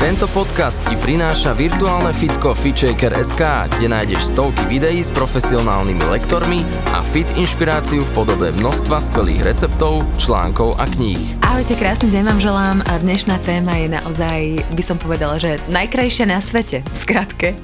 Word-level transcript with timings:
Tento 0.00 0.24
podcast 0.32 0.80
ti 0.88 0.96
prináša 0.96 1.52
virtuálne 1.52 2.16
fitko 2.16 2.56
FitShaker.sk, 2.56 3.68
kde 3.68 3.84
nájdeš 3.84 4.32
stovky 4.32 4.64
videí 4.64 5.04
s 5.04 5.12
profesionálnymi 5.12 6.08
lektormi 6.08 6.64
a 6.96 7.04
fit 7.04 7.28
inšpiráciu 7.36 8.08
v 8.08 8.10
podobe 8.16 8.48
množstva 8.48 8.96
skvelých 8.96 9.44
receptov, 9.44 10.00
článkov 10.16 10.72
a 10.80 10.88
kníh. 10.88 11.20
Ahojte, 11.44 11.76
krásny 11.76 12.08
deň 12.16 12.22
vám 12.32 12.40
želám 12.40 12.78
a 12.88 12.96
dnešná 12.96 13.44
téma 13.44 13.76
je 13.76 13.92
naozaj, 13.92 14.64
by 14.72 14.80
som 14.80 14.96
povedala, 14.96 15.36
že 15.36 15.60
najkrajšia 15.68 16.32
na 16.32 16.40
svete. 16.40 16.80
Skratke. 16.96 17.60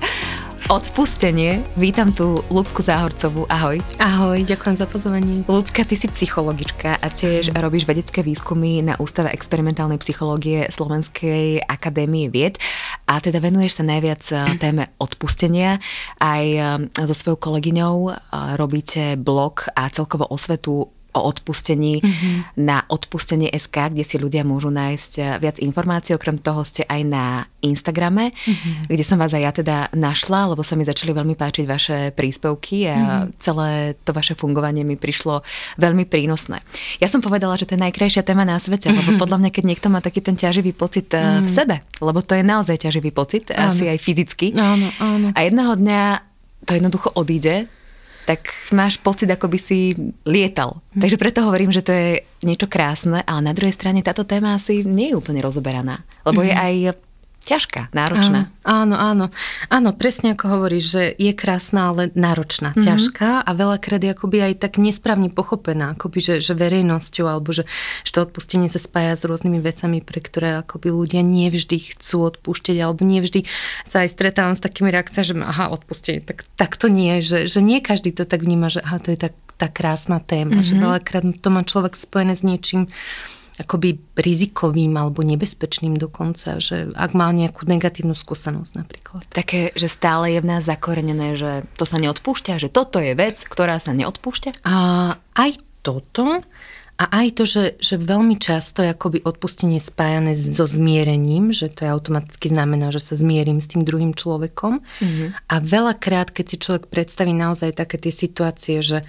Odpustenie. 0.66 1.62
Vítam 1.78 2.10
tu 2.10 2.42
Ľudsku 2.50 2.82
Záhorcovú. 2.82 3.46
Ahoj. 3.46 3.78
Ahoj, 4.02 4.42
ďakujem 4.42 4.74
za 4.74 4.90
pozvanie. 4.90 5.46
Ľudská, 5.46 5.86
ty 5.86 5.94
si 5.94 6.10
psychologička 6.10 6.98
a 6.98 7.06
tiež 7.06 7.54
mm. 7.54 7.62
robíš 7.62 7.86
vedecké 7.86 8.26
výskumy 8.26 8.82
na 8.82 8.98
Ústave 8.98 9.30
experimentálnej 9.30 10.02
psychológie 10.02 10.66
Slovenskej 10.66 11.62
akadémie 11.70 12.26
vied 12.34 12.58
a 13.06 13.22
teda 13.22 13.38
venuješ 13.38 13.78
sa 13.78 13.84
najviac 13.86 14.22
eh, 14.34 14.58
téme 14.58 14.90
odpustenia. 14.98 15.78
Aj 16.18 16.42
eh, 16.42 16.82
so 16.98 17.14
svojou 17.14 17.38
kolegyňou 17.38 17.96
eh, 18.10 18.14
robíte 18.58 19.14
blog 19.22 19.70
a 19.70 19.86
celkovo 19.86 20.26
osvetu 20.26 20.90
o 21.16 21.24
odpustení 21.24 22.04
mm-hmm. 22.04 22.60
na 22.60 22.84
odpustenie 22.86 23.48
SK, 23.56 23.96
kde 23.96 24.04
si 24.04 24.20
ľudia 24.20 24.44
môžu 24.44 24.68
nájsť 24.68 25.12
eh, 25.18 25.24
viac 25.40 25.56
informácií. 25.58 26.12
Okrem 26.12 26.36
toho 26.36 26.62
ste 26.62 26.84
aj 26.84 27.00
na 27.08 27.24
Instagrame, 27.64 28.36
mm-hmm. 28.36 28.92
kde 28.92 29.04
som 29.04 29.16
vás 29.16 29.32
aj 29.32 29.42
ja 29.42 29.52
teda 29.52 29.76
našla, 29.96 30.52
lebo 30.52 30.62
sa 30.62 30.76
mi 30.76 30.84
začali 30.84 31.10
veľmi 31.16 31.34
páčiť 31.34 31.64
vaše 31.64 31.98
príspevky 32.12 32.86
a 32.86 32.96
mm-hmm. 32.96 33.40
celé 33.40 33.96
to 34.04 34.12
vaše 34.12 34.36
fungovanie 34.36 34.84
mi 34.84 34.94
prišlo 34.94 35.42
veľmi 35.80 36.04
prínosné. 36.06 36.60
Ja 37.00 37.08
som 37.10 37.24
povedala, 37.24 37.58
že 37.58 37.66
to 37.66 37.74
je 37.74 37.82
najkrajšia 37.82 38.22
téma 38.22 38.44
na 38.44 38.60
svete, 38.60 38.92
lebo 38.92 39.16
mm-hmm. 39.16 39.20
podľa 39.20 39.38
mňa, 39.42 39.50
keď 39.50 39.64
niekto 39.64 39.88
má 39.88 40.04
taký 40.04 40.20
ten 40.20 40.36
ťaživý 40.36 40.76
pocit 40.76 41.10
mm-hmm. 41.10 41.48
v 41.48 41.50
sebe, 41.50 41.76
lebo 41.98 42.20
to 42.20 42.36
je 42.36 42.44
naozaj 42.44 42.76
ťaživý 42.76 43.10
pocit, 43.10 43.50
áno. 43.50 43.72
asi 43.72 43.88
aj 43.88 43.98
fyzicky. 43.98 44.54
Áno, 44.54 44.92
áno. 45.00 45.32
A 45.32 45.38
jedného 45.42 45.74
dňa 45.74 46.02
to 46.66 46.74
jednoducho 46.74 47.08
odíde 47.14 47.70
tak 48.26 48.50
máš 48.74 48.98
pocit, 48.98 49.30
ako 49.30 49.46
by 49.46 49.58
si 49.62 49.94
lietal. 50.26 50.82
Hm. 50.98 51.06
Takže 51.06 51.16
preto 51.16 51.46
hovorím, 51.46 51.70
že 51.70 51.86
to 51.86 51.94
je 51.94 52.26
niečo 52.42 52.66
krásne, 52.66 53.22
ale 53.22 53.40
na 53.46 53.54
druhej 53.54 53.72
strane 53.72 54.02
táto 54.02 54.26
téma 54.26 54.58
asi 54.58 54.82
nie 54.82 55.14
je 55.14 55.18
úplne 55.18 55.38
rozoberaná. 55.40 56.02
Lebo 56.26 56.42
mm. 56.42 56.46
je 56.50 56.52
hm. 56.52 56.60
aj 56.60 56.74
ťažká, 57.46 57.94
náročná. 57.94 58.50
Áno, 58.66 58.98
áno, 58.98 59.30
áno, 59.70 59.90
presne 59.94 60.34
ako 60.34 60.58
hovoríš, 60.58 60.84
že 60.90 61.02
je 61.14 61.30
krásna, 61.30 61.94
ale 61.94 62.10
náročná, 62.18 62.74
mm-hmm. 62.74 62.82
ťažká 62.82 63.46
a 63.46 63.50
veľakrát 63.54 64.02
je 64.02 64.10
akoby 64.10 64.38
aj 64.42 64.66
tak 64.66 64.82
nesprávne 64.82 65.30
pochopená, 65.30 65.94
akoby, 65.94 66.18
že, 66.18 66.34
že 66.42 66.58
verejnosťou, 66.58 67.30
alebo 67.30 67.54
že, 67.54 67.62
že 68.02 68.10
to 68.10 68.26
odpustenie 68.26 68.66
sa 68.66 68.82
spája 68.82 69.14
s 69.14 69.22
rôznymi 69.22 69.62
vecami, 69.62 70.02
pre 70.02 70.18
ktoré 70.18 70.66
akoby 70.66 70.90
ľudia 70.90 71.22
nevždy 71.22 71.94
chcú 71.94 72.34
odpúšťať, 72.34 72.76
alebo 72.82 73.06
nevždy 73.06 73.46
sa 73.86 74.02
aj 74.02 74.10
stretávam 74.10 74.58
s 74.58 74.64
takými 74.66 74.90
reakciami, 74.90 75.26
že 75.30 75.34
aha, 75.38 75.70
odpustenie, 75.70 76.26
tak, 76.26 76.42
tak 76.58 76.74
to 76.74 76.90
nie, 76.90 77.22
že, 77.22 77.46
že 77.46 77.62
nie 77.62 77.78
každý 77.78 78.10
to 78.10 78.26
tak 78.26 78.42
vníma, 78.42 78.74
že 78.74 78.82
aha, 78.82 78.98
to 78.98 79.14
je 79.14 79.30
tak, 79.30 79.38
tá 79.56 79.72
krásna 79.72 80.20
téma, 80.20 80.60
mm-hmm. 80.60 80.68
že 80.68 80.74
veľakrát 80.76 81.24
to 81.40 81.48
má 81.48 81.64
človek 81.64 81.96
spojené 81.96 82.36
s 82.36 82.44
niečím, 82.44 82.92
akoby 83.56 83.96
rizikovým 84.16 84.92
alebo 84.96 85.24
nebezpečným 85.24 85.96
dokonca, 85.96 86.60
že 86.60 86.92
ak 86.92 87.16
mal 87.16 87.32
nejakú 87.32 87.64
negatívnu 87.64 88.12
skúsenosť 88.12 88.72
napríklad. 88.76 89.24
Také, 89.32 89.72
že 89.72 89.88
stále 89.88 90.36
je 90.36 90.44
v 90.44 90.48
nás 90.52 90.62
zakorenené, 90.68 91.40
že 91.40 91.64
to 91.80 91.88
sa 91.88 91.96
neodpúšťa, 91.96 92.60
že 92.60 92.68
toto 92.68 93.00
je 93.00 93.16
vec, 93.16 93.40
ktorá 93.40 93.80
sa 93.80 93.96
neodpúšťa? 93.96 94.60
A 94.68 94.76
aj 95.32 95.50
toto, 95.80 96.44
a 96.96 97.04
aj 97.12 97.26
to, 97.36 97.44
že, 97.44 97.64
že 97.76 98.00
veľmi 98.00 98.40
často 98.40 98.80
je 98.80 98.96
akoby 98.96 99.20
odpustenie 99.20 99.76
spájané 99.76 100.32
so 100.32 100.64
zmierením, 100.64 101.52
že 101.52 101.68
to 101.68 101.84
je 101.84 101.92
automaticky 101.92 102.48
znamená, 102.48 102.88
že 102.88 103.04
sa 103.04 103.20
zmierim 103.20 103.60
s 103.60 103.68
tým 103.68 103.84
druhým 103.84 104.16
človekom. 104.16 104.80
Mm-hmm. 104.80 105.28
A 105.44 105.54
veľakrát, 105.60 106.32
keď 106.32 106.44
si 106.48 106.56
človek 106.56 106.88
predstaví 106.88 107.36
naozaj 107.36 107.76
také 107.76 108.00
tie 108.00 108.12
situácie, 108.12 108.80
že 108.80 109.04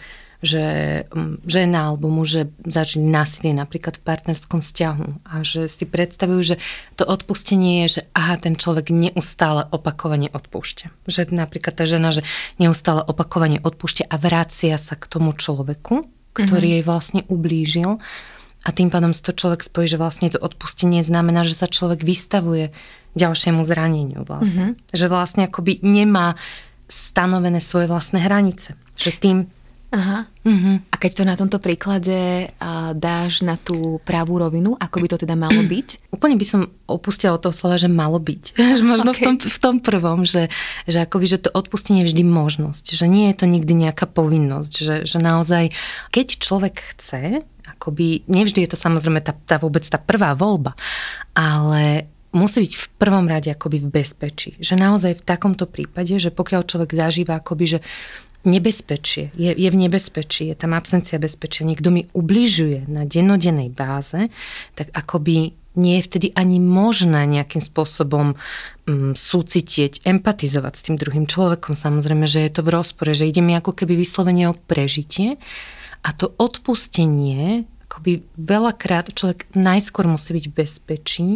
že 0.46 0.64
mm, 1.09 1.50
žena 1.50 1.90
alebo 1.94 2.14
muže 2.14 2.53
zažili 2.62 3.09
násilie 3.09 3.58
napríklad 3.58 3.98
v 3.98 4.06
partnerskom 4.06 4.62
vzťahu 4.62 5.25
a 5.25 5.42
že 5.42 5.66
si 5.66 5.90
predstavujú, 5.90 6.42
že 6.44 6.56
to 6.94 7.09
odpustenie 7.09 7.86
je, 7.86 8.00
že 8.00 8.02
aha, 8.14 8.38
ten 8.38 8.53
človek 8.53 8.94
neustále 8.94 9.66
opakovane 9.74 10.30
odpúšťa. 10.30 11.09
Že 11.09 11.34
napríklad 11.34 11.74
tá 11.74 11.90
žena, 11.90 12.14
že 12.14 12.22
neustále 12.62 13.02
opakovane 13.02 13.58
odpúšťa 13.66 14.06
a 14.06 14.16
vracia 14.22 14.78
sa 14.78 14.94
k 14.94 15.09
tomu 15.09 15.34
človeku, 15.34 16.06
ktorý 16.38 16.68
mm-hmm. 16.70 16.76
jej 16.78 16.84
vlastne 16.86 17.22
ublížil 17.26 17.97
a 18.68 18.70
tým 18.76 18.92
pádom 18.92 19.16
si 19.16 19.24
to 19.24 19.31
človek 19.31 19.64
spojí, 19.64 19.88
že 19.88 19.96
vlastne 19.96 20.28
to 20.28 20.44
odpustenie 20.44 21.00
znamená, 21.00 21.47
že 21.47 21.56
sa 21.56 21.72
človek 21.72 22.03
vystavuje 22.03 22.76
ďalšiemu 23.16 23.64
zraneniu 23.64 24.28
vlastne. 24.28 24.76
Mm-hmm. 24.76 24.92
Že 24.92 25.06
vlastne 25.08 25.42
akoby 25.47 25.80
nemá 25.88 26.36
stanovené 26.92 27.64
svoje 27.64 27.88
vlastné 27.88 28.28
hranice. 28.28 28.76
Že 29.00 29.12
tým 29.24 29.38
Aha. 29.88 30.28
Uh-huh. 30.44 30.84
A 30.92 30.96
keď 31.00 31.12
to 31.16 31.24
na 31.24 31.40
tomto 31.40 31.64
príklade 31.64 32.52
uh, 32.52 32.92
dáš 32.92 33.40
na 33.40 33.56
tú 33.56 34.03
pravú 34.03 34.36
rovinu, 34.36 34.75
ako 34.75 35.00
by 35.00 35.08
to 35.08 35.18
teda 35.24 35.40
malo 35.40 35.64
byť? 35.74 36.12
Úplne 36.12 36.36
by 36.36 36.46
som 36.48 36.62
opustila 36.92 37.40
od 37.40 37.44
toho 37.48 37.56
slova, 37.56 37.80
že 37.80 37.88
malo 37.88 38.20
byť. 38.20 38.59
Možno 38.92 39.16
okay. 39.16 39.24
v, 39.24 39.24
tom, 39.24 39.36
v 39.40 39.59
tom 39.64 39.76
prvom, 39.80 40.28
že, 40.28 40.52
že, 40.84 41.08
akoby, 41.08 41.26
že 41.31 41.40
to 41.47 41.50
odpustenie 41.56 42.03
je 42.03 42.12
vždy 42.12 42.24
možnosť. 42.28 43.00
Že 43.00 43.06
nie 43.08 43.26
je 43.31 43.36
to 43.40 43.46
nikdy 43.47 43.74
nejaká 43.88 44.12
povinnosť. 44.12 44.74
Že, 44.76 44.96
že 45.08 45.18
naozaj, 45.24 45.72
keď 46.12 46.28
človek 46.36 46.76
chce, 46.96 47.47
akoby, 47.64 48.28
nevždy 48.28 48.68
je 48.68 48.72
to 48.76 48.78
samozrejme 48.80 49.24
tá, 49.24 49.31
tá 49.36 49.56
vôbec 49.56 49.88
tá 49.88 50.00
prvá 50.00 50.36
voľba, 50.36 50.76
ale 51.31 52.12
musí 52.36 52.68
byť 52.68 52.74
v 52.76 52.88
prvom 53.00 53.26
rade 53.26 53.50
akoby 53.50 53.81
v 53.81 53.90
bezpečí. 53.90 54.52
Že 54.59 54.76
naozaj 54.78 55.12
v 55.20 55.26
takomto 55.26 55.66
prípade, 55.66 56.20
že 56.20 56.30
pokiaľ 56.30 56.62
človek 56.68 56.92
zažíva 56.94 57.40
akoby, 57.40 57.78
že 57.78 57.80
nebezpečie, 58.47 59.35
je, 59.35 59.52
je 59.52 59.69
v 59.69 59.78
nebezpečí, 59.78 60.50
je 60.50 60.56
tam 60.56 60.72
absencia 60.74 61.19
bezpečia, 61.19 61.68
niekto 61.68 61.91
mi 61.91 62.08
ubližuje 62.16 62.88
na 62.88 63.03
dennodennej 63.03 63.69
báze, 63.69 64.31
tak 64.74 64.90
akoby 64.96 65.53
nie 65.78 66.02
je 66.02 66.08
vtedy 66.09 66.28
ani 66.34 66.58
možné 66.58 67.30
nejakým 67.30 67.62
spôsobom 67.62 68.34
um, 68.34 69.13
súcitieť, 69.13 70.02
empatizovať 70.02 70.74
s 70.74 70.85
tým 70.90 70.96
druhým 70.97 71.30
človekom. 71.30 71.78
Samozrejme, 71.78 72.25
že 72.25 72.50
je 72.50 72.52
to 72.52 72.66
v 72.66 72.74
rozpore, 72.74 73.13
že 73.13 73.30
ide 73.30 73.46
mi 73.46 73.53
ako 73.53 73.78
keby 73.78 73.94
vyslovene 73.94 74.50
o 74.50 74.58
prežitie 74.58 75.38
a 76.02 76.09
to 76.18 76.34
odpustenie, 76.41 77.69
akoby 77.88 78.28
veľakrát 78.36 79.16
človek 79.16 79.48
najskôr 79.56 80.06
musí 80.12 80.36
byť 80.36 80.46
v 80.52 80.56
bezpečí 80.56 81.28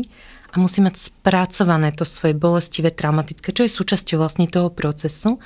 a 0.51 0.59
musí 0.59 0.83
mať 0.83 0.99
spracované 0.99 1.95
to 1.95 2.03
svoje 2.03 2.35
bolestivé, 2.35 2.91
traumatické, 2.91 3.55
čo 3.55 3.63
je 3.63 3.71
súčasťou 3.71 4.19
vlastne 4.19 4.51
toho 4.51 4.67
procesu 4.67 5.39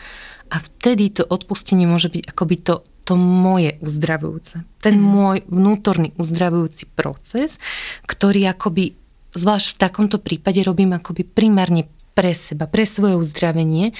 a 0.49 0.57
vtedy 0.61 1.13
to 1.13 1.23
odpustenie 1.25 1.85
môže 1.85 2.09
byť 2.09 2.23
akoby 2.25 2.55
to, 2.57 2.81
to 3.05 3.13
moje 3.13 3.77
uzdravujúce. 3.85 4.65
Ten 4.81 4.97
mm. 4.97 5.05
môj 5.05 5.37
vnútorný 5.45 6.09
uzdravujúci 6.17 6.89
proces, 6.97 7.61
ktorý 8.09 8.49
akoby, 8.49 8.97
zvlášť 9.37 9.77
v 9.77 9.81
takomto 9.81 10.17
prípade 10.17 10.65
robím 10.65 10.97
akoby 10.97 11.21
primárne 11.21 11.85
pre 12.15 12.31
seba, 12.33 12.65
pre 12.65 12.87
svoje 12.87 13.19
uzdravenie 13.19 13.91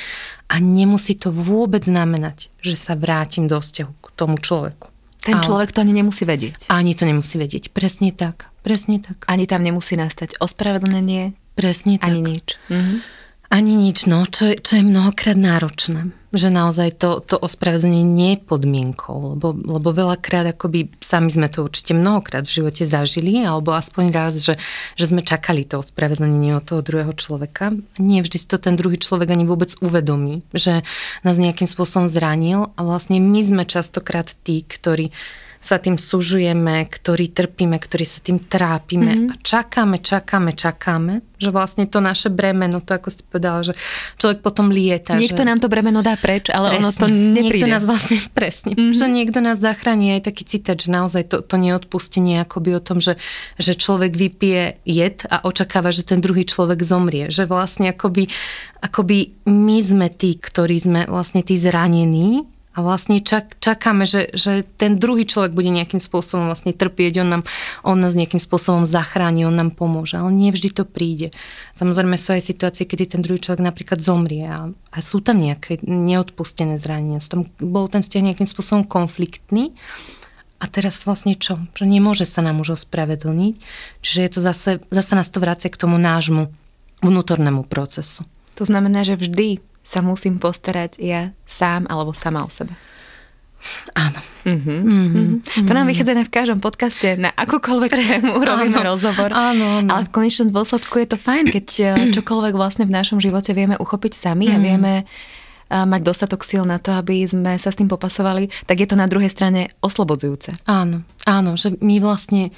a 0.48 0.58
nemusí 0.58 1.14
to 1.20 1.30
vôbec 1.30 1.84
znamenať, 1.84 2.50
že 2.64 2.80
sa 2.80 2.98
vrátim 2.98 3.46
do 3.46 3.60
vzťahu 3.60 3.94
k 3.94 4.06
tomu 4.16 4.40
človeku. 4.40 4.95
Ten 5.26 5.42
Ale 5.42 5.46
človek 5.50 5.74
to 5.74 5.82
ani 5.82 5.98
nemusí 5.98 6.22
vedieť. 6.22 6.70
Ani 6.70 6.94
to 6.94 7.10
nemusí 7.10 7.42
vedieť. 7.42 7.74
Presne 7.74 8.14
tak. 8.14 8.54
Presne 8.62 9.02
tak. 9.02 9.26
Ani 9.26 9.50
tam 9.50 9.66
nemusí 9.66 9.98
nastať 9.98 10.38
ospravedlnenie. 10.38 11.34
Presne 11.58 11.98
tak. 11.98 12.14
Ani 12.14 12.22
nič. 12.22 12.62
Mm-hmm. 12.70 12.98
Ani 13.50 13.78
nič, 13.78 14.10
no, 14.10 14.26
čo, 14.26 14.52
je, 14.52 14.56
čo 14.58 14.82
je 14.82 14.84
mnohokrát 14.84 15.38
náročné. 15.38 16.10
Že 16.36 16.50
naozaj 16.52 17.00
to, 17.00 17.24
to 17.24 17.40
ospravedlnenie 17.40 18.04
nie 18.04 18.32
je 18.36 18.44
podmienkou, 18.44 19.38
lebo, 19.38 19.56
lebo 19.56 19.96
veľakrát 19.96 20.52
akoby 20.52 20.92
sami 21.00 21.32
sme 21.32 21.48
to 21.48 21.64
určite 21.64 21.96
mnohokrát 21.96 22.44
v 22.44 22.60
živote 22.60 22.84
zažili, 22.84 23.46
alebo 23.46 23.72
aspoň 23.72 24.12
raz, 24.12 24.44
že, 24.44 24.60
že 25.00 25.06
sme 25.08 25.24
čakali 25.24 25.64
to 25.64 25.80
ospravedlnenie 25.80 26.58
od 26.58 26.68
toho 26.68 26.82
druhého 26.84 27.14
človeka. 27.16 27.72
Nie 28.02 28.20
vždy 28.26 28.38
si 28.42 28.48
to 28.50 28.60
ten 28.60 28.76
druhý 28.76 29.00
človek 29.00 29.32
ani 29.32 29.48
vôbec 29.48 29.72
uvedomí, 29.80 30.44
že 30.52 30.84
nás 31.24 31.40
nejakým 31.40 31.70
spôsobom 31.70 32.12
zranil 32.12 32.76
a 32.76 32.84
vlastne 32.84 33.22
my 33.24 33.40
sme 33.40 33.64
častokrát 33.64 34.36
tí, 34.44 34.68
ktorí 34.68 35.16
sa 35.66 35.82
tým 35.82 35.98
sužujeme, 35.98 36.86
ktorí 36.86 37.34
trpíme, 37.34 37.74
ktorí 37.82 38.06
sa 38.06 38.22
tým 38.22 38.38
trápime 38.38 39.10
mm-hmm. 39.18 39.32
a 39.34 39.36
čakáme, 39.42 39.98
čakáme, 39.98 40.54
čakáme, 40.54 41.26
že 41.42 41.50
vlastne 41.50 41.90
to 41.90 41.98
naše 41.98 42.30
bremeno, 42.30 42.86
to 42.86 42.94
ako 42.94 43.10
si 43.10 43.26
povedala, 43.26 43.66
že 43.66 43.74
človek 44.22 44.46
potom 44.46 44.70
lieta. 44.70 45.18
Niekto 45.18 45.42
že... 45.42 45.50
nám 45.50 45.58
to 45.58 45.66
bremeno 45.66 46.06
dá 46.06 46.22
preč, 46.22 46.54
ale 46.54 46.78
presne, 46.78 46.86
ono 46.86 46.92
to 46.94 47.08
Niekto 47.10 47.42
nepríde. 47.50 47.74
nás 47.74 47.84
vlastne, 47.90 48.22
presne, 48.38 48.78
mm-hmm. 48.78 48.94
že 48.94 49.06
niekto 49.10 49.40
nás 49.42 49.58
zachráni 49.58 50.22
aj 50.22 50.30
taký 50.30 50.46
citať, 50.46 50.86
že 50.86 50.90
naozaj 50.94 51.24
to, 51.34 51.42
to 51.42 51.58
neodpustenie 51.58 52.46
akoby 52.46 52.78
o 52.78 52.82
tom, 52.86 53.02
že, 53.02 53.18
že 53.58 53.74
človek 53.74 54.14
vypije 54.14 54.86
jed 54.86 55.26
a 55.26 55.50
očakáva, 55.50 55.90
že 55.90 56.06
ten 56.06 56.22
druhý 56.22 56.46
človek 56.46 56.86
zomrie. 56.86 57.34
Že 57.34 57.50
vlastne 57.50 57.90
akoby, 57.90 58.30
akoby 58.86 59.34
my 59.50 59.78
sme 59.82 60.08
tí, 60.14 60.38
ktorí 60.38 60.78
sme 60.78 61.02
vlastne 61.10 61.42
tí 61.42 61.58
zranení 61.58 62.46
a 62.76 62.84
vlastne 62.84 63.24
čak, 63.24 63.56
čakáme, 63.64 64.04
že, 64.04 64.36
že 64.36 64.68
ten 64.76 65.00
druhý 65.00 65.24
človek 65.24 65.56
bude 65.56 65.72
nejakým 65.72 66.04
spôsobom 66.04 66.52
vlastne 66.52 66.76
trpieť, 66.76 67.24
on, 67.24 67.30
nám, 67.32 67.44
on 67.88 67.96
nás 67.96 68.20
nejakým 68.20 68.38
spôsobom 68.38 68.84
zachráni, 68.84 69.48
on 69.48 69.56
nám 69.56 69.72
pomôže. 69.72 70.20
Ale 70.20 70.36
nie 70.36 70.52
vždy 70.52 70.76
to 70.76 70.84
príde. 70.84 71.32
Samozrejme 71.72 72.20
sú 72.20 72.36
aj 72.36 72.44
situácie, 72.44 72.84
kedy 72.84 73.16
ten 73.16 73.22
druhý 73.24 73.40
človek 73.40 73.64
napríklad 73.64 74.04
zomrie 74.04 74.44
a, 74.44 74.68
a 74.92 74.98
sú 75.00 75.24
tam 75.24 75.40
nejaké 75.40 75.80
neodpustené 75.88 76.76
zranenia. 76.76 77.24
Tam, 77.24 77.48
bol 77.64 77.88
ten 77.88 78.04
vzťah 78.04 78.36
nejakým 78.36 78.48
spôsobom 78.48 78.84
konfliktný. 78.84 79.72
A 80.60 80.68
teraz 80.68 81.08
vlastne 81.08 81.40
čo? 81.40 81.64
Že 81.80 81.88
nemôže 81.88 82.28
sa 82.28 82.44
nám 82.44 82.60
už 82.60 82.76
ospravedlniť. 82.76 83.56
Čiže 84.04 84.20
je 84.20 84.32
to 84.36 84.40
zase, 84.44 84.72
zase 84.92 85.12
nás 85.16 85.32
to 85.32 85.40
vracia 85.40 85.72
k 85.72 85.80
tomu 85.80 85.96
nášmu 85.96 86.52
vnútornému 87.00 87.64
procesu. 87.72 88.28
To 88.60 88.68
znamená, 88.68 89.08
že 89.08 89.16
vždy 89.16 89.64
sa 89.86 90.02
musím 90.02 90.42
postarať 90.42 90.98
ja 90.98 91.30
sám 91.46 91.86
alebo 91.86 92.10
sama 92.12 92.42
o 92.42 92.50
sebe. 92.50 92.74
Áno. 93.98 94.20
Mm-hmm. 94.46 94.80
Mm-hmm. 94.86 95.66
To 95.66 95.72
nám 95.74 95.90
vychádza 95.90 96.14
na 96.14 96.22
v 96.22 96.34
každom 96.34 96.60
podcaste, 96.62 97.18
na 97.18 97.34
akúkoľvek 97.34 97.92
tému 97.98 98.38
urobíme 98.38 98.78
áno. 98.78 98.94
rozhovor. 98.94 99.34
Áno, 99.34 99.82
áno. 99.82 99.90
Ale 99.90 100.06
v 100.06 100.14
konečnom 100.14 100.54
dôsledku 100.54 101.02
je 101.02 101.08
to 101.10 101.18
fajn, 101.18 101.50
keď 101.50 101.68
eh, 101.82 101.90
čokoľvek 102.14 102.54
vlastne 102.54 102.86
v 102.86 102.94
našom 102.94 103.18
živote 103.18 103.58
vieme 103.58 103.74
uchopiť 103.78 104.14
sami 104.14 104.50
mm. 104.50 104.54
a 104.54 104.58
vieme 104.62 104.94
eh, 105.02 105.06
mať 105.74 106.02
dostatok 106.06 106.46
síl 106.46 106.62
na 106.62 106.78
to, 106.78 106.94
aby 106.94 107.26
sme 107.26 107.58
sa 107.58 107.74
s 107.74 107.80
tým 107.80 107.90
popasovali, 107.90 108.54
tak 108.70 108.86
je 108.86 108.88
to 108.90 108.94
na 108.94 109.10
druhej 109.10 109.34
strane 109.34 109.74
oslobodzujúce. 109.82 110.54
Áno, 110.70 111.02
áno, 111.26 111.58
že 111.58 111.74
my 111.82 111.98
vlastne, 111.98 112.54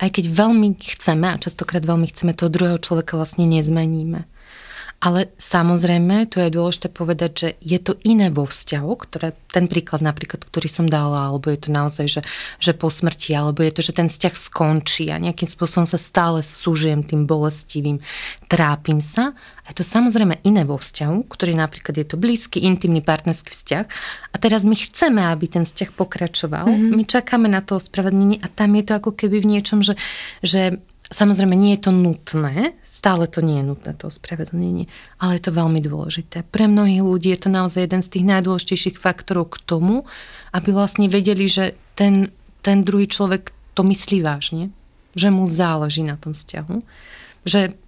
aj 0.00 0.08
keď 0.08 0.24
veľmi 0.32 0.72
chceme, 0.96 1.36
a 1.36 1.36
častokrát 1.36 1.84
veľmi 1.84 2.08
chceme, 2.08 2.32
toho 2.32 2.48
druhého 2.48 2.80
človeka 2.80 3.20
vlastne 3.20 3.44
nezmeníme. 3.44 4.24
Ale 4.96 5.28
samozrejme, 5.36 6.32
tu 6.32 6.40
je 6.40 6.48
dôležité 6.48 6.88
povedať, 6.88 7.30
že 7.36 7.48
je 7.60 7.78
to 7.78 8.00
iné 8.08 8.32
vo 8.32 8.48
vzťahu, 8.48 8.92
ktoré, 8.96 9.36
ten 9.52 9.68
príklad 9.68 10.00
napríklad, 10.00 10.48
ktorý 10.48 10.72
som 10.72 10.88
dala, 10.88 11.28
alebo 11.28 11.52
je 11.52 11.68
to 11.68 11.70
naozaj, 11.70 12.06
že, 12.08 12.22
že 12.56 12.72
po 12.72 12.88
smrti, 12.88 13.36
alebo 13.36 13.60
je 13.60 13.76
to, 13.76 13.84
že 13.84 13.92
ten 13.92 14.08
vzťah 14.08 14.34
skončí 14.34 15.12
a 15.12 15.20
nejakým 15.20 15.44
spôsobom 15.44 15.84
sa 15.84 16.00
stále 16.00 16.40
súžijem 16.40 17.04
tým 17.04 17.28
bolestivým, 17.28 18.00
trápim 18.48 19.04
sa. 19.04 19.36
A 19.68 19.74
je 19.74 19.82
to 19.82 19.84
samozrejme 19.84 20.40
iné 20.48 20.64
vo 20.64 20.80
vzťahu, 20.80 21.28
ktorý 21.28 21.52
napríklad 21.60 22.00
je 22.00 22.06
to 22.08 22.16
blízky, 22.16 22.64
intimný 22.64 23.04
partnerský 23.04 23.52
vzťah. 23.52 23.84
A 24.32 24.36
teraz 24.40 24.64
my 24.64 24.78
chceme, 24.78 25.20
aby 25.20 25.44
ten 25.44 25.68
vzťah 25.68 25.92
pokračoval. 25.92 26.72
Mm-hmm. 26.72 26.92
My 26.96 27.04
čakáme 27.04 27.52
na 27.52 27.60
to 27.60 27.76
ospravedlnenie 27.76 28.40
a 28.40 28.48
tam 28.48 28.72
je 28.72 28.84
to 28.86 28.92
ako 28.96 29.12
keby 29.12 29.44
v 29.44 29.58
niečom, 29.58 29.84
že, 29.84 29.98
že 30.40 30.80
Samozrejme, 31.06 31.54
nie 31.54 31.78
je 31.78 31.86
to 31.86 31.92
nutné, 31.94 32.74
stále 32.82 33.30
to 33.30 33.38
nie 33.38 33.62
je 33.62 33.68
nutné, 33.70 33.94
to 33.94 34.10
ospravedlnenie, 34.10 34.90
ale 35.22 35.38
je 35.38 35.42
to 35.46 35.54
veľmi 35.54 35.78
dôležité. 35.78 36.42
Pre 36.42 36.66
mnohých 36.66 37.02
ľudí 37.02 37.30
je 37.30 37.46
to 37.46 37.50
naozaj 37.50 37.86
jeden 37.86 38.02
z 38.02 38.10
tých 38.10 38.24
najdôležitejších 38.26 38.98
faktorov 38.98 39.54
k 39.54 39.62
tomu, 39.62 40.02
aby 40.50 40.74
vlastne 40.74 41.06
vedeli, 41.06 41.46
že 41.46 41.78
ten, 41.94 42.34
ten 42.66 42.82
druhý 42.82 43.06
človek 43.06 43.54
to 43.78 43.86
myslí 43.86 44.18
vážne, 44.26 44.74
že 45.14 45.30
mu 45.30 45.46
záleží 45.46 46.02
na 46.02 46.18
tom 46.18 46.34
vzťahu, 46.34 46.82
že 47.46 47.78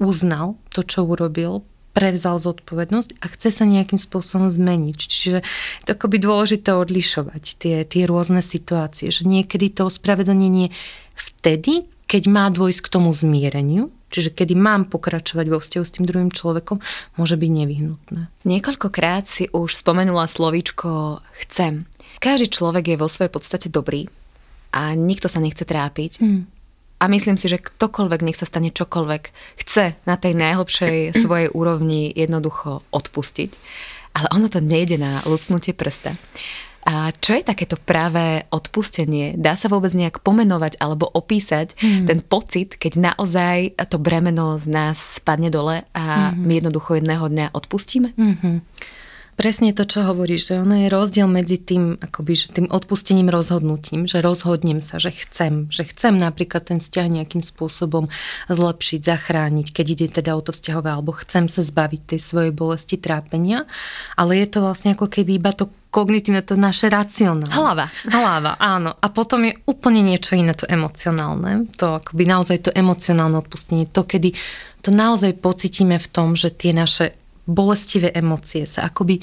uznal 0.00 0.56
to, 0.72 0.80
čo 0.80 1.04
urobil, 1.04 1.60
prevzal 1.92 2.40
zodpovednosť 2.40 3.20
a 3.20 3.28
chce 3.28 3.52
sa 3.52 3.64
nejakým 3.68 4.00
spôsobom 4.00 4.48
zmeniť. 4.48 4.96
Čiže 4.96 5.38
je 5.44 5.84
to 5.84 5.92
akoby 5.92 6.16
dôležité 6.24 6.72
odlišovať 6.72 7.44
tie, 7.60 7.76
tie 7.84 8.02
rôzne 8.08 8.40
situácie, 8.40 9.12
že 9.12 9.28
niekedy 9.28 9.68
to 9.68 9.92
ospravedlnenie 9.92 10.72
vtedy, 11.12 11.91
keď 12.12 12.28
má 12.28 12.52
dôjsť 12.52 12.84
k 12.84 12.92
tomu 12.92 13.08
zmiereniu, 13.16 13.88
čiže 14.12 14.36
kedy 14.36 14.52
mám 14.52 14.84
pokračovať 14.92 15.46
vo 15.48 15.56
vzťahu 15.64 15.84
s 15.88 15.94
tým 15.96 16.04
druhým 16.04 16.28
človekom, 16.28 16.84
môže 17.16 17.40
byť 17.40 17.50
nevyhnutné. 17.64 18.28
Niekoľkokrát 18.44 19.24
si 19.24 19.48
už 19.48 19.72
spomenula 19.72 20.28
slovíčko 20.28 21.24
chcem. 21.40 21.88
Každý 22.20 22.52
človek 22.52 22.92
je 22.92 23.00
vo 23.00 23.08
svojej 23.08 23.32
podstate 23.32 23.72
dobrý 23.72 24.12
a 24.76 24.92
nikto 24.92 25.32
sa 25.32 25.40
nechce 25.40 25.64
trápiť. 25.64 26.20
Hmm. 26.20 26.44
A 27.00 27.08
myslím 27.08 27.40
si, 27.40 27.48
že 27.48 27.58
ktokoľvek, 27.58 28.20
nech 28.28 28.36
sa 28.36 28.44
stane 28.44 28.68
čokoľvek, 28.68 29.22
chce 29.64 29.96
na 30.04 30.14
tej 30.20 30.36
najhlbšej 30.36 30.96
svojej 31.24 31.48
úrovni 31.48 32.12
jednoducho 32.12 32.84
odpustiť. 32.92 33.50
Ale 34.12 34.28
ono 34.28 34.52
to 34.52 34.60
nejde 34.60 35.00
na 35.00 35.24
lusknutie 35.24 35.72
prsta. 35.72 36.20
A 36.82 37.14
čo 37.14 37.38
je 37.38 37.46
takéto 37.46 37.78
práve 37.78 38.42
odpustenie? 38.50 39.38
Dá 39.38 39.54
sa 39.54 39.70
vôbec 39.70 39.94
nejak 39.94 40.20
pomenovať 40.26 40.82
alebo 40.82 41.06
opísať 41.06 41.78
hmm. 41.78 42.06
ten 42.10 42.18
pocit, 42.20 42.74
keď 42.74 43.14
naozaj 43.14 43.78
to 43.86 44.02
bremeno 44.02 44.58
z 44.58 44.66
nás 44.66 44.98
spadne 45.22 45.52
dole 45.52 45.86
a 45.94 46.34
hmm. 46.34 46.42
my 46.42 46.52
jednoducho 46.58 46.98
jedného 46.98 47.26
dňa 47.30 47.46
odpustíme? 47.54 48.14
Hmm. 48.18 48.66
Presne 49.32 49.72
to, 49.72 49.88
čo 49.88 50.04
hovoríš, 50.04 50.52
že 50.52 50.60
ono 50.60 50.76
je 50.76 50.92
rozdiel 50.92 51.24
medzi 51.24 51.56
tým, 51.56 51.96
akoby, 51.96 52.32
že 52.36 52.46
tým 52.52 52.68
odpustením 52.68 53.32
rozhodnutím, 53.32 54.04
že 54.04 54.20
rozhodnem 54.20 54.84
sa, 54.84 55.00
že 55.00 55.08
chcem, 55.08 55.72
že 55.72 55.88
chcem 55.88 56.20
napríklad 56.20 56.68
ten 56.68 56.78
vzťah 56.84 57.06
nejakým 57.08 57.40
spôsobom 57.40 58.12
zlepšiť, 58.52 59.00
zachrániť, 59.00 59.72
keď 59.72 59.86
ide 59.88 60.06
teda 60.12 60.36
o 60.36 60.44
to 60.44 60.52
vzťahové, 60.52 60.92
alebo 60.92 61.16
chcem 61.16 61.48
sa 61.48 61.64
zbaviť 61.64 62.12
tej 62.12 62.20
svojej 62.20 62.52
bolesti, 62.52 63.00
trápenia, 63.00 63.64
ale 64.20 64.36
je 64.36 64.52
to 64.52 64.58
vlastne 64.60 64.92
ako 64.92 65.08
keby 65.08 65.40
iba 65.40 65.56
to 65.56 65.72
kognitívne, 65.92 66.40
to 66.40 66.56
naše 66.56 66.88
racionálne. 66.88 67.52
Hlava. 67.52 67.92
Hlava, 68.08 68.56
áno. 68.56 68.96
A 68.96 69.06
potom 69.12 69.44
je 69.44 69.60
úplne 69.68 70.00
niečo 70.00 70.32
iné 70.32 70.56
to 70.56 70.64
emocionálne. 70.64 71.68
To 71.76 72.00
akoby 72.00 72.24
naozaj 72.24 72.58
to 72.66 72.70
emocionálne 72.72 73.36
odpustenie. 73.36 73.84
To, 73.92 74.08
kedy 74.08 74.32
to 74.80 74.88
naozaj 74.88 75.36
pocitíme 75.36 76.00
v 76.00 76.08
tom, 76.08 76.32
že 76.32 76.48
tie 76.48 76.72
naše 76.72 77.12
bolestivé 77.44 78.08
emócie 78.16 78.64
sa 78.64 78.88
akoby 78.88 79.20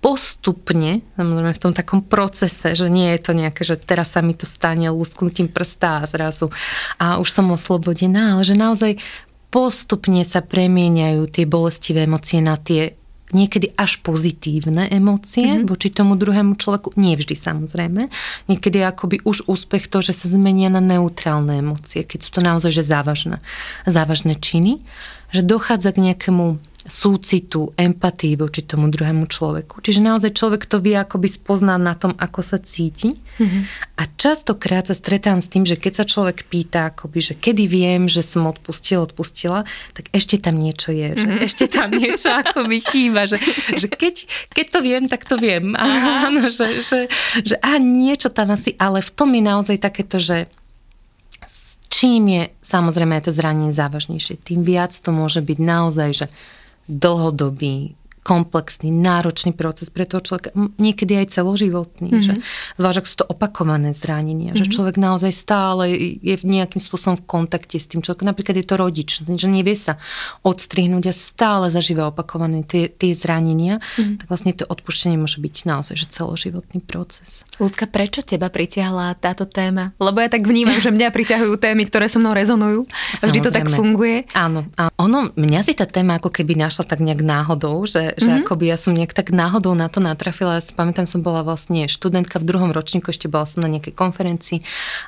postupne, 0.00 1.02
samozrejme 1.18 1.52
v 1.56 1.62
tom 1.62 1.74
takom 1.74 2.00
procese, 2.04 2.78
že 2.78 2.86
nie 2.86 3.10
je 3.16 3.20
to 3.26 3.32
nejaké, 3.34 3.66
že 3.66 3.74
teraz 3.80 4.14
sa 4.14 4.22
mi 4.22 4.38
to 4.38 4.46
stane 4.46 4.86
lusknutím 4.86 5.50
prsta 5.50 6.04
a 6.04 6.08
zrazu 6.08 6.52
a 7.00 7.18
už 7.18 7.26
som 7.26 7.50
oslobodená, 7.50 8.38
ale 8.38 8.46
že 8.46 8.54
naozaj 8.54 9.02
postupne 9.50 10.22
sa 10.22 10.46
premieňajú 10.46 11.26
tie 11.32 11.44
bolestivé 11.48 12.06
emócie 12.06 12.38
na 12.38 12.54
tie 12.54 12.94
niekedy 13.34 13.74
až 13.74 13.98
pozitívne 14.06 14.86
emócie 14.86 15.46
mm-hmm. 15.46 15.66
voči 15.66 15.88
tomu 15.90 16.14
druhému 16.14 16.54
človeku. 16.54 16.94
Nie 16.94 17.18
vždy 17.18 17.34
samozrejme. 17.34 18.06
Niekedy 18.46 18.82
je 18.82 18.86
akoby 18.86 19.16
už 19.26 19.50
úspech 19.50 19.90
to, 19.90 19.98
že 19.98 20.14
sa 20.14 20.30
zmenia 20.30 20.70
na 20.70 20.78
neutrálne 20.78 21.58
emócie, 21.58 22.06
keď 22.06 22.18
sú 22.22 22.30
to 22.38 22.40
naozaj 22.44 22.70
že 22.70 22.86
závažné, 22.86 23.42
závažné 23.88 24.38
činy, 24.38 24.84
že 25.34 25.42
dochádza 25.42 25.90
k 25.90 26.12
nejakému 26.12 26.62
súcitu, 26.86 27.74
empatii 27.74 28.38
voči 28.38 28.62
tomu 28.62 28.86
druhému 28.86 29.26
človeku. 29.26 29.82
Čiže 29.82 30.00
naozaj 30.02 30.30
človek 30.38 30.70
to 30.70 30.78
vie 30.78 30.94
akoby 30.94 31.26
spoznať 31.26 31.80
na 31.82 31.94
tom, 31.98 32.14
ako 32.14 32.40
sa 32.46 32.58
cíti. 32.62 33.18
Mm-hmm. 33.36 33.62
A 33.98 34.02
častokrát 34.16 34.86
sa 34.86 34.94
stretám 34.94 35.42
s 35.42 35.50
tým, 35.50 35.66
že 35.66 35.74
keď 35.74 35.92
sa 36.02 36.04
človek 36.06 36.46
pýta, 36.46 36.94
akoby, 36.94 37.18
že 37.20 37.34
kedy 37.34 37.66
viem, 37.66 38.06
že 38.06 38.22
som 38.22 38.46
odpustil, 38.46 39.02
odpustila, 39.02 39.66
tak 39.92 40.08
ešte 40.14 40.38
tam 40.38 40.56
niečo 40.56 40.94
je. 40.94 41.18
Že 41.18 41.26
mm-hmm. 41.26 41.46
Ešte 41.46 41.64
tam 41.66 41.90
niečo 41.90 42.28
akoby 42.30 42.78
chýba. 42.80 43.26
Že, 43.26 43.38
že 43.82 43.88
keď, 43.90 44.14
keď 44.54 44.66
to 44.70 44.78
viem, 44.80 45.04
tak 45.10 45.26
to 45.26 45.36
viem. 45.36 45.74
Áno, 46.26 46.48
že, 46.48 46.86
že, 46.86 47.10
že 47.42 47.58
a 47.60 47.76
niečo 47.82 48.30
tam 48.30 48.54
asi, 48.54 48.78
ale 48.78 49.02
v 49.02 49.10
tom 49.10 49.34
je 49.34 49.42
naozaj 49.42 49.76
takéto, 49.82 50.22
že 50.22 50.46
čím 51.90 52.28
je 52.28 52.42
samozrejme 52.60 53.16
to 53.24 53.32
zranenie 53.32 53.72
závažnejšie, 53.72 54.36
tým 54.44 54.60
viac 54.66 54.92
to 54.92 55.10
môže 55.14 55.40
byť 55.40 55.58
naozaj, 55.58 56.10
že 56.12 56.26
dlhodobý, 56.88 57.94
komplexný, 58.26 58.90
náročný 58.90 59.54
proces 59.54 59.86
pre 59.86 60.02
toho 60.02 60.18
človeka, 60.18 60.50
niekedy 60.82 61.14
aj 61.22 61.38
celoživotný. 61.38 62.10
Mm-hmm. 62.10 62.26
Že, 62.26 62.34
zvlášť, 62.74 62.98
ak 62.98 63.06
sú 63.06 63.16
to 63.22 63.26
opakované 63.30 63.94
zranenia, 63.94 64.50
mm-hmm. 64.50 64.58
že 64.58 64.66
mhm. 64.66 64.72
človek 64.74 64.96
naozaj 64.98 65.30
stále 65.30 65.94
je 66.18 66.34
v 66.34 66.44
nejakým 66.44 66.82
spôsobom 66.82 67.22
v 67.22 67.24
kontakte 67.30 67.78
s 67.78 67.86
tým 67.86 68.02
človekom. 68.02 68.26
Napríklad 68.26 68.58
je 68.58 68.66
to 68.66 68.74
rodič, 68.74 69.22
že 69.22 69.46
nevie 69.46 69.78
sa 69.78 70.02
odstrihnúť 70.42 71.04
a 71.06 71.14
stále 71.14 71.70
zažíva 71.70 72.10
opakované 72.10 72.66
tie, 72.66 72.90
tie 72.90 73.14
zranenia, 73.14 73.78
mm-hmm. 73.78 74.18
tak 74.18 74.26
vlastne 74.26 74.50
to 74.58 74.66
odpuštenie 74.66 75.22
môže 75.22 75.38
byť 75.38 75.54
naozaj 75.62 75.94
že 75.94 76.10
celoživotný 76.10 76.82
proces. 76.82 77.46
Ľudská, 77.62 77.86
prečo 77.86 78.26
teba 78.26 78.50
pritiahla 78.50 79.14
táto 79.22 79.46
téma? 79.46 79.94
Lebo 80.02 80.18
ja 80.18 80.26
tak 80.26 80.42
vnímam, 80.42 80.82
že 80.82 80.90
mňa 80.90 81.14
priťahujú 81.14 81.54
témy, 81.62 81.86
ktoré 81.86 82.10
so 82.10 82.18
mnou 82.18 82.34
rezonujú. 82.34 82.90
Vždy 83.22 83.38
to 83.38 83.54
tak 83.54 83.70
funguje. 83.70 84.26
Áno. 84.34 84.66
A 84.74 84.90
ono, 84.98 85.30
mňa 85.38 85.60
si 85.62 85.78
tá 85.78 85.86
téma 85.86 86.18
ako 86.18 86.34
keby 86.34 86.58
našla 86.58 86.88
tak 86.88 86.98
nejak 87.04 87.22
náhodou, 87.22 87.86
že 87.86 88.15
že 88.16 88.32
mm-hmm. 88.32 88.42
akoby 88.48 88.64
ja 88.72 88.76
som 88.80 88.96
nejak 88.96 89.12
tak 89.12 89.30
náhodou 89.30 89.76
na 89.76 89.92
to 89.92 90.00
natrafila. 90.00 90.58
Ja 90.58 90.62
si 90.64 90.72
pamätám, 90.72 91.04
som 91.04 91.20
bola 91.20 91.44
vlastne 91.44 91.86
študentka 91.86 92.40
v 92.40 92.48
druhom 92.48 92.72
ročníku, 92.72 93.12
ešte 93.12 93.28
bola 93.28 93.44
som 93.44 93.60
na 93.60 93.70
nejakej 93.70 93.92
konferencii 93.92 94.58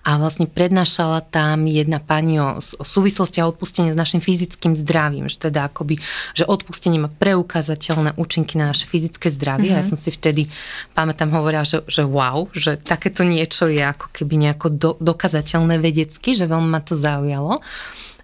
a 0.05 0.21
vlastne 0.21 0.45
prednášala 0.45 1.25
tam 1.29 1.65
jedna 1.65 1.99
pani 1.99 2.37
o, 2.39 2.61
o 2.61 2.85
súvislosti 2.85 3.41
a 3.41 3.49
odpustenie 3.49 3.91
s 3.91 3.99
našim 3.99 4.21
fyzickým 4.21 4.77
zdravím, 4.77 5.33
že 5.33 5.41
teda 5.41 5.73
akoby, 5.73 5.99
že 6.37 6.45
odpustenie 6.45 7.01
má 7.01 7.09
preukázateľné 7.09 8.15
účinky 8.21 8.61
na 8.61 8.71
naše 8.71 8.85
fyzické 8.85 9.33
zdravie. 9.33 9.73
Mm-hmm. 9.73 9.83
Ja 9.83 9.89
som 9.89 9.97
si 9.97 10.13
vtedy, 10.13 10.53
pamätám, 10.93 11.33
hovorila, 11.33 11.65
že, 11.65 11.81
že 11.89 12.05
wow, 12.05 12.53
že 12.53 12.77
takéto 12.77 13.25
niečo 13.25 13.67
je 13.67 13.81
ako 13.81 14.13
keby 14.13 14.35
nejako 14.49 14.67
do, 14.69 14.91
dokazateľné 15.01 15.81
vedecky, 15.81 16.37
že 16.37 16.45
veľmi 16.45 16.69
ma 16.69 16.85
to 16.85 16.95
zaujalo. 16.95 17.65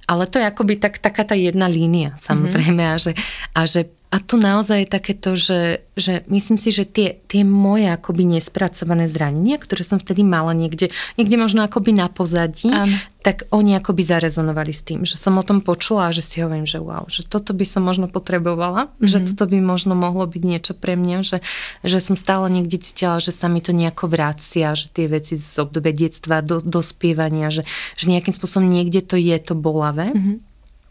Ale 0.04 0.28
to 0.28 0.36
je 0.36 0.44
akoby 0.44 0.76
tak, 0.76 1.00
taká 1.00 1.24
tá 1.24 1.32
jedna 1.32 1.64
línia, 1.64 2.12
samozrejme. 2.20 2.76
Mm-hmm. 2.76 2.92
A, 2.92 3.00
že, 3.00 3.12
a 3.56 3.60
že 3.64 3.80
a 4.14 4.22
tu 4.22 4.38
naozaj 4.38 4.86
je 4.86 4.94
takéto, 4.94 5.34
že, 5.34 5.82
že 5.98 6.22
myslím 6.30 6.54
si, 6.54 6.70
že 6.70 6.86
tie, 6.86 7.18
tie 7.26 7.42
moje 7.42 7.90
akoby 7.90 8.22
nespracované 8.38 9.10
zranenia, 9.10 9.58
ktoré 9.58 9.82
som 9.82 9.98
vtedy 9.98 10.22
mala 10.22 10.54
niekde, 10.54 10.94
niekde 11.18 11.34
možno 11.34 11.66
akoby 11.66 11.98
na 11.98 12.06
pozadí, 12.06 12.70
Áno. 12.70 12.94
tak 13.26 13.50
oni 13.50 13.74
akoby 13.74 14.06
zarezonovali 14.06 14.70
s 14.70 14.86
tým, 14.86 15.02
že 15.02 15.18
som 15.18 15.34
o 15.34 15.42
tom 15.42 15.58
počula 15.66 16.06
a 16.06 16.14
že 16.14 16.22
si 16.22 16.38
hovorím, 16.38 16.62
že 16.62 16.78
wow, 16.78 17.10
že 17.10 17.26
toto 17.26 17.58
by 17.58 17.66
som 17.66 17.82
možno 17.82 18.06
potrebovala, 18.06 18.86
mm-hmm. 18.86 19.10
že 19.10 19.18
toto 19.34 19.50
by 19.50 19.58
možno 19.58 19.98
mohlo 19.98 20.30
byť 20.30 20.42
niečo 20.46 20.72
pre 20.78 20.94
mňa, 20.94 21.18
že, 21.26 21.42
že 21.82 21.98
som 21.98 22.14
stále 22.14 22.46
niekde 22.54 22.78
cítila, 22.78 23.18
že 23.18 23.34
sa 23.34 23.50
mi 23.50 23.58
to 23.66 23.74
nejako 23.74 24.06
vracia, 24.06 24.78
že 24.78 24.94
tie 24.94 25.10
veci 25.10 25.34
z 25.34 25.58
obdobia 25.58 25.90
detstva, 25.90 26.38
do, 26.38 26.62
dospievania, 26.62 27.50
že, 27.50 27.66
že 27.98 28.06
nejakým 28.06 28.30
spôsobom 28.30 28.70
niekde 28.70 29.02
to 29.02 29.18
je 29.18 29.34
to 29.42 29.58
bolavé. 29.58 30.14
Mm-hmm. 30.14 30.36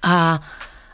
A 0.04 0.44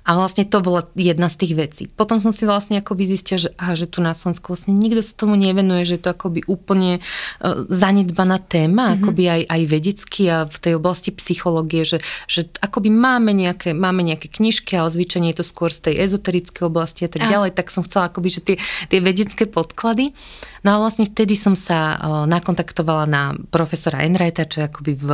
a 0.09 0.17
vlastne 0.17 0.41
to 0.41 0.57
bola 0.65 0.89
jedna 0.97 1.29
z 1.29 1.45
tých 1.45 1.53
vecí. 1.53 1.83
Potom 1.85 2.17
som 2.17 2.33
si 2.33 2.49
vlastne 2.49 2.81
akoby 2.81 3.05
zistila, 3.05 3.45
že, 3.45 3.53
aha, 3.61 3.77
že 3.77 3.85
tu 3.85 4.01
na 4.01 4.17
Slovensku 4.17 4.57
vlastne 4.57 4.73
nikto 4.73 5.05
sa 5.05 5.13
tomu 5.13 5.37
nevenuje, 5.37 5.85
že 5.85 6.01
je 6.01 6.03
to 6.09 6.17
akoby 6.17 6.41
úplne 6.49 6.97
uh, 6.97 7.69
zanedbaná 7.69 8.41
téma, 8.41 8.89
mm-hmm. 8.89 9.05
akoby 9.05 9.23
aj, 9.29 9.41
aj 9.45 9.61
vedecky 9.69 10.23
a 10.25 10.49
v 10.49 10.57
tej 10.57 10.73
oblasti 10.81 11.13
psychológie, 11.13 11.85
že, 11.85 12.01
že 12.25 12.49
akoby 12.57 12.89
máme 12.89 13.37
nejaké, 13.37 13.77
máme 13.77 14.01
nejaké 14.01 14.33
knižky, 14.33 14.73
ale 14.73 14.89
zvyčajne 14.89 15.29
je 15.29 15.37
to 15.37 15.45
skôr 15.45 15.69
z 15.69 15.93
tej 15.93 16.01
ezoterickej 16.09 16.65
oblasti 16.65 17.05
a 17.05 17.09
tak 17.13 17.21
a. 17.21 17.29
ďalej, 17.29 17.53
tak 17.53 17.69
som 17.69 17.85
chcela 17.85 18.09
akoby, 18.09 18.29
že 18.33 18.41
tie, 18.41 18.55
tie 18.89 18.99
vedecké 19.05 19.45
podklady. 19.45 20.17
No 20.65 20.73
a 20.73 20.81
vlastne 20.81 21.05
vtedy 21.05 21.37
som 21.37 21.53
sa 21.53 21.93
uh, 21.93 22.25
nakontaktovala 22.25 23.05
na 23.05 23.37
profesora 23.53 24.01
Enrighta, 24.01 24.49
čo 24.49 24.65
je 24.65 24.73
akoby 24.73 24.93
v 24.97 25.07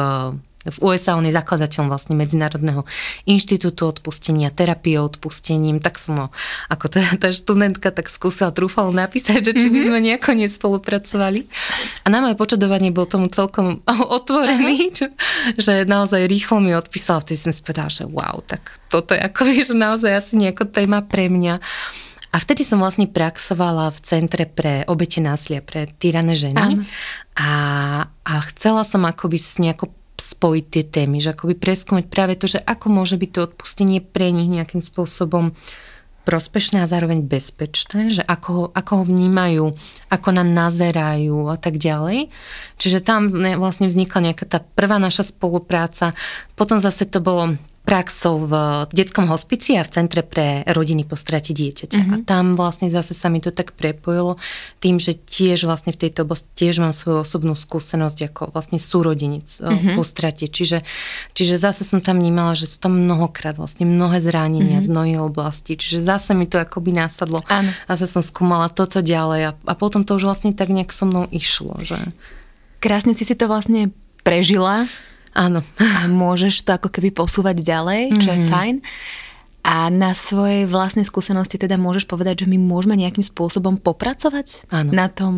v 0.65 0.77
USA 0.81 1.13
on 1.13 1.29
je 1.29 1.33
zakladateľom 1.33 1.93
vlastne 1.93 2.17
Medzinárodného 2.17 2.89
inštitútu 3.29 3.85
odpustenia, 3.85 4.49
terapie 4.49 4.97
odpustením, 4.97 5.77
tak 5.77 6.01
som 6.01 6.13
ho, 6.17 6.27
ako 6.73 6.89
tá, 6.89 7.01
tá 7.21 7.29
študentka, 7.29 7.93
tak 7.93 8.09
skúsila, 8.09 8.49
trúfalo 8.49 8.89
napísať, 8.89 9.45
že 9.45 9.53
či 9.53 9.67
by 9.69 9.79
mhm. 9.81 9.85
sme 9.85 9.99
nejako 10.01 10.29
nespolupracovali. 10.33 11.45
A 12.01 12.09
na 12.09 12.25
moje 12.25 12.33
počadovanie 12.33 12.89
bol 12.89 13.05
tomu 13.05 13.29
celkom 13.29 13.85
otvorený, 14.17 14.89
čo, 14.97 15.05
že 15.53 15.85
naozaj 15.85 16.25
rýchlo 16.25 16.57
mi 16.57 16.73
odpísal, 16.73 17.21
vtedy 17.21 17.37
som 17.37 17.53
si 17.53 17.61
povedala, 17.61 17.89
že 17.93 18.09
wow, 18.09 18.41
tak 18.41 18.73
toto 18.89 19.13
je 19.13 19.21
ako, 19.21 19.41
že 19.69 19.75
naozaj 19.77 20.11
asi 20.11 20.33
nejako 20.41 20.65
téma 20.69 21.05
pre 21.05 21.29
mňa. 21.29 21.61
A 22.35 22.39
vtedy 22.43 22.67
som 22.67 22.83
vlastne 22.83 23.07
praxovala 23.07 23.95
v 23.95 23.99
Centre 24.03 24.43
pre 24.43 24.83
obete 24.91 25.23
násilia 25.23 25.63
pre 25.63 25.87
týrané 25.87 26.35
ženy. 26.35 26.83
A, 27.39 27.51
a 28.11 28.33
chcela 28.51 28.83
som 28.83 29.07
akoby 29.07 29.39
nejako 29.63 29.87
spojiť 30.15 30.65
tie 30.71 30.83
témy, 30.83 31.19
že 31.19 31.35
akoby 31.35 31.59
preskúmať 31.59 32.05
práve 32.07 32.39
to, 32.39 32.47
že 32.47 32.63
ako 32.63 32.87
môže 32.91 33.19
byť 33.19 33.29
to 33.31 33.39
odpustenie 33.51 33.99
pre 33.99 34.31
nich 34.31 34.47
nejakým 34.47 34.79
spôsobom 34.79 35.51
prospešné 36.25 36.81
a 36.81 36.89
zároveň 36.89 37.21
bezpečné, 37.21 38.09
že 38.09 38.25
ako 38.25 38.49
ho, 38.49 38.65
ako 38.73 38.91
ho 38.97 39.03
vnímajú, 39.05 39.65
ako 40.09 40.29
nám 40.33 40.49
nazerajú 40.57 41.53
a 41.53 41.57
tak 41.61 41.77
ďalej. 41.77 42.33
Čiže 42.81 43.05
tam 43.05 43.29
vlastne 43.61 43.85
vznikla 43.85 44.33
nejaká 44.33 44.45
tá 44.49 44.59
prvá 44.59 44.97
naša 44.97 45.29
spolupráca. 45.29 46.17
Potom 46.57 46.81
zase 46.81 47.05
to 47.05 47.21
bolo 47.21 47.61
praxou 47.85 48.49
v 48.49 48.53
detskom 48.89 49.29
hospici 49.29 49.77
a 49.77 49.85
v 49.85 49.93
Centre 49.93 50.25
pre 50.25 50.65
rodiny 50.65 51.05
po 51.05 51.13
strate 51.13 51.53
dieťaťa. 51.53 52.01
Mm-hmm. 52.01 52.15
A 52.17 52.25
tam 52.25 52.57
vlastne 52.57 52.89
zase 52.89 53.13
sa 53.13 53.29
mi 53.29 53.37
to 53.37 53.53
tak 53.53 53.77
prepojilo 53.77 54.41
tým, 54.81 54.97
že 54.97 55.13
tiež 55.13 55.69
vlastne 55.69 55.93
v 55.93 56.01
tejto 56.01 56.25
oblasti 56.25 56.49
tiež 56.57 56.81
mám 56.81 56.97
svoju 56.97 57.21
osobnú 57.21 57.53
skúsenosť 57.53 58.33
ako 58.33 58.43
vlastne 58.49 58.81
súrodinic 58.81 59.61
mm-hmm. 59.61 59.93
po 59.93 60.01
strate. 60.01 60.49
Čiže, 60.49 60.81
čiže 61.37 61.61
zase 61.61 61.85
som 61.85 62.01
tam 62.01 62.17
vnímala, 62.17 62.57
že 62.57 62.65
sú 62.65 62.81
tam 62.81 62.97
mnohokrát 62.97 63.53
vlastne 63.61 63.85
mnohé 63.85 64.17
zranenia 64.17 64.81
mm-hmm. 64.81 64.89
z 64.89 64.93
mnohých 64.93 65.21
oblastí. 65.21 65.77
Čiže 65.77 66.01
zase 66.01 66.33
mi 66.33 66.49
to 66.49 66.57
akoby 66.57 66.89
násadlo. 66.89 67.45
Áno. 67.45 67.69
Zase 67.85 68.09
som 68.09 68.25
skúmala 68.25 68.73
toto 68.73 69.05
ďalej 69.05 69.41
a, 69.45 69.51
a 69.53 69.73
potom 69.77 70.01
to 70.01 70.17
už 70.17 70.25
vlastne 70.25 70.57
tak 70.57 70.73
nejak 70.73 70.89
so 70.89 71.05
mnou 71.05 71.29
išlo. 71.29 71.77
Že... 71.85 72.09
Krásne 72.81 73.13
si 73.13 73.29
si 73.29 73.37
to 73.37 73.45
vlastne 73.45 73.93
prežila 74.25 74.89
Áno. 75.35 75.59
A 75.77 76.07
môžeš 76.07 76.63
to 76.63 76.79
ako 76.79 76.87
keby 76.87 77.11
posúvať 77.11 77.59
ďalej, 77.59 78.15
čo 78.23 78.31
mm-hmm. 78.31 78.39
je 78.39 78.47
mhm. 78.47 78.51
fajn. 78.51 78.75
A 79.65 79.89
na 79.89 80.13
svojej 80.13 80.69
vlastnej 80.69 81.09
skúsenosti 81.09 81.57
teda 81.57 81.73
môžeš 81.81 82.05
povedať, 82.05 82.45
že 82.45 82.49
my 82.53 82.61
môžeme 82.61 82.93
nejakým 83.01 83.25
spôsobom 83.25 83.81
popracovať 83.81 84.69
Áno. 84.69 84.93
na 84.93 85.09
tom 85.09 85.33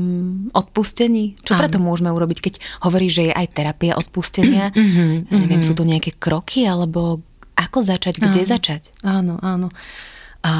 odpustení? 0.51 1.39
Čo 1.47 1.55
Áno. 1.55 1.59
preto 1.63 1.79
môžeme 1.79 2.11
urobiť, 2.11 2.37
keď 2.43 2.53
hovoríš, 2.83 3.23
že 3.23 3.23
je 3.31 3.33
aj 3.33 3.47
terapia 3.55 3.95
odpustenia? 3.95 4.75
Mm-hmm, 4.75 5.11
ja 5.31 5.35
neviem, 5.39 5.63
mm-hmm. 5.63 5.71
sú 5.71 5.73
to 5.79 5.87
nejaké 5.87 6.19
kroky, 6.19 6.67
alebo 6.67 7.23
ako 7.55 7.79
začať, 7.79 8.19
kde 8.19 8.43
áno, 8.43 8.51
začať? 8.51 8.81
Áno, 9.07 9.33
áno. 9.39 9.71
A, 10.43 10.51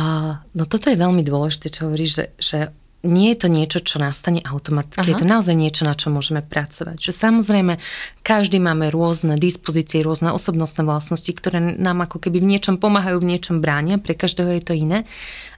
no 0.55 0.63
toto 0.63 0.87
je 0.87 0.95
veľmi 0.95 1.27
dôležité, 1.27 1.67
čo 1.67 1.91
hovoríš, 1.91 2.11
že, 2.15 2.25
že 2.39 2.59
nie 3.05 3.33
je 3.33 3.37
to 3.45 3.47
niečo, 3.47 3.79
čo 3.85 4.01
nastane 4.01 4.41
automaticky, 4.41 5.05
Aha. 5.05 5.11
je 5.13 5.21
to 5.21 5.27
naozaj 5.29 5.53
niečo, 5.53 5.85
na 5.85 5.93
čo 5.93 6.09
môžeme 6.09 6.41
pracovať. 6.41 6.97
Že 6.97 7.11
samozrejme, 7.13 7.73
každý 8.25 8.57
máme 8.57 8.89
rôzne 8.89 9.37
dispozície, 9.37 10.01
rôzne 10.01 10.33
osobnostné 10.33 10.81
vlastnosti, 10.81 11.29
ktoré 11.29 11.61
nám 11.61 12.09
ako 12.09 12.17
keby 12.17 12.41
v 12.41 12.57
niečom 12.57 12.81
pomáhajú, 12.81 13.21
v 13.21 13.37
niečom 13.37 13.61
bránia, 13.61 14.01
pre 14.01 14.17
každého 14.17 14.57
je 14.57 14.63
to 14.65 14.73
iné 14.73 15.05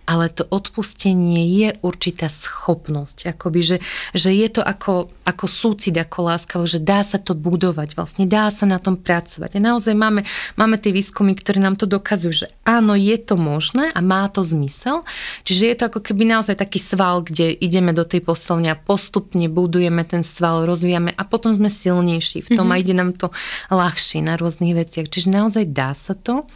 ale 0.10 0.26
to 0.34 0.42
odpustenie 0.50 1.46
je 1.46 1.70
určitá 1.86 2.34
schopnosť. 2.34 3.30
Akoby, 3.30 3.62
že, 3.62 3.78
že 4.18 4.34
je 4.34 4.50
to 4.50 4.66
ako, 4.66 5.14
ako 5.22 5.46
súcit, 5.46 5.94
ako 5.94 6.34
láskavo, 6.34 6.66
že 6.66 6.82
dá 6.82 7.06
sa 7.06 7.22
to 7.22 7.38
budovať, 7.38 7.94
vlastne 7.94 8.26
dá 8.26 8.50
sa 8.50 8.66
na 8.66 8.82
tom 8.82 8.98
pracovať. 8.98 9.54
A 9.54 9.60
naozaj 9.62 9.94
máme, 9.94 10.26
máme 10.58 10.82
tie 10.82 10.90
výskumy, 10.90 11.38
ktoré 11.38 11.62
nám 11.62 11.78
to 11.78 11.86
dokazujú, 11.86 12.34
že 12.34 12.48
áno, 12.66 12.98
je 12.98 13.14
to 13.22 13.38
možné 13.38 13.94
a 13.94 14.02
má 14.02 14.26
to 14.34 14.42
zmysel. 14.42 15.06
Čiže 15.46 15.64
je 15.70 15.76
to 15.78 15.84
ako 15.94 16.02
keby 16.02 16.26
naozaj 16.26 16.58
taký 16.58 16.82
sval, 16.82 17.22
kde 17.22 17.54
ideme 17.54 17.94
do 17.94 18.02
tej 18.02 18.26
poslovne 18.26 18.74
a 18.74 18.82
postupne 18.82 19.46
budujeme 19.46 20.02
ten 20.10 20.26
sval, 20.26 20.66
rozvíjame 20.66 21.14
a 21.14 21.22
potom 21.22 21.54
sme 21.54 21.70
silnejší 21.70 22.50
v 22.50 22.58
tom 22.58 22.74
mm-hmm. 22.74 22.82
a 22.82 22.82
ide 22.82 22.94
nám 22.98 23.14
to 23.14 23.30
ľahšie 23.70 24.26
na 24.26 24.42
rôznych 24.42 24.74
veciach. 24.74 25.06
Čiže 25.06 25.30
naozaj 25.30 25.70
dá 25.70 25.94
sa 25.94 26.18
to. 26.18 26.50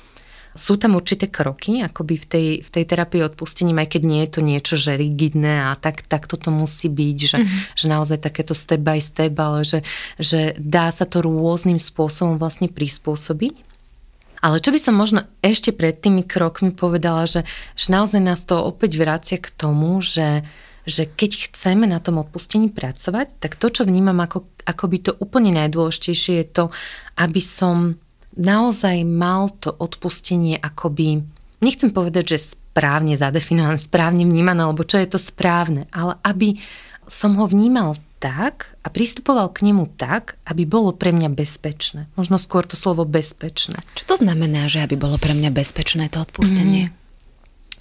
Sú 0.54 0.78
tam 0.78 0.94
určité 0.94 1.30
kroky, 1.34 1.82
akoby 1.82 2.16
v 2.22 2.26
tej, 2.30 2.48
v 2.62 2.70
tej 2.70 2.84
terapii 2.86 3.26
odpustením, 3.26 3.82
aj 3.82 3.98
keď 3.98 4.02
nie 4.06 4.22
je 4.26 4.30
to 4.30 4.42
niečo, 4.46 4.76
že 4.78 4.94
rigidné 4.94 5.70
a 5.70 5.74
tak, 5.74 6.06
tak 6.06 6.30
toto 6.30 6.54
musí 6.54 6.94
byť, 6.94 7.18
že, 7.18 7.38
mm-hmm. 7.42 7.62
že 7.74 7.86
naozaj 7.90 8.18
takéto 8.22 8.54
step 8.54 8.86
by 8.86 9.02
step, 9.02 9.34
ale 9.42 9.66
že, 9.66 9.80
že 10.22 10.54
dá 10.62 10.94
sa 10.94 11.10
to 11.10 11.26
rôznym 11.26 11.82
spôsobom 11.82 12.38
vlastne 12.38 12.70
prispôsobiť. 12.70 13.74
Ale 14.44 14.60
čo 14.60 14.76
by 14.76 14.80
som 14.84 15.00
možno 15.00 15.24
ešte 15.40 15.72
pred 15.72 15.96
tými 15.96 16.28
krokmi 16.28 16.76
povedala, 16.76 17.24
že, 17.24 17.48
že 17.80 17.96
naozaj 17.96 18.20
nás 18.20 18.44
to 18.44 18.60
opäť 18.60 19.00
vracia 19.00 19.40
k 19.40 19.48
tomu, 19.56 20.04
že, 20.04 20.44
že 20.84 21.08
keď 21.08 21.48
chceme 21.50 21.88
na 21.88 22.04
tom 22.04 22.20
odpustení 22.20 22.68
pracovať, 22.68 23.40
tak 23.40 23.56
to, 23.56 23.72
čo 23.72 23.88
vnímam 23.88 24.20
ako, 24.20 24.44
ako 24.68 24.86
by 24.92 24.98
to 25.00 25.12
úplne 25.16 25.56
najdôležitejšie 25.56 26.44
je 26.44 26.48
to, 26.52 26.66
aby 27.16 27.40
som 27.40 27.96
naozaj 28.38 29.04
mal 29.06 29.54
to 29.62 29.74
odpustenie 29.74 30.58
akoby, 30.58 31.24
nechcem 31.62 31.90
povedať, 31.90 32.38
že 32.38 32.54
správne 32.54 33.14
zadefinované, 33.16 33.78
správne 33.78 34.26
vnímané, 34.26 34.66
alebo 34.66 34.82
čo 34.82 34.98
je 34.98 35.08
to 35.14 35.20
správne, 35.22 35.86
ale 35.94 36.18
aby 36.26 36.58
som 37.06 37.36
ho 37.38 37.46
vnímal 37.46 38.00
tak 38.24 38.80
a 38.82 38.88
pristupoval 38.88 39.52
k 39.52 39.68
nemu 39.68 40.00
tak, 40.00 40.40
aby 40.48 40.64
bolo 40.64 40.96
pre 40.96 41.12
mňa 41.12 41.28
bezpečné. 41.36 42.08
Možno 42.16 42.40
skôr 42.40 42.64
to 42.64 42.80
slovo 42.80 43.04
bezpečné. 43.04 43.76
Čo 44.00 44.16
to 44.16 44.16
znamená, 44.24 44.72
že 44.72 44.80
aby 44.80 44.96
bolo 44.96 45.20
pre 45.20 45.36
mňa 45.36 45.52
bezpečné 45.52 46.08
to 46.08 46.24
odpustenie? 46.24 46.90
Mm. 46.90 47.04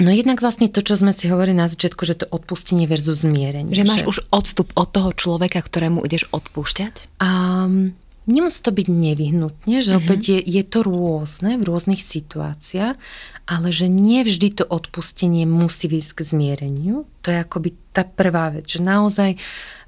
No 0.03 0.11
jednak 0.11 0.43
vlastne 0.43 0.67
to, 0.67 0.83
čo 0.83 0.99
sme 0.99 1.15
si 1.15 1.31
hovorili 1.31 1.55
na 1.55 1.71
začiatku, 1.71 2.03
že 2.03 2.25
to 2.25 2.27
odpustenie 2.27 2.91
versus 2.91 3.23
zmierenie. 3.23 3.71
Že 3.71 3.87
máš 3.87 4.03
že... 4.03 4.09
už 4.09 4.19
odstup 4.35 4.69
od 4.75 4.89
toho 4.91 5.15
človeka, 5.15 5.63
ktorému 5.63 6.03
ideš 6.03 6.27
odpúšťať? 6.35 7.23
Um, 7.23 7.95
Nemusí 8.23 8.63
to 8.63 8.71
byť 8.71 8.87
nevyhnutne, 8.87 9.83
že 9.83 9.99
mm-hmm. 9.99 10.03
opäť 10.07 10.21
je, 10.31 10.41
je 10.41 10.63
to 10.63 10.87
rôzne 10.87 11.59
v 11.59 11.67
rôznych 11.67 11.99
situáciách, 11.99 12.95
ale 13.51 13.69
že 13.75 13.91
nie 13.91 14.23
vždy 14.23 14.63
to 14.63 14.65
odpustenie 14.67 15.43
musí 15.43 15.91
výsť 15.91 16.23
k 16.23 16.27
zmiereniu. 16.31 17.11
To 17.27 17.35
je 17.35 17.39
akoby 17.43 17.75
tá 17.91 18.07
prvá 18.07 18.55
vec, 18.55 18.71
že 18.71 18.79
naozaj 18.79 19.43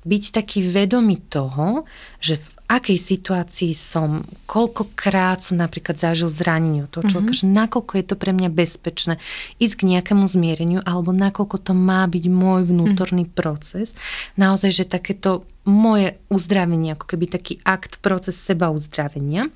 byť 0.05 0.25
taký 0.35 0.67
vedomý 0.67 1.23
toho, 1.31 1.87
že 2.19 2.43
v 2.43 2.49
akej 2.65 2.97
situácii 2.97 3.77
som, 3.77 4.25
koľkokrát 4.49 5.45
som 5.45 5.61
napríklad 5.61 6.01
zažil 6.01 6.33
zranenie 6.33 6.89
toho 6.89 7.05
človeka, 7.05 7.37
mm-hmm. 7.37 7.53
že 7.53 7.57
nakoľko 7.61 7.93
je 8.01 8.05
to 8.09 8.17
pre 8.17 8.33
mňa 8.33 8.49
bezpečné 8.49 9.15
ísť 9.61 9.75
k 9.85 9.89
nejakému 9.95 10.25
zmiereniu, 10.25 10.81
alebo 10.83 11.13
nakoľko 11.13 11.61
to 11.61 11.73
má 11.77 12.09
byť 12.09 12.25
môj 12.33 12.73
vnútorný 12.73 13.29
mm-hmm. 13.29 13.39
proces. 13.39 13.93
Naozaj, 14.41 14.71
že 14.73 14.85
takéto 14.89 15.45
moje 15.65 16.17
uzdravenie, 16.29 16.97
ako 16.97 17.05
keby 17.09 17.25
taký 17.29 17.55
akt, 17.65 18.01
proces 18.01 18.37
seba 18.37 18.73
uzdravenia. 18.73 19.49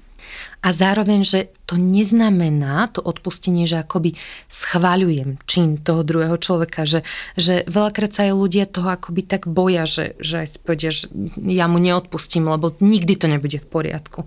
A 0.59 0.75
zároveň, 0.75 1.23
že 1.23 1.41
to 1.71 1.79
neznamená 1.79 2.91
to 2.91 2.99
odpustenie, 2.99 3.69
že 3.69 3.85
akoby 3.85 4.19
schváľujem 4.51 5.39
čin 5.47 5.79
toho 5.79 6.03
druhého 6.03 6.35
človeka, 6.41 6.83
že, 6.83 7.07
že 7.39 7.63
veľakrát 7.71 8.11
sa 8.11 8.27
aj 8.27 8.33
ľudia 8.35 8.65
toho 8.67 8.91
akoby 8.91 9.23
tak 9.23 9.47
boja, 9.47 9.87
že, 9.87 10.19
že 10.19 10.43
aj 10.43 10.49
si 10.49 10.59
povedia, 10.59 10.91
že 10.91 11.07
ja 11.39 11.71
mu 11.71 11.79
neodpustím, 11.79 12.51
lebo 12.51 12.75
nikdy 12.83 13.15
to 13.15 13.27
nebude 13.31 13.59
v 13.63 13.67
poriadku. 13.69 14.27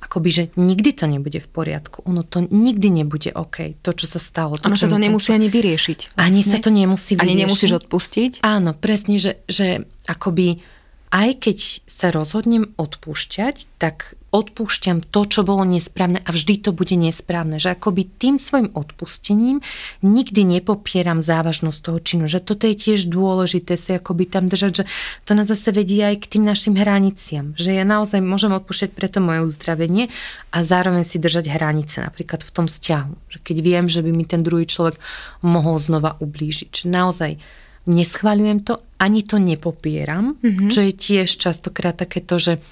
Akoby, 0.00 0.28
že 0.32 0.44
nikdy 0.56 0.96
to 0.96 1.04
nebude 1.04 1.40
v 1.44 1.48
poriadku. 1.48 2.04
Ono 2.08 2.24
to 2.24 2.44
nikdy 2.48 2.88
nebude 2.88 3.32
OK, 3.36 3.76
to, 3.84 3.92
čo 3.92 4.08
sa 4.08 4.20
stalo. 4.20 4.56
To, 4.56 4.72
ono 4.72 4.76
sa 4.76 4.88
to 4.88 4.96
nemusí 4.96 5.32
ani 5.32 5.52
vyriešiť. 5.52 6.16
Vlastne. 6.16 6.24
Ani 6.24 6.40
sa 6.40 6.56
to 6.56 6.72
nemusí 6.72 7.16
vyriešiť. 7.16 7.24
Ani 7.24 7.34
nemusíš 7.36 7.72
odpustiť. 7.84 8.32
Áno, 8.40 8.72
presne, 8.72 9.20
že, 9.20 9.44
že 9.44 9.84
akoby 10.08 10.64
aj 11.10 11.42
keď 11.42 11.58
sa 11.90 12.14
rozhodnem 12.14 12.70
odpúšťať, 12.78 13.66
tak 13.82 14.14
odpúšťam 14.30 15.02
to, 15.10 15.26
čo 15.26 15.42
bolo 15.42 15.66
nesprávne 15.66 16.22
a 16.22 16.30
vždy 16.30 16.62
to 16.62 16.70
bude 16.70 16.94
nesprávne. 16.94 17.58
Že 17.58 17.74
akoby 17.74 18.02
tým 18.06 18.38
svojim 18.38 18.70
odpustením 18.72 19.58
nikdy 20.06 20.46
nepopieram 20.46 21.18
závažnosť 21.20 21.78
toho 21.82 21.98
činu. 21.98 22.24
Že 22.30 22.40
toto 22.46 22.64
je 22.70 22.78
tiež 22.78 23.10
dôležité 23.10 23.74
si 23.74 23.98
akoby 23.98 24.30
tam 24.30 24.46
držať, 24.46 24.72
že 24.72 24.84
to 25.26 25.34
nás 25.34 25.50
zase 25.50 25.74
vedie 25.74 26.06
aj 26.06 26.22
k 26.22 26.38
tým 26.38 26.46
našim 26.46 26.78
hraniciam. 26.78 27.58
Že 27.58 27.82
ja 27.82 27.84
naozaj 27.84 28.22
môžem 28.22 28.54
odpúšťať 28.54 28.94
preto 28.94 29.18
moje 29.18 29.42
uzdravenie 29.42 30.08
a 30.54 30.62
zároveň 30.62 31.02
si 31.02 31.18
držať 31.18 31.50
hranice 31.50 32.06
napríklad 32.06 32.46
v 32.46 32.50
tom 32.54 32.66
vzťahu. 32.70 33.12
Že 33.34 33.38
keď 33.42 33.56
viem, 33.60 33.86
že 33.90 34.00
by 34.00 34.10
mi 34.14 34.24
ten 34.24 34.46
druhý 34.46 34.64
človek 34.70 34.96
mohol 35.42 35.82
znova 35.82 36.14
ublížiť. 36.22 36.82
Že 36.82 36.86
naozaj 36.86 37.30
neschváľujem 37.90 38.58
to, 38.62 38.78
ani 39.00 39.24
to 39.26 39.40
nepopieram, 39.40 40.36
mm-hmm. 40.38 40.68
čo 40.70 40.86
je 40.86 40.92
tiež 40.92 41.40
častokrát 41.40 41.96
takéto, 41.96 42.36
že 42.38 42.62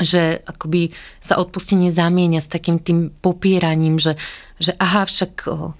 že 0.00 0.40
akoby 0.48 0.96
sa 1.20 1.36
odpustenie 1.36 1.92
zamieňa 1.92 2.40
s 2.40 2.48
takým 2.48 2.80
tým 2.80 3.12
popieraním, 3.20 4.00
že, 4.00 4.16
že 4.56 4.72
aha, 4.80 5.04
však 5.04 5.32
o, 5.50 5.76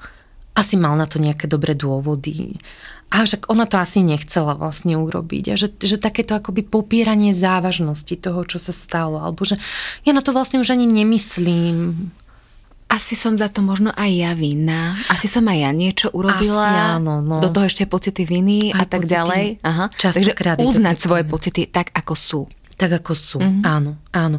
asi 0.53 0.77
mal 0.77 0.99
na 1.01 1.09
to 1.09 1.17
nejaké 1.17 1.49
dobré 1.49 1.73
dôvody. 1.73 2.61
A 3.13 3.29
však 3.29 3.53
ona 3.53 3.69
to 3.69 3.77
asi 3.77 4.01
nechcela 4.01 4.57
vlastne 4.57 4.97
urobiť. 4.97 5.53
A 5.53 5.55
že, 5.57 5.69
že 5.77 6.01
takéto 6.01 6.33
akoby 6.33 6.65
popieranie 6.65 7.37
závažnosti 7.37 8.17
toho, 8.17 8.41
čo 8.49 8.57
sa 8.57 8.73
stalo. 8.73 9.21
Alebo 9.21 9.45
že 9.45 9.61
ja 10.09 10.17
na 10.17 10.25
to 10.25 10.33
vlastne 10.33 10.65
už 10.65 10.73
ani 10.73 10.89
nemyslím 10.89 12.09
asi 12.93 13.17
som 13.17 13.33
za 13.41 13.49
to 13.49 13.65
možno 13.65 13.89
aj 13.97 14.11
ja 14.13 14.33
vinná. 14.37 14.93
Asi 15.09 15.25
som 15.25 15.49
aj 15.49 15.65
ja 15.65 15.73
niečo 15.73 16.13
urobila. 16.13 16.69
Asi 16.69 17.01
áno, 17.01 17.25
no. 17.25 17.41
Do 17.41 17.49
toho 17.49 17.65
ešte 17.65 17.89
pocity 17.89 18.29
viny 18.29 18.77
aj 18.77 18.77
a 18.77 18.83
tak 18.85 19.01
pocity, 19.09 19.17
ďalej. 19.17 19.45
Aha. 19.65 19.85
Takže 19.97 20.33
uznať 20.61 20.97
svoje 21.01 21.25
pocity 21.25 21.65
tak, 21.73 21.89
ako 21.97 22.13
sú. 22.13 22.43
Tak, 22.77 23.05
ako 23.05 23.13
sú. 23.13 23.39
Mm-hmm. 23.39 23.63
Áno, 23.65 24.01
áno. 24.13 24.39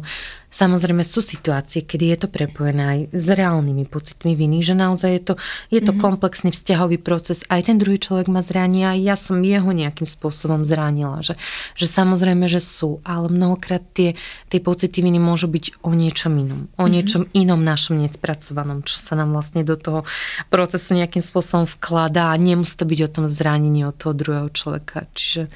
Samozrejme 0.54 1.02
sú 1.02 1.18
situácie, 1.18 1.82
kedy 1.82 2.14
je 2.14 2.18
to 2.22 2.28
prepojené 2.30 2.82
aj 2.86 3.00
s 3.10 3.26
reálnymi 3.26 3.90
pocitmi 3.90 4.38
viny, 4.38 4.62
že 4.62 4.78
naozaj 4.78 5.10
je 5.10 5.22
to, 5.26 5.34
je 5.66 5.82
to 5.82 5.90
mm-hmm. 5.90 5.98
komplexný 5.98 6.54
vzťahový 6.54 7.02
proces. 7.02 7.42
Aj 7.50 7.58
ten 7.58 7.74
druhý 7.74 7.98
človek 7.98 8.30
ma 8.30 8.38
zrania, 8.38 8.94
aj 8.94 9.00
ja 9.02 9.16
som 9.18 9.42
jeho 9.42 9.66
nejakým 9.66 10.06
spôsobom 10.06 10.62
zranila. 10.62 11.26
Že, 11.26 11.34
že 11.74 11.86
samozrejme, 11.90 12.46
že 12.46 12.62
sú, 12.62 13.02
ale 13.02 13.34
mnohokrát 13.34 13.82
tie, 13.98 14.14
tie 14.46 14.62
pocity 14.62 15.02
viny 15.02 15.18
môžu 15.18 15.50
byť 15.50 15.82
o 15.82 15.90
niečom 15.90 16.38
inom. 16.38 16.70
O 16.78 16.86
mm-hmm. 16.86 16.86
niečom 16.86 17.22
inom 17.34 17.58
našom 17.58 17.98
nespracovanom, 17.98 18.86
čo 18.86 19.02
sa 19.02 19.18
nám 19.18 19.34
vlastne 19.34 19.66
do 19.66 19.74
toho 19.74 20.06
procesu 20.54 20.94
nejakým 20.94 21.22
spôsobom 21.22 21.66
vkladá 21.66 22.30
a 22.30 22.38
nemusí 22.38 22.78
to 22.78 22.86
byť 22.86 23.00
o 23.02 23.10
tom 23.10 23.24
zranení 23.26 23.82
od 23.82 23.98
toho 23.98 24.14
druhého 24.14 24.54
človeka. 24.54 25.10
Čiže 25.18 25.50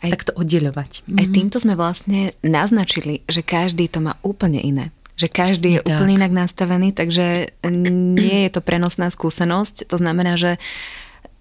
aj, 0.00 0.10
takto 0.10 0.32
oddeľovať. 0.36 1.04
Aj 1.16 1.26
mhm. 1.28 1.34
týmto 1.34 1.56
sme 1.60 1.76
vlastne 1.76 2.32
naznačili, 2.40 3.24
že 3.28 3.44
každý 3.44 3.88
to 3.88 4.00
má 4.00 4.16
úplne 4.24 4.60
iné. 4.60 4.92
Že 5.20 5.28
každý 5.28 5.68
je 5.76 5.80
tak. 5.84 6.00
úplne 6.00 6.16
inak 6.16 6.32
nastavený, 6.32 6.96
takže 6.96 7.52
nie 7.68 8.48
je 8.48 8.50
to 8.56 8.64
prenosná 8.64 9.12
skúsenosť. 9.12 9.92
To 9.92 10.00
znamená, 10.00 10.40
že 10.40 10.56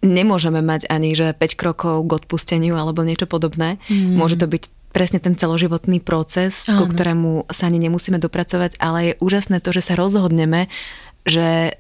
nemôžeme 0.03 0.59
mať 0.59 0.87
ani 0.91 1.15
že 1.15 1.31
5 1.31 1.59
krokov 1.59 2.03
k 2.07 2.11
odpusteniu 2.23 2.75
alebo 2.75 3.07
niečo 3.07 3.27
podobné. 3.27 3.79
Mm. 3.87 4.19
Môže 4.19 4.35
to 4.35 4.51
byť 4.51 4.63
presne 4.91 5.21
ten 5.21 5.37
celoživotný 5.37 6.01
proces, 6.01 6.65
Áno. 6.67 6.83
ku 6.83 6.85
ktorému 6.91 7.47
sa 7.53 7.69
ani 7.69 7.77
nemusíme 7.77 8.17
dopracovať, 8.17 8.75
ale 8.81 9.13
je 9.13 9.19
úžasné 9.21 9.61
to, 9.61 9.69
že 9.71 9.85
sa 9.85 9.93
rozhodneme, 9.93 10.67
že 11.23 11.77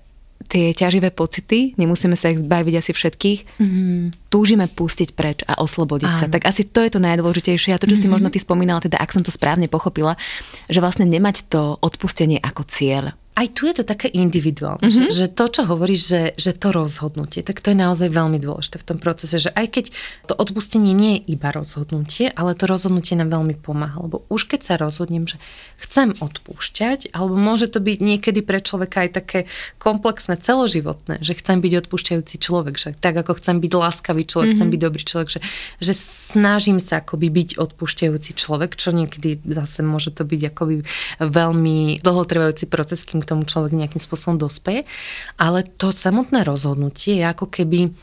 tie 0.49 0.73
ťaživé 0.73 1.13
pocity, 1.13 1.77
nemusíme 1.77 2.17
sa 2.17 2.33
ich 2.33 2.41
zbaviť 2.41 2.73
asi 2.81 2.91
všetkých, 2.97 3.39
mm-hmm. 3.61 4.33
túžime 4.33 4.65
pustiť 4.65 5.13
preč 5.13 5.45
a 5.45 5.61
oslobodiť 5.61 6.09
Áno. 6.09 6.19
sa. 6.19 6.25
Tak 6.25 6.49
asi 6.49 6.65
to 6.65 6.81
je 6.81 6.89
to 6.89 6.99
najdôležitejšie. 6.99 7.71
A 7.71 7.77
to, 7.77 7.85
čo 7.85 7.93
mm-hmm. 7.93 8.09
si 8.09 8.13
možno 8.17 8.27
ty 8.33 8.41
spomínala, 8.41 8.81
teda 8.81 8.97
ak 8.97 9.13
som 9.13 9.21
to 9.21 9.29
správne 9.29 9.69
pochopila, 9.69 10.17
že 10.65 10.81
vlastne 10.81 11.05
nemať 11.05 11.45
to 11.53 11.77
odpustenie 11.85 12.41
ako 12.41 12.65
cieľ 12.65 13.13
aj 13.39 13.47
tu 13.55 13.71
je 13.71 13.79
to 13.79 13.87
také 13.87 14.11
individuálne, 14.11 14.83
mm-hmm. 14.83 15.15
že, 15.15 15.15
že 15.15 15.25
to, 15.31 15.47
čo 15.47 15.63
hovoríš, 15.63 16.01
že, 16.03 16.23
že 16.35 16.51
to 16.51 16.75
rozhodnutie, 16.75 17.39
tak 17.39 17.63
to 17.63 17.71
je 17.71 17.77
naozaj 17.79 18.11
veľmi 18.11 18.35
dôležité 18.35 18.83
v 18.83 18.87
tom 18.91 18.97
procese, 18.99 19.39
že 19.39 19.55
aj 19.55 19.79
keď 19.79 19.85
to 20.27 20.35
odpustenie 20.35 20.91
nie 20.91 21.23
je 21.23 21.39
iba 21.39 21.55
rozhodnutie, 21.55 22.27
ale 22.35 22.51
to 22.59 22.67
rozhodnutie 22.67 23.15
nám 23.15 23.31
veľmi 23.31 23.55
pomáha, 23.55 23.95
lebo 24.03 24.27
už 24.27 24.51
keď 24.51 24.59
sa 24.67 24.73
rozhodnem, 24.75 25.23
že 25.23 25.39
chcem 25.79 26.11
odpúšťať, 26.19 27.15
alebo 27.15 27.39
môže 27.39 27.71
to 27.71 27.79
byť 27.79 27.97
niekedy 28.03 28.43
pre 28.43 28.59
človeka 28.59 29.07
aj 29.07 29.09
také 29.15 29.39
komplexné, 29.79 30.35
celoživotné, 30.35 31.23
že 31.23 31.39
chcem 31.39 31.63
byť 31.63 31.87
odpúšťajúci 31.87 32.35
človek, 32.43 32.75
že 32.75 32.91
tak 32.99 33.15
ako 33.15 33.39
chcem 33.39 33.63
byť 33.63 33.71
láskavý 33.71 34.27
človek, 34.27 34.51
mm-hmm. 34.51 34.59
chcem 34.59 34.73
byť 34.75 34.81
dobrý 34.83 35.03
človek, 35.07 35.29
že, 35.31 35.39
že 35.79 35.93
snažím 35.95 36.83
sa 36.83 36.99
akoby 36.99 37.31
byť 37.31 37.49
odpúšťajúci 37.55 38.35
človek, 38.35 38.75
čo 38.75 38.91
niekedy 38.91 39.39
zase 39.47 39.79
môže 39.79 40.11
to 40.11 40.27
byť 40.27 40.41
akoby 40.51 40.83
veľmi 41.23 42.03
dlhotrvajúci 42.03 42.67
proces, 42.67 43.07
kým 43.07 43.28
tomu 43.29 43.45
človek 43.45 43.77
nejakým 43.77 44.01
spôsobom 44.01 44.41
dospeje. 44.41 44.89
Ale 45.37 45.61
to 45.61 45.93
samotné 45.93 46.41
rozhodnutie 46.41 47.21
je 47.21 47.25
ako 47.25 47.45
keby 47.45 47.93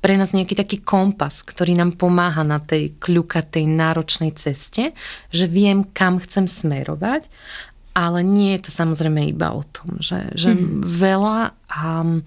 pre 0.00 0.20
nás 0.20 0.36
nejaký 0.36 0.52
taký 0.52 0.78
kompas, 0.84 1.40
ktorý 1.40 1.80
nám 1.80 1.96
pomáha 1.96 2.44
na 2.44 2.60
tej 2.60 2.92
kľukatej 3.00 3.64
náročnej 3.64 4.36
ceste, 4.36 4.92
že 5.32 5.48
viem, 5.48 5.84
kam 5.96 6.20
chcem 6.20 6.44
smerovať, 6.44 7.24
ale 7.96 8.20
nie 8.20 8.52
je 8.58 8.68
to 8.68 8.70
samozrejme 8.74 9.24
iba 9.24 9.56
o 9.56 9.64
tom, 9.64 9.96
že, 10.04 10.28
že 10.36 10.52
mm. 10.52 10.84
veľa 10.84 11.56
um, 11.72 12.20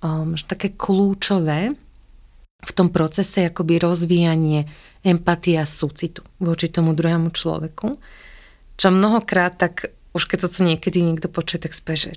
um, 0.00 0.34
že 0.34 0.48
také 0.48 0.72
kľúčové 0.74 1.76
v 2.60 2.72
tom 2.76 2.92
procese 2.92 3.48
akoby 3.48 3.80
rozvíjanie 3.80 4.68
empatia 5.00 5.64
a 5.64 5.68
súcitu 5.68 6.20
voči 6.40 6.68
tomu 6.68 6.92
druhému 6.92 7.32
človeku, 7.32 7.88
čo 8.76 8.86
mnohokrát 8.92 9.56
tak 9.56 9.92
už 10.14 10.26
keď 10.26 10.46
to 10.46 10.66
niekedy 10.66 11.02
niekto 11.02 11.30
počuje, 11.30 11.62
tak 11.62 11.74
spie, 11.76 11.96
že 11.96 12.10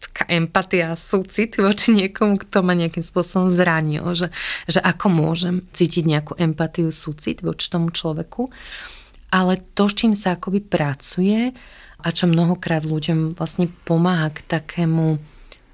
taká 0.00 0.24
empatia, 0.32 0.96
súcit 0.96 1.60
voči 1.60 1.92
niekomu, 1.92 2.40
kto 2.40 2.64
ma 2.64 2.72
nejakým 2.72 3.04
spôsobom 3.04 3.52
zranil, 3.52 4.04
že, 4.16 4.32
že 4.64 4.80
ako 4.80 5.06
môžem 5.12 5.56
cítiť 5.76 6.04
nejakú 6.08 6.32
empatiu, 6.40 6.88
súcit 6.88 7.44
voči 7.44 7.68
tomu 7.68 7.92
človeku. 7.92 8.48
Ale 9.30 9.62
to, 9.76 9.86
s 9.86 9.94
čím 9.94 10.16
sa 10.16 10.34
akoby 10.34 10.64
pracuje 10.64 11.52
a 12.00 12.08
čo 12.10 12.26
mnohokrát 12.26 12.82
ľuďom 12.82 13.36
vlastne 13.36 13.68
pomáha 13.84 14.32
k 14.32 14.42
takému 14.48 15.20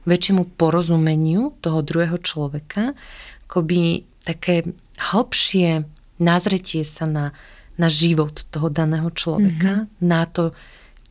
väčšiemu 0.07 0.59
porozumeniu 0.59 1.55
toho 1.63 1.83
druhého 1.83 2.19
človeka, 2.19 2.95
akoby 3.47 4.07
také 4.27 4.67
hlbšie 4.99 5.87
nazretie 6.19 6.83
sa 6.83 7.07
na, 7.07 7.27
na 7.79 7.87
život 7.87 8.47
toho 8.51 8.71
daného 8.71 9.11
človeka, 9.15 9.87
mm-hmm. 9.87 10.03
na 10.03 10.27
to, 10.27 10.57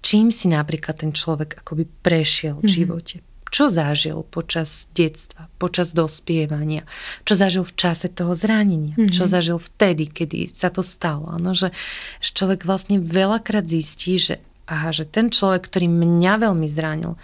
čím 0.06 0.30
si 0.30 0.46
napríklad 0.46 1.02
ten 1.02 1.10
človek 1.10 1.66
akoby 1.66 1.90
prešiel 2.06 2.62
v 2.62 2.70
mhm. 2.70 2.76
živote. 2.78 3.18
Čo 3.50 3.72
zažil 3.72 4.20
počas 4.28 4.92
detstva, 4.92 5.48
počas 5.58 5.96
dospievania, 5.96 6.84
čo 7.24 7.40
zažil 7.40 7.64
v 7.64 7.78
čase 7.78 8.12
toho 8.12 8.36
zranenia, 8.36 9.00
mm-hmm. 9.00 9.16
čo 9.16 9.32
zažil 9.32 9.64
vtedy, 9.64 10.12
kedy 10.12 10.52
sa 10.52 10.68
to 10.68 10.84
stalo. 10.84 11.32
No, 11.40 11.56
že, 11.56 11.72
že 12.20 12.36
človek 12.36 12.68
vlastne 12.68 13.00
veľakrát 13.00 13.64
zistí, 13.64 14.20
že, 14.20 14.44
aha, 14.68 14.92
že 14.92 15.08
ten 15.08 15.32
človek, 15.32 15.72
ktorý 15.72 15.88
mňa 15.88 16.52
veľmi 16.52 16.68
zranil, 16.68 17.16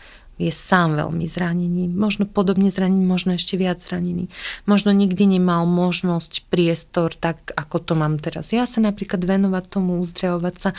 je 0.41 0.53
sám 0.53 0.97
veľmi 0.97 1.29
zranený, 1.29 1.85
možno 1.93 2.25
podobne 2.25 2.73
zranený, 2.73 3.05
možno 3.05 3.37
ešte 3.37 3.61
viac 3.61 3.77
zranený. 3.77 4.33
Možno 4.65 4.89
nikdy 4.89 5.37
nemal 5.37 5.69
možnosť, 5.69 6.49
priestor, 6.49 7.13
tak 7.13 7.53
ako 7.53 7.77
to 7.77 7.93
mám 7.93 8.17
teraz. 8.17 8.49
Ja 8.49 8.65
sa 8.65 8.81
napríklad 8.81 9.21
venovať 9.21 9.63
tomu, 9.69 10.01
uzdravovať 10.01 10.55
sa, 10.57 10.69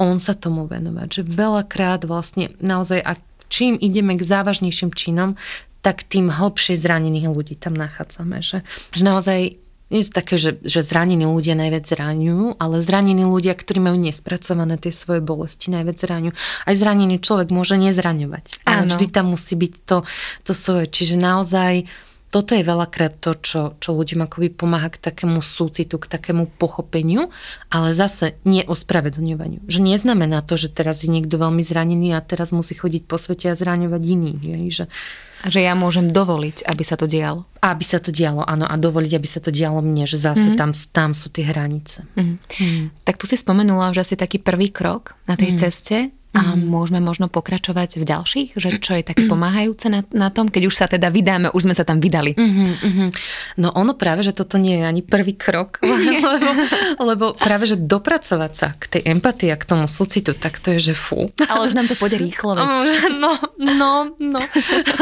on 0.00 0.16
sa 0.16 0.32
tomu 0.32 0.64
venovať. 0.64 1.20
Že 1.20 1.22
veľakrát 1.28 2.08
vlastne 2.08 2.56
naozaj, 2.64 3.04
a 3.04 3.20
čím 3.52 3.76
ideme 3.76 4.16
k 4.16 4.24
závažnejším 4.24 4.96
činom, 4.96 5.36
tak 5.80 6.04
tým 6.04 6.28
hlbšie 6.28 6.76
zranených 6.76 7.28
ľudí 7.28 7.56
tam 7.56 7.72
nachádzame. 7.76 8.40
Že, 8.44 8.64
že 8.92 9.02
naozaj 9.04 9.40
nie 9.90 10.06
je 10.06 10.06
to 10.08 10.14
také, 10.14 10.38
že, 10.38 10.62
že 10.62 10.86
zranení 10.86 11.26
ľudia 11.26 11.58
najviac 11.58 11.82
zraňujú, 11.82 12.62
ale 12.62 12.78
zranení 12.78 13.26
ľudia, 13.26 13.58
ktorí 13.58 13.82
majú 13.82 13.98
nespracované 13.98 14.78
tie 14.78 14.94
svoje 14.94 15.18
bolesti, 15.18 15.74
najviac 15.74 15.98
zraňujú. 15.98 16.34
Aj 16.64 16.74
zranený 16.78 17.18
človek 17.18 17.50
môže 17.50 17.74
nezraňovať. 17.74 18.62
Ale 18.62 18.86
vždy 18.86 19.06
tam 19.10 19.34
musí 19.34 19.58
byť 19.58 19.72
to, 19.82 20.06
to 20.46 20.52
svoje. 20.54 20.86
Čiže 20.86 21.18
naozaj 21.18 21.90
toto 22.30 22.54
je 22.54 22.62
veľakrát 22.62 23.18
to, 23.18 23.34
čo, 23.34 23.60
čo 23.82 23.90
ľuďom 23.90 24.22
akoby 24.22 24.54
pomáha 24.54 24.86
k 24.86 25.02
takému 25.02 25.42
súcitu, 25.42 25.98
k 25.98 26.06
takému 26.06 26.46
pochopeniu, 26.46 27.34
ale 27.74 27.90
zase 27.90 28.38
nie 28.46 28.62
ospravedlňovaniu. 28.62 29.66
Že 29.66 29.80
neznamená 29.82 30.46
to, 30.46 30.54
že 30.54 30.70
teraz 30.70 31.02
je 31.02 31.10
niekto 31.10 31.34
veľmi 31.34 31.58
zranený 31.58 32.14
a 32.14 32.22
teraz 32.22 32.54
musí 32.54 32.78
chodiť 32.78 33.02
po 33.10 33.18
svete 33.18 33.50
a 33.50 33.58
zraňovať 33.58 34.02
iných. 34.06 34.40
Že, 34.70 34.86
a 35.42 35.46
že 35.50 35.60
ja 35.66 35.74
môžem 35.74 36.06
dovoliť, 36.06 36.70
aby 36.70 36.82
sa 36.86 36.94
to 36.94 37.10
dialo. 37.10 37.50
Aby 37.58 37.82
sa 37.82 37.98
to 37.98 38.14
dialo, 38.14 38.46
áno. 38.46 38.62
A 38.62 38.78
dovoliť, 38.78 39.12
aby 39.18 39.26
sa 39.26 39.42
to 39.42 39.50
dialo 39.50 39.82
mne, 39.82 40.06
že 40.06 40.14
zase 40.14 40.54
mm-hmm. 40.54 40.60
tam, 40.60 40.70
tam 40.94 41.10
sú 41.18 41.34
tie 41.34 41.50
hranice. 41.50 42.06
Mm-hmm. 42.14 42.36
Mm. 42.62 42.84
Tak 43.02 43.18
tu 43.18 43.26
si 43.26 43.34
spomenula, 43.34 43.90
že 43.90 44.06
asi 44.06 44.14
taký 44.14 44.38
prvý 44.38 44.70
krok 44.70 45.18
na 45.26 45.34
tej 45.34 45.56
mm. 45.56 45.58
ceste 45.58 46.14
a 46.30 46.54
mm. 46.54 46.62
môžeme 46.62 47.02
možno 47.02 47.26
pokračovať 47.26 47.98
v 47.98 48.04
ďalších, 48.06 48.48
že 48.54 48.78
čo 48.78 48.94
je 48.94 49.02
také 49.02 49.26
pomáhajúce 49.26 49.90
na, 49.90 50.06
na 50.14 50.30
tom, 50.30 50.46
keď 50.46 50.70
už 50.70 50.74
sa 50.78 50.86
teda 50.86 51.10
vydáme, 51.10 51.50
už 51.50 51.66
sme 51.66 51.74
sa 51.74 51.82
tam 51.82 51.98
vydali. 51.98 52.38
Mm-hmm, 52.38 52.70
mm-hmm. 52.86 53.08
No 53.58 53.74
ono 53.74 53.98
práve, 53.98 54.22
že 54.22 54.30
toto 54.30 54.54
nie 54.54 54.78
je 54.78 54.84
ani 54.86 55.02
prvý 55.02 55.34
krok, 55.34 55.82
lebo, 56.30 56.50
lebo 57.02 57.24
práve, 57.34 57.66
že 57.66 57.74
dopracovať 57.74 58.52
sa 58.54 58.78
k 58.78 58.84
tej 58.86 59.02
empatii 59.10 59.50
a 59.50 59.58
k 59.58 59.66
tomu 59.66 59.90
súcitu, 59.90 60.30
tak 60.38 60.62
to 60.62 60.70
je, 60.78 60.90
že 60.90 60.94
fú. 60.94 61.34
Ale 61.50 61.66
už 61.66 61.74
nám 61.74 61.90
to 61.90 61.98
pôjde 61.98 62.22
rýchlo. 62.22 62.54
Veď. 62.54 62.68
No, 63.20 63.36
no, 63.58 64.16
no. 64.16 64.40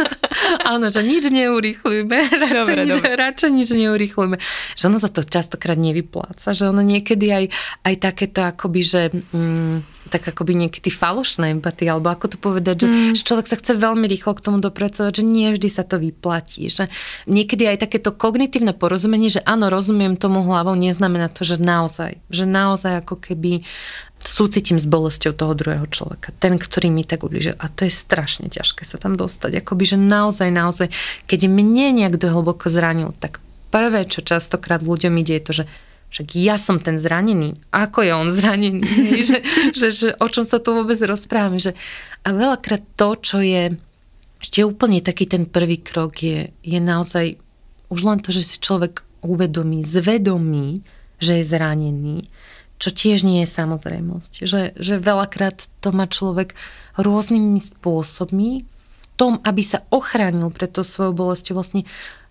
Áno, 0.72 0.90
že 0.90 1.04
nič 1.04 1.28
neurýchlujme, 1.28 2.18
radšej, 2.34 2.74
dobre, 2.74 2.82
nič, 2.88 2.94
dobre. 2.98 3.10
radšej 3.14 3.50
nič 3.52 3.68
neurýchlujme. 3.76 4.36
Že 4.74 4.84
ono 4.90 4.98
sa 4.98 5.12
to 5.12 5.22
častokrát 5.22 5.76
nevypláca, 5.76 6.56
že 6.56 6.66
ono 6.66 6.80
niekedy 6.80 7.26
aj, 7.30 7.44
aj 7.84 7.94
takéto 8.00 8.40
akoby, 8.42 8.80
že... 8.80 9.02
Mm, 9.30 9.97
tak 10.08 10.24
akoby 10.24 10.56
niekedy 10.66 10.88
falošná 10.88 11.52
empatia, 11.52 11.94
alebo 11.94 12.10
ako 12.10 12.34
to 12.34 12.38
povedať, 12.40 12.84
že, 12.84 12.88
mm. 12.88 13.12
že 13.14 13.22
človek 13.22 13.46
sa 13.46 13.56
chce 13.60 13.72
veľmi 13.76 14.08
rýchlo 14.08 14.34
k 14.34 14.44
tomu 14.44 14.58
dopracovať, 14.58 15.20
že 15.20 15.24
nie 15.24 15.52
vždy 15.52 15.68
sa 15.68 15.84
to 15.84 16.00
vyplatí. 16.00 16.66
Že 16.68 16.90
niekedy 17.28 17.68
aj 17.68 17.84
takéto 17.84 18.10
kognitívne 18.10 18.72
porozumenie, 18.72 19.28
že 19.28 19.44
áno, 19.44 19.68
rozumiem 19.68 20.16
tomu 20.16 20.42
hlavou, 20.42 20.74
neznamená 20.74 21.28
to, 21.28 21.44
že 21.44 21.60
naozaj, 21.60 22.18
že 22.32 22.44
naozaj 22.48 23.04
ako 23.04 23.20
keby 23.20 23.62
súcitím 24.18 24.82
s 24.82 24.86
bolesťou 24.90 25.30
toho 25.30 25.54
druhého 25.54 25.86
človeka. 25.86 26.34
Ten, 26.42 26.58
ktorý 26.58 26.90
mi 26.90 27.06
tak 27.06 27.22
ubližil. 27.22 27.54
A 27.62 27.70
to 27.70 27.86
je 27.86 27.92
strašne 27.94 28.50
ťažké 28.50 28.82
sa 28.82 28.98
tam 28.98 29.14
dostať. 29.14 29.62
Akoby, 29.62 29.94
že 29.94 29.96
naozaj, 29.98 30.50
naozaj, 30.50 30.90
keď 31.30 31.46
mne 31.46 31.94
nejak 31.94 32.18
hlboko 32.18 32.66
zranil, 32.66 33.14
tak 33.22 33.38
prvé, 33.70 34.10
čo 34.10 34.24
častokrát 34.26 34.82
ľuďom 34.82 35.14
ide, 35.22 35.38
je 35.38 35.44
to, 35.44 35.52
že 35.62 35.64
však 36.08 36.28
ja 36.40 36.56
som 36.56 36.80
ten 36.80 36.96
zranený, 36.96 37.60
ako 37.68 38.00
je 38.00 38.12
on 38.16 38.28
zranený, 38.32 38.82
že, 39.28 39.38
že, 39.76 39.88
že 39.92 40.08
o 40.16 40.26
čom 40.28 40.48
sa 40.48 40.56
tu 40.60 40.72
vôbec 40.72 40.96
rozprávame. 41.04 41.60
Že, 41.60 41.76
a 42.24 42.28
veľakrát 42.32 42.84
to, 42.96 43.08
čo 43.20 43.38
je 43.44 43.76
ešte 44.38 44.62
úplne 44.62 45.02
taký 45.02 45.26
ten 45.26 45.44
prvý 45.44 45.82
krok 45.82 46.22
je, 46.22 46.54
je 46.62 46.78
naozaj 46.78 47.36
už 47.90 48.00
len 48.06 48.18
to, 48.22 48.30
že 48.30 48.46
si 48.46 48.56
človek 48.62 49.02
uvedomí, 49.20 49.82
zvedomí, 49.82 50.86
že 51.18 51.42
je 51.42 51.44
zranený, 51.44 52.16
čo 52.78 52.94
tiež 52.94 53.26
nie 53.26 53.42
je 53.42 53.50
samozrejmosť. 53.50 54.32
Že, 54.46 54.60
že 54.78 54.94
veľakrát 55.02 55.66
to 55.82 55.90
má 55.90 56.06
človek 56.06 56.54
rôznymi 56.94 57.58
spôsobmi 57.58 58.62
v 58.62 59.06
tom, 59.18 59.42
aby 59.42 59.62
sa 59.66 59.82
ochránil 59.90 60.54
pred 60.54 60.70
tou 60.70 60.86
svojou 60.86 61.10
bolesťou, 61.10 61.58
vlastne 61.58 61.82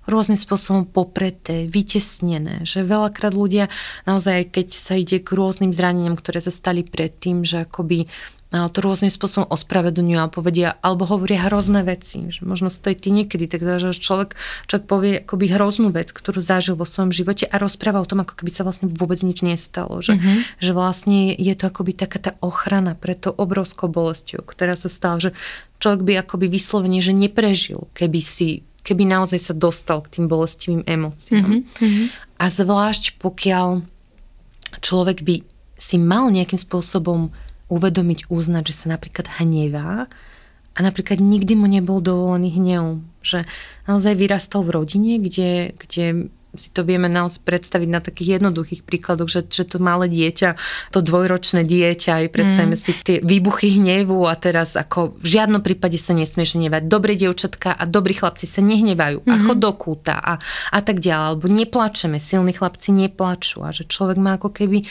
rôznym 0.07 0.39
spôsobom 0.39 0.87
popreté, 0.87 1.67
vytesnené. 1.67 2.63
Že 2.63 2.87
veľakrát 2.87 3.35
ľudia 3.35 3.67
naozaj, 4.07 4.55
keď 4.55 4.67
sa 4.73 4.95
ide 4.95 5.19
k 5.19 5.29
rôznym 5.35 5.75
zraneniam, 5.75 6.15
ktoré 6.15 6.39
sa 6.39 6.51
stali 6.51 6.87
predtým, 6.87 7.43
že 7.43 7.67
akoby 7.67 8.07
to 8.47 8.79
rôznym 8.79 9.11
spôsobom 9.11 9.51
ospravedlňujú 9.51 10.19
a 10.23 10.31
povedia, 10.31 10.79
alebo 10.79 11.03
hovoria 11.03 11.51
hrozné 11.51 11.83
veci. 11.83 12.31
Že 12.31 12.47
možno 12.47 12.71
stojí 12.71 12.95
ty 12.95 13.11
niekedy, 13.11 13.43
tak 13.43 13.59
že 13.59 13.91
človek, 13.91 14.39
človek 14.71 14.85
povie 14.87 15.13
akoby 15.19 15.51
hroznú 15.51 15.91
vec, 15.91 16.15
ktorú 16.15 16.39
zažil 16.39 16.79
vo 16.79 16.87
svojom 16.87 17.11
živote 17.11 17.43
a 17.43 17.59
rozpráva 17.59 17.99
o 17.99 18.07
tom, 18.07 18.23
ako 18.23 18.39
keby 18.39 18.51
sa 18.51 18.63
vlastne 18.63 18.87
vôbec 18.87 19.19
nič 19.19 19.43
nestalo. 19.43 19.99
Že, 19.99 20.15
mm-hmm. 20.15 20.37
že 20.63 20.71
vlastne 20.71 21.35
je 21.35 21.53
to 21.59 21.67
akoby 21.67 21.91
taká 21.91 22.19
tá 22.23 22.31
ochrana 22.39 22.95
pre 22.95 23.19
to 23.19 23.35
obrovskou 23.35 23.91
bolesťou, 23.91 24.47
ktorá 24.47 24.79
sa 24.79 24.87
stala, 24.87 25.19
že 25.19 25.35
človek 25.83 26.07
by 26.07 26.13
akoby 26.23 26.47
vyslovene, 26.47 27.03
že 27.03 27.11
neprežil, 27.11 27.91
keby 27.91 28.23
si 28.23 28.63
keby 28.87 29.03
naozaj 29.03 29.51
sa 29.51 29.53
dostal 29.53 29.99
k 29.99 30.15
tým 30.15 30.31
bolestivým 30.31 30.87
emóciám. 30.87 31.67
Mm-hmm. 31.67 32.05
A 32.39 32.45
zvlášť 32.47 33.19
pokiaľ 33.19 33.83
človek 34.79 35.27
by 35.27 35.43
si 35.75 35.99
mal 35.99 36.31
nejakým 36.31 36.57
spôsobom 36.57 37.35
uvedomiť, 37.67 38.31
uznať, 38.31 38.71
že 38.71 38.75
sa 38.79 38.87
napríklad 38.95 39.27
hnevá 39.43 40.07
a 40.77 40.79
napríklad 40.79 41.19
nikdy 41.19 41.59
mu 41.59 41.67
nebol 41.67 41.99
dovolený 41.99 42.55
hnev. 42.55 43.03
Že 43.19 43.43
naozaj 43.91 44.13
vyrastal 44.15 44.63
v 44.63 44.73
rodine, 44.77 45.19
kde, 45.19 45.75
kde 45.75 46.31
si 46.57 46.69
to 46.73 46.83
vieme 46.83 47.07
naozaj 47.07 47.41
predstaviť 47.45 47.89
na 47.89 48.01
takých 48.03 48.41
jednoduchých 48.41 48.81
príkladoch, 48.83 49.29
že, 49.29 49.41
že 49.47 49.63
to 49.63 49.77
malé 49.79 50.11
dieťa, 50.11 50.57
to 50.91 50.99
dvojročné 51.05 51.63
dieťa, 51.63 52.25
aj 52.25 52.33
predstavíme 52.33 52.77
mm. 52.77 52.81
si 52.81 52.91
tie 53.05 53.17
výbuchy 53.23 53.77
hnevu 53.79 54.25
a 54.25 54.33
teraz 54.35 54.75
ako 54.75 55.17
v 55.17 55.27
žiadnom 55.27 55.61
prípade 55.61 55.95
sa 56.01 56.17
nesmieš 56.17 56.57
hnevať. 56.57 56.89
Dobré 56.89 57.13
dievčatka 57.15 57.73
a 57.73 57.83
dobrí 57.85 58.17
chlapci 58.17 58.49
sa 58.49 58.59
nehnevajú 58.65 59.23
mm-hmm. 59.23 59.33
a 59.33 59.43
chod 59.45 59.57
do 59.61 59.71
kúta 59.77 60.17
a, 60.17 60.41
a 60.73 60.79
tak 60.81 60.99
ďalej. 60.99 61.25
Alebo 61.37 61.47
neplačeme, 61.47 62.17
silní 62.17 62.53
chlapci 62.53 62.89
neplačú 62.93 63.63
a 63.63 63.69
že 63.71 63.85
človek 63.85 64.17
má 64.17 64.41
ako 64.41 64.49
keby 64.51 64.85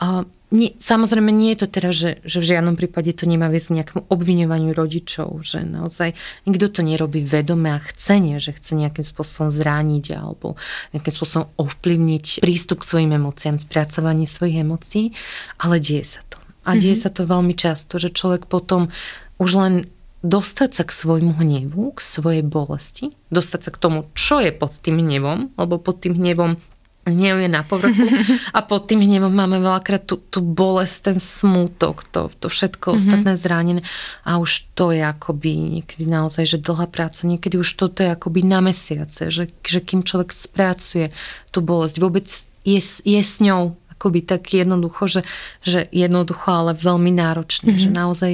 uh, 0.00 0.24
nie, 0.50 0.74
samozrejme 0.82 1.30
nie 1.30 1.54
je 1.54 1.62
to 1.62 1.68
teraz, 1.70 1.94
že, 1.94 2.18
že 2.26 2.42
v 2.42 2.48
žiadnom 2.54 2.74
prípade 2.74 3.14
to 3.14 3.30
nemá 3.30 3.46
viesť 3.46 3.70
k 3.70 3.76
nejakému 3.78 4.02
obviňovaniu 4.10 4.74
rodičov, 4.74 5.46
že 5.46 5.62
naozaj 5.62 6.18
nikto 6.42 6.66
to 6.66 6.82
nerobí 6.82 7.22
vedome 7.22 7.70
a 7.70 7.78
chcenie, 7.78 8.42
že 8.42 8.58
chce 8.58 8.74
nejakým 8.74 9.06
spôsobom 9.06 9.46
zrániť 9.46 10.18
alebo 10.18 10.58
nejakým 10.90 11.14
spôsobom 11.14 11.46
ovplyvniť 11.54 12.42
prístup 12.42 12.82
k 12.82 12.88
svojim 12.90 13.14
emóciám, 13.14 13.62
spracovanie 13.62 14.26
svojich 14.26 14.66
emócií, 14.66 15.14
ale 15.62 15.78
deje 15.78 16.18
sa 16.18 16.22
to. 16.26 16.42
A 16.66 16.74
deje 16.74 16.98
mm-hmm. 16.98 17.04
sa 17.06 17.10
to 17.14 17.22
veľmi 17.30 17.54
často, 17.54 18.02
že 18.02 18.10
človek 18.10 18.50
potom 18.50 18.90
už 19.38 19.50
len 19.54 19.74
dostať 20.20 20.70
sa 20.76 20.82
k 20.84 20.92
svojmu 20.92 21.40
hnevu, 21.40 21.96
k 21.96 22.00
svojej 22.02 22.44
bolesti, 22.44 23.16
dostať 23.32 23.60
sa 23.64 23.70
k 23.72 23.80
tomu, 23.80 23.98
čo 24.12 24.42
je 24.42 24.52
pod 24.52 24.76
tým 24.76 25.00
hnevom, 25.00 25.56
lebo 25.56 25.80
pod 25.80 26.04
tým 26.04 26.18
hnevom 26.18 26.60
hnev 27.08 27.40
je 27.40 27.48
na 27.48 27.64
povrchu 27.64 28.06
a 28.56 28.60
pod 28.60 28.86
tým 28.86 29.00
hnevom 29.00 29.32
máme 29.32 29.60
veľakrát 29.60 30.04
tú, 30.04 30.20
tú 30.20 30.44
bolesť, 30.44 31.12
ten 31.12 31.18
smútok, 31.18 32.04
to, 32.12 32.28
to 32.38 32.52
všetko 32.52 32.92
mm-hmm. 32.92 33.00
ostatné 33.00 33.32
zranené 33.36 33.82
a 34.24 34.36
už 34.36 34.68
to 34.76 34.92
je 34.92 35.00
akoby 35.00 35.80
niekedy 35.80 36.04
naozaj, 36.04 36.44
že 36.44 36.58
dlhá 36.60 36.86
práca, 36.92 37.24
niekedy 37.24 37.56
už 37.56 37.70
toto 37.76 38.04
je 38.04 38.12
akoby 38.12 38.44
na 38.44 38.60
mesiace, 38.60 39.32
že, 39.32 39.48
že 39.64 39.80
kým 39.80 40.04
človek 40.04 40.32
spracuje 40.32 41.12
tú 41.48 41.64
bolesť, 41.64 41.96
vôbec 41.98 42.28
je, 42.64 42.80
je 43.04 43.20
s 43.20 43.40
ňou 43.40 43.80
akoby 43.96 44.20
tak 44.24 44.48
jednoducho, 44.52 45.08
že, 45.08 45.22
že 45.60 45.88
jednoducho, 45.92 46.48
ale 46.48 46.72
veľmi 46.76 47.12
náročne, 47.12 47.76
mm-hmm. 47.76 47.84
že 47.84 47.90
naozaj 47.92 48.32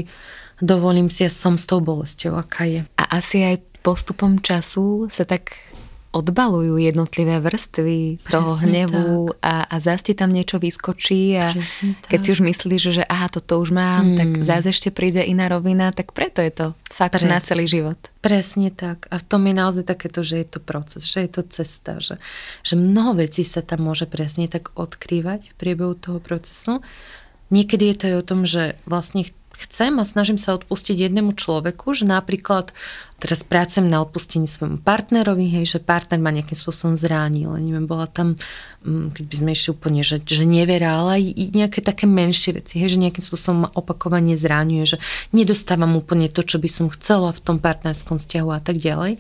dovolím 0.63 1.11
si, 1.11 1.27
ja 1.27 1.31
som 1.31 1.59
s 1.59 1.69
tou 1.69 1.83
bolesťou, 1.83 2.39
aká 2.39 2.65
je. 2.65 2.81
A 2.97 3.19
asi 3.19 3.45
aj 3.45 3.63
postupom 3.85 4.43
času 4.43 5.07
sa 5.13 5.23
tak 5.23 5.55
odbalujú 6.17 6.81
jednotlivé 6.81 7.37
vrstvy 7.45 8.25
Presne 8.25 8.33
toho 8.33 8.53
hnevu 8.65 9.13
a, 9.45 9.69
a 9.69 9.77
zase 9.77 10.17
tam 10.17 10.33
niečo 10.33 10.57
vyskočí 10.57 11.37
a 11.37 11.53
keď 12.09 12.19
si 12.25 12.29
už 12.33 12.41
myslíš, 12.41 12.83
že 12.97 13.03
aha, 13.05 13.29
toto 13.29 13.61
už 13.61 13.77
mám, 13.77 14.17
hmm. 14.17 14.17
tak 14.17 14.29
zase 14.49 14.73
ešte 14.73 14.89
príde 14.89 15.21
iná 15.21 15.53
rovina, 15.53 15.93
tak 15.93 16.17
preto 16.17 16.41
je 16.41 16.53
to 16.53 16.67
fakt 16.89 17.21
Presne. 17.21 17.37
na 17.37 17.39
celý 17.39 17.69
život. 17.69 18.01
Presne 18.25 18.73
tak. 18.73 19.05
A 19.13 19.21
v 19.21 19.25
tom 19.29 19.45
je 19.45 19.55
naozaj 19.55 19.85
takéto, 19.85 20.25
že 20.25 20.41
je 20.41 20.47
to 20.49 20.61
proces, 20.65 21.05
že 21.05 21.29
je 21.29 21.31
to 21.31 21.43
cesta, 21.45 22.01
že, 22.01 22.17
že 22.65 22.75
mnoho 22.75 23.21
vecí 23.21 23.45
sa 23.45 23.61
tam 23.61 23.85
môže 23.85 24.09
presne 24.09 24.49
tak 24.49 24.73
odkrývať 24.73 25.53
v 25.53 25.55
priebehu 25.61 25.95
toho 25.95 26.19
procesu. 26.19 26.81
Niekedy 27.53 27.93
je 27.93 27.97
to 27.97 28.05
aj 28.11 28.17
o 28.17 28.27
tom, 28.27 28.41
že 28.43 28.75
vlastne 28.89 29.23
chcem 29.57 29.97
a 29.99 30.05
snažím 30.05 30.37
sa 30.37 30.55
odpustiť 30.57 31.09
jednému 31.09 31.33
človeku, 31.33 31.97
že 31.97 32.05
napríklad 32.05 32.77
teraz 33.17 33.41
pracujem 33.41 33.89
na 33.89 34.05
odpustení 34.05 34.45
svojmu 34.45 34.85
partnerovi, 34.85 35.49
hej, 35.49 35.77
že 35.77 35.79
partner 35.81 36.21
ma 36.21 36.29
nejakým 36.29 36.53
spôsobom 36.53 36.95
zránil, 37.01 37.49
neviem, 37.57 37.89
bola 37.89 38.05
tam, 38.05 38.37
mm, 38.85 39.17
keď 39.17 39.25
by 39.25 39.35
sme 39.41 39.51
išli 39.57 39.69
úplne, 39.73 40.01
že, 40.05 40.21
že 40.21 40.45
nevera, 40.45 41.01
ale 41.01 41.11
aj 41.17 41.25
nejaké 41.57 41.81
také 41.81 42.05
menšie 42.05 42.61
veci, 42.61 42.77
hej, 42.77 42.93
že 42.93 43.03
nejakým 43.03 43.25
spôsobom 43.25 43.67
ma 43.67 43.71
opakovane 43.73 44.37
zráňuje, 44.37 44.85
že 44.85 44.99
nedostávam 45.33 45.97
úplne 45.97 46.29
to, 46.29 46.45
čo 46.45 46.61
by 46.61 46.69
som 46.69 46.93
chcela 46.93 47.33
v 47.33 47.41
tom 47.41 47.57
partnerskom 47.57 48.21
vzťahu 48.21 48.51
a 48.53 48.61
tak 48.61 48.77
ďalej. 48.77 49.17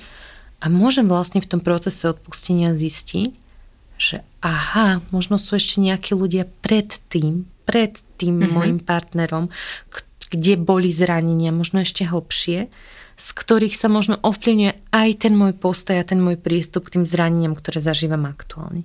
A 0.61 0.67
môžem 0.69 1.09
vlastne 1.09 1.41
v 1.41 1.49
tom 1.49 1.61
procese 1.61 2.09
odpustenia 2.09 2.77
zistiť, 2.77 3.33
že 3.97 4.21
aha, 4.45 5.01
možno 5.09 5.41
sú 5.41 5.57
ešte 5.57 5.81
nejakí 5.81 6.13
ľudia 6.13 6.45
pred 6.61 7.01
tým, 7.09 7.49
pred 7.65 8.01
tým 8.21 8.41
mm-hmm. 8.41 8.53
môjim 8.53 8.79
partnerom, 8.81 9.49
kde 10.31 10.59
boli 10.59 10.91
zranenia, 10.93 11.55
možno 11.55 11.83
ešte 11.83 12.07
hlbšie, 12.07 12.69
z 13.17 13.29
ktorých 13.33 13.73
sa 13.73 13.89
možno 13.89 14.21
ovplyvňuje 14.21 14.93
aj 14.93 15.09
ten 15.25 15.33
môj 15.33 15.57
postoj 15.57 15.97
a 15.97 16.05
ten 16.05 16.21
môj 16.21 16.37
prístup 16.37 16.89
k 16.89 17.01
tým 17.01 17.05
zraneniam, 17.09 17.57
ktoré 17.57 17.81
zažívam 17.81 18.29
aktuálne. 18.29 18.85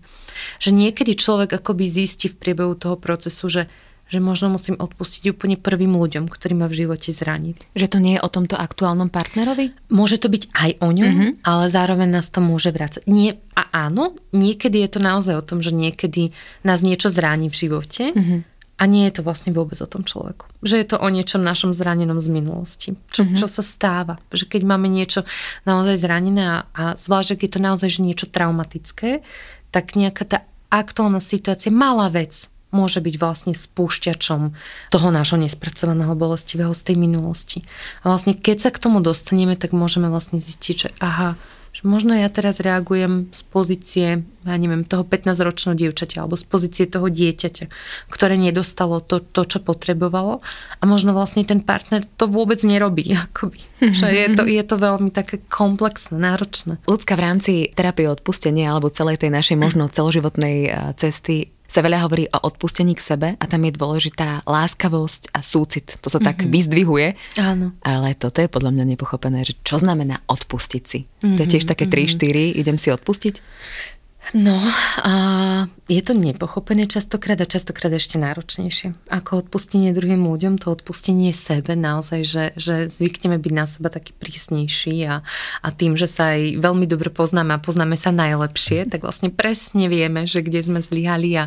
Že 0.63 0.71
niekedy 0.71 1.19
človek 1.19 1.59
akoby 1.59 1.83
zistí 1.83 2.31
v 2.31 2.39
priebehu 2.39 2.79
toho 2.79 2.95
procesu, 2.95 3.51
že 3.51 3.63
že 4.11 4.19
možno 4.19 4.51
musím 4.51 4.75
odpustiť 4.75 5.31
úplne 5.31 5.55
prvým 5.55 5.95
ľuďom, 5.95 6.27
ktorí 6.27 6.51
ma 6.51 6.67
v 6.67 6.83
živote 6.83 7.15
zranili. 7.15 7.55
Že 7.79 7.87
to 7.95 7.97
nie 8.03 8.19
je 8.19 8.21
o 8.21 8.27
tomto 8.27 8.59
aktuálnom 8.59 9.07
partnerovi? 9.07 9.71
Môže 9.87 10.19
to 10.19 10.27
byť 10.27 10.51
aj 10.51 10.71
o 10.83 10.91
ňom, 10.91 11.13
mm-hmm. 11.15 11.31
ale 11.47 11.71
zároveň 11.71 12.19
nás 12.19 12.27
to 12.27 12.43
môže 12.43 12.75
vrácať. 12.75 13.07
Nie, 13.07 13.39
a 13.55 13.87
áno, 13.87 14.19
niekedy 14.35 14.83
je 14.83 14.89
to 14.91 14.99
naozaj 14.99 15.39
o 15.39 15.47
tom, 15.47 15.63
že 15.63 15.71
niekedy 15.71 16.35
nás 16.67 16.83
niečo 16.83 17.07
zráni 17.07 17.47
v 17.47 17.55
živote 17.55 18.11
mm-hmm. 18.11 18.39
A 18.81 18.89
nie 18.89 19.05
je 19.05 19.21
to 19.21 19.21
vlastne 19.21 19.53
vôbec 19.53 19.77
o 19.77 19.85
tom 19.85 20.01
človeku. 20.01 20.49
Že 20.65 20.75
je 20.81 20.87
to 20.89 20.97
o 20.97 21.07
niečom 21.13 21.45
našom 21.45 21.69
zranenom 21.69 22.17
z 22.17 22.33
minulosti. 22.33 22.89
Čo, 23.13 23.21
mm-hmm. 23.21 23.37
čo 23.37 23.45
sa 23.45 23.61
stáva. 23.61 24.17
Že 24.33 24.57
keď 24.57 24.61
máme 24.65 24.89
niečo 24.89 25.21
naozaj 25.69 26.01
zranené 26.01 26.41
a, 26.41 26.57
a 26.73 26.83
zvlášť, 26.97 27.37
ak 27.37 27.41
je 27.45 27.51
to 27.53 27.59
naozaj 27.61 27.89
že 27.93 28.01
niečo 28.01 28.25
traumatické, 28.25 29.21
tak 29.69 29.93
nejaká 29.93 30.25
tá 30.25 30.37
aktuálna 30.73 31.21
situácia, 31.21 31.69
malá 31.69 32.09
vec, 32.09 32.49
môže 32.73 33.03
byť 33.03 33.15
vlastne 33.21 33.53
spúšťačom 33.53 34.41
toho 34.89 35.07
nášho 35.11 35.37
nespracovaného 35.37 36.15
bolestivého 36.17 36.71
z 36.73 36.81
tej 36.81 36.95
minulosti. 36.97 37.59
A 38.01 38.09
vlastne 38.09 38.33
keď 38.33 38.57
sa 38.65 38.69
k 38.73 38.81
tomu 38.81 39.03
dostaneme, 39.03 39.59
tak 39.59 39.75
môžeme 39.75 40.09
vlastne 40.09 40.41
zistiť, 40.41 40.75
že 40.75 40.89
aha, 41.03 41.37
že 41.71 41.87
možno 41.87 42.11
ja 42.11 42.27
teraz 42.27 42.59
reagujem 42.59 43.31
z 43.31 43.41
pozície, 43.47 44.07
ja 44.43 44.55
neviem, 44.59 44.83
toho 44.83 45.07
15-ročného 45.07 45.79
dievčaťa 45.79 46.27
alebo 46.27 46.35
z 46.35 46.43
pozície 46.43 46.83
toho 46.83 47.07
dieťaťa, 47.07 47.71
ktoré 48.11 48.35
nedostalo 48.35 48.99
to, 48.99 49.23
to, 49.23 49.47
čo 49.47 49.63
potrebovalo 49.63 50.43
a 50.77 50.83
možno 50.83 51.15
vlastne 51.15 51.47
ten 51.47 51.63
partner 51.63 52.03
to 52.19 52.27
vôbec 52.27 52.59
nerobí. 52.67 53.15
Akoby. 53.31 53.63
Že 53.79 54.07
je 54.11 54.27
to, 54.35 54.43
je 54.43 54.63
to 54.67 54.75
veľmi 54.75 55.09
také 55.15 55.39
komplexné, 55.47 56.19
náročné. 56.19 56.83
Ľudská 56.91 57.15
v 57.15 57.23
rámci 57.23 57.51
terapie 57.71 58.11
odpustenia 58.11 58.75
alebo 58.75 58.91
celej 58.91 59.23
tej 59.23 59.31
našej 59.31 59.55
možno 59.55 59.87
celoživotnej 59.87 60.55
eh, 60.67 60.75
cesty 60.99 61.55
sa 61.71 61.79
veľa 61.79 62.03
hovorí 62.03 62.27
o 62.27 62.37
odpustení 62.43 62.93
k 62.99 63.01
sebe 63.01 63.27
a 63.39 63.45
tam 63.47 63.63
je 63.63 63.71
dôležitá 63.71 64.43
láskavosť 64.43 65.31
a 65.31 65.39
súcit. 65.39 65.87
To 66.03 66.11
sa 66.11 66.19
mm-hmm. 66.19 66.27
tak 66.27 66.37
mhm. 66.43 66.49
vyzdvihuje. 66.51 67.07
Áno. 67.39 67.71
Ale 67.79 68.11
toto 68.19 68.43
je 68.43 68.51
podľa 68.51 68.75
mňa 68.75 68.85
nepochopené, 68.95 69.47
že 69.47 69.55
čo 69.63 69.79
znamená 69.79 70.19
odpustiť 70.27 70.83
si. 70.83 71.07
Mm-hmm. 71.07 71.35
To 71.37 71.39
je 71.39 71.49
tiež 71.55 71.65
také 71.65 71.87
3-4, 71.87 72.19
mm-hmm. 72.19 72.59
idem 72.59 72.77
si 72.77 72.91
odpustiť? 72.91 73.35
No 74.31 74.55
a 75.01 75.13
je 75.89 76.01
to 76.05 76.13
nepochopené 76.15 76.87
častokrát 76.87 77.35
a 77.41 77.49
častokrát 77.49 77.91
ešte 77.91 78.21
náročnejšie. 78.21 79.11
Ako 79.11 79.43
odpustenie 79.43 79.91
druhým 79.91 80.23
ľuďom, 80.23 80.61
to 80.61 80.71
odpustenie 80.71 81.35
sebe 81.35 81.73
naozaj, 81.75 82.21
že, 82.23 82.43
že 82.55 82.87
zvykneme 82.87 83.41
byť 83.41 83.53
na 83.53 83.65
seba 83.67 83.89
taký 83.91 84.15
prísnejší 84.15 85.03
a, 85.09 85.25
a 85.65 85.67
tým, 85.73 85.99
že 85.99 86.07
sa 86.07 86.37
aj 86.37 86.63
veľmi 86.63 86.85
dobre 86.87 87.11
poznáme 87.11 87.57
a 87.57 87.63
poznáme 87.63 87.99
sa 87.99 88.13
najlepšie, 88.15 88.87
tak 88.87 89.03
vlastne 89.03 89.33
presne 89.33 89.91
vieme, 89.91 90.23
že 90.29 90.45
kde 90.45 90.63
sme 90.63 90.79
zlyhali 90.79 91.35
a, 91.41 91.45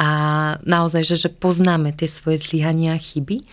a 0.00 0.08
naozaj, 0.66 1.06
že, 1.06 1.28
že 1.28 1.30
poznáme 1.30 1.94
tie 1.94 2.10
svoje 2.10 2.42
zlyhania 2.42 2.96
a 2.96 3.02
chyby. 3.02 3.46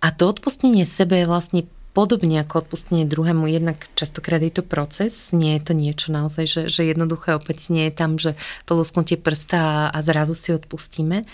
A 0.00 0.14
to 0.14 0.30
odpustenie 0.30 0.86
sebe 0.86 1.20
je 1.20 1.26
vlastne 1.28 1.60
podobne 1.96 2.44
ako 2.44 2.68
odpustenie 2.68 3.08
druhému, 3.08 3.48
jednak 3.48 3.88
častokrát 3.96 4.44
je 4.44 4.52
to 4.52 4.60
proces, 4.60 5.32
nie 5.32 5.56
je 5.56 5.62
to 5.64 5.72
niečo 5.72 6.12
naozaj, 6.12 6.44
že, 6.44 6.62
že 6.68 6.84
jednoduché 6.84 7.32
opäť 7.32 7.72
nie 7.72 7.88
je 7.88 7.94
tam, 7.96 8.20
že 8.20 8.36
to 8.68 8.76
lusknutie 8.76 9.16
prsta 9.16 9.56
a, 9.56 9.76
a 9.96 9.98
zrazu 10.04 10.36
si 10.36 10.52
odpustíme. 10.52 11.24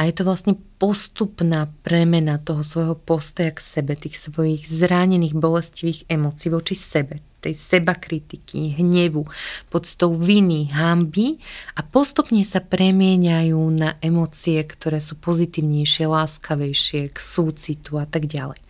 je 0.08 0.12
to 0.16 0.24
vlastne 0.24 0.56
postupná 0.80 1.68
premena 1.84 2.40
toho 2.40 2.64
svojho 2.64 2.96
postoja 2.96 3.52
k 3.52 3.60
sebe, 3.60 3.92
tých 3.92 4.16
svojich 4.16 4.64
zranených, 4.64 5.36
bolestivých 5.36 6.08
emócií 6.08 6.48
voči 6.48 6.72
sebe, 6.72 7.20
tej 7.44 7.52
seba 7.52 7.92
kritiky, 7.92 8.72
hnevu, 8.80 9.28
podstou 9.68 10.16
viny, 10.16 10.72
hamby 10.72 11.36
a 11.76 11.84
postupne 11.84 12.40
sa 12.40 12.64
premieňajú 12.64 13.60
na 13.68 14.00
emócie, 14.00 14.64
ktoré 14.64 14.96
sú 14.96 15.20
pozitívnejšie, 15.20 16.08
láskavejšie, 16.08 17.12
k 17.12 17.18
súcitu 17.20 18.00
a 18.00 18.08
tak 18.08 18.24
ďalej. 18.32 18.65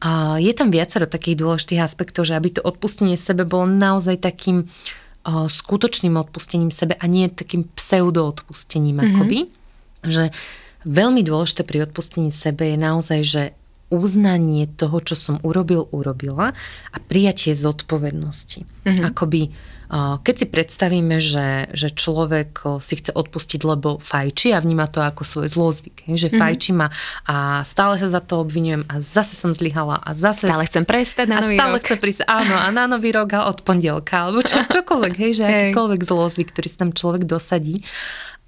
A 0.00 0.40
je 0.40 0.52
tam 0.52 0.72
viacero 0.72 1.04
takých 1.04 1.40
dôležitých 1.40 1.80
aspektov, 1.80 2.28
že 2.28 2.36
aby 2.36 2.58
to 2.58 2.62
odpustenie 2.64 3.16
sebe 3.20 3.44
bolo 3.44 3.68
naozaj 3.68 4.20
takým 4.20 4.66
uh, 4.66 5.46
skutočným 5.48 6.16
odpustením 6.16 6.72
sebe 6.72 6.96
a 6.96 7.04
nie 7.04 7.28
takým 7.28 7.68
pseudo-odpustením 7.76 8.96
mm-hmm. 9.00 9.10
akoby. 9.14 9.38
Že 10.00 10.24
veľmi 10.84 11.20
dôležité 11.24 11.62
pri 11.66 11.84
odpustení 11.88 12.32
sebe 12.32 12.72
je 12.72 12.78
naozaj, 12.80 13.20
že 13.24 13.42
uznanie 13.90 14.70
toho, 14.70 15.02
čo 15.02 15.18
som 15.18 15.36
urobil, 15.42 15.90
urobila 15.90 16.54
a 16.94 16.96
prijatie 17.02 17.58
zodpovednosti. 17.58 18.62
Mm-hmm. 18.86 19.04
Akoby 19.10 19.50
keď 19.90 20.34
si 20.38 20.46
predstavíme, 20.46 21.18
že, 21.18 21.66
že 21.74 21.90
človek 21.90 22.78
si 22.78 22.94
chce 22.94 23.10
odpustiť, 23.10 23.60
lebo 23.66 23.98
fajči 23.98 24.54
a 24.54 24.62
vníma 24.62 24.86
to 24.86 25.02
ako 25.02 25.26
svoj 25.26 25.50
zlozvyk, 25.50 26.06
že 26.14 26.30
mm-hmm. 26.30 26.38
fajči 26.38 26.70
ma 26.70 26.94
a 27.26 27.66
stále 27.66 27.98
sa 27.98 28.06
za 28.06 28.22
to 28.22 28.46
obvinujem 28.46 28.86
a 28.86 29.02
zase 29.02 29.34
som 29.34 29.50
zlyhala 29.50 29.98
a 29.98 30.14
zase... 30.14 30.46
Stále 30.46 30.70
chcem 30.70 30.86
prestať 30.86 31.26
na 31.26 31.42
nový 31.42 31.58
a 31.58 31.66
stále 31.66 31.74
rok. 31.74 31.82
chce 31.82 31.94
prísť, 31.98 32.20
áno, 32.30 32.54
a 32.54 32.70
na 32.70 32.86
nový 32.86 33.10
rok 33.10 33.34
a 33.34 33.50
od 33.50 33.66
pondelka, 33.66 34.30
alebo 34.30 34.46
čo, 34.46 34.62
čokoľvek, 34.78 35.14
hej, 35.18 35.32
že 35.42 35.44
akýkoľvek 35.50 36.00
zlozvyk, 36.06 36.54
ktorý 36.54 36.68
sa 36.70 36.86
tam 36.86 36.90
človek 36.94 37.26
dosadí. 37.26 37.82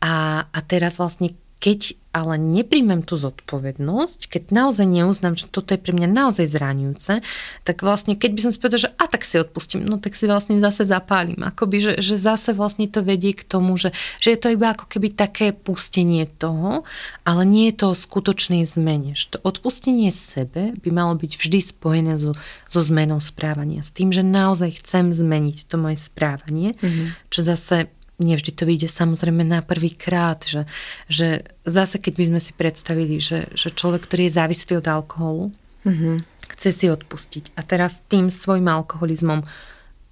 A, 0.02 0.46
a 0.46 0.59
teraz 0.62 0.98
vlastne 0.98 1.35
keď 1.62 1.94
ale 2.12 2.37
nepríjmem 2.37 3.01
tú 3.01 3.16
zodpovednosť, 3.16 4.29
keď 4.29 4.53
naozaj 4.53 4.85
neuznám, 4.85 5.33
že 5.33 5.48
toto 5.48 5.72
je 5.72 5.81
pre 5.81 5.96
mňa 5.96 6.12
naozaj 6.12 6.44
zraňujúce, 6.44 7.25
tak 7.64 7.81
vlastne 7.81 8.20
keď 8.20 8.31
by 8.37 8.40
som 8.44 8.53
si 8.53 8.61
povedal, 8.61 8.81
že 8.85 8.94
a 9.01 9.09
tak 9.09 9.25
si 9.25 9.40
odpustím, 9.40 9.88
no 9.88 9.96
tak 9.96 10.12
si 10.12 10.29
vlastne 10.29 10.61
zase 10.61 10.85
zapálim. 10.85 11.40
Akoby, 11.40 11.81
že, 11.81 11.92
že 12.05 12.20
zase 12.20 12.53
vlastne 12.53 12.85
to 12.85 13.01
vedie 13.01 13.33
k 13.33 13.48
tomu, 13.48 13.81
že, 13.81 13.96
že 14.20 14.37
je 14.37 14.38
to 14.44 14.53
iba 14.53 14.77
ako 14.77 14.92
keby 14.92 15.09
také 15.16 15.57
pustenie 15.57 16.29
toho, 16.29 16.85
ale 17.25 17.48
nie 17.48 17.72
je 17.72 17.81
to 17.81 17.87
o 17.88 17.96
skutočnej 17.96 18.68
zmene. 18.68 19.16
Že 19.16 19.27
to 19.33 19.38
odpustenie 19.40 20.12
sebe 20.12 20.77
by 20.77 20.90
malo 20.92 21.16
byť 21.16 21.33
vždy 21.40 21.59
spojené 21.64 22.20
so, 22.20 22.37
so 22.68 22.81
zmenou 22.85 23.25
správania. 23.25 23.81
S 23.81 23.88
tým, 23.88 24.12
že 24.12 24.20
naozaj 24.20 24.85
chcem 24.85 25.16
zmeniť 25.16 25.64
to 25.64 25.81
moje 25.81 25.96
správanie, 25.96 26.77
mm-hmm. 26.77 27.33
čo 27.33 27.40
zase 27.40 27.88
nevždy 28.24 28.50
to 28.54 28.64
vyjde 28.64 28.88
samozrejme 28.88 29.42
na 29.44 29.61
prvý 29.62 29.92
krát, 29.92 30.46
že, 30.46 30.64
že 31.06 31.46
zase 31.66 31.98
keď 31.98 32.12
by 32.18 32.24
sme 32.32 32.40
si 32.40 32.52
predstavili, 32.54 33.16
že, 33.18 33.50
že 33.54 33.74
človek, 33.74 34.06
ktorý 34.06 34.30
je 34.30 34.37
závislý 34.38 34.72
od 34.80 34.87
alkoholu, 34.88 35.44
mm-hmm. 35.85 36.16
chce 36.56 36.70
si 36.70 36.87
odpustiť 36.88 37.54
a 37.58 37.61
teraz 37.66 38.02
tým 38.06 38.30
svojim 38.30 38.66
alkoholizmom 38.66 39.44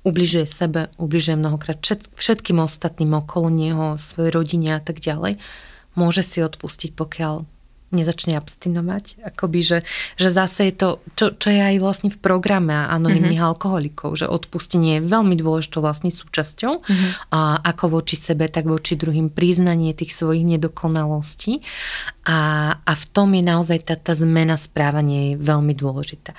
ubližuje 0.00 0.48
sebe, 0.48 0.88
ubližuje 0.96 1.36
mnohokrát 1.36 1.78
všetkým 2.16 2.58
ostatným 2.64 3.12
okolo 3.20 3.52
neho, 3.52 3.86
svojej 4.00 4.32
rodine 4.32 4.76
a 4.76 4.80
tak 4.80 5.00
ďalej, 5.00 5.36
môže 5.92 6.24
si 6.24 6.40
odpustiť, 6.40 6.96
pokiaľ 6.96 7.44
nezačne 7.90 8.38
abstinovať. 8.38 9.22
Akoby, 9.26 9.60
že, 9.62 9.78
že 10.14 10.30
zase 10.30 10.70
je 10.70 10.74
to, 10.74 10.88
čo, 11.18 11.26
čo 11.34 11.48
je 11.50 11.60
aj 11.60 11.76
vlastne 11.82 12.08
v 12.10 12.18
programe 12.18 12.72
anonimných 12.72 13.42
mm-hmm. 13.42 13.50
alkoholikov, 13.54 14.14
že 14.14 14.30
odpustenie 14.30 14.98
je 14.98 15.06
veľmi 15.10 15.34
dôležitou 15.34 15.82
vlastne 15.82 16.14
súčasťou 16.14 16.72
mm-hmm. 16.80 17.10
a 17.34 17.60
ako 17.66 18.00
voči 18.00 18.14
sebe, 18.14 18.46
tak 18.46 18.70
voči 18.70 18.94
druhým 18.94 19.28
priznanie 19.30 19.90
tých 19.92 20.14
svojich 20.14 20.46
nedokonalostí 20.46 21.66
a, 22.26 22.38
a 22.78 22.92
v 22.94 23.04
tom 23.10 23.34
je 23.34 23.42
naozaj 23.42 23.78
tá, 23.86 23.98
tá 23.98 24.14
zmena 24.14 24.54
správania 24.54 25.34
je 25.34 25.42
veľmi 25.42 25.74
dôležitá. 25.74 26.34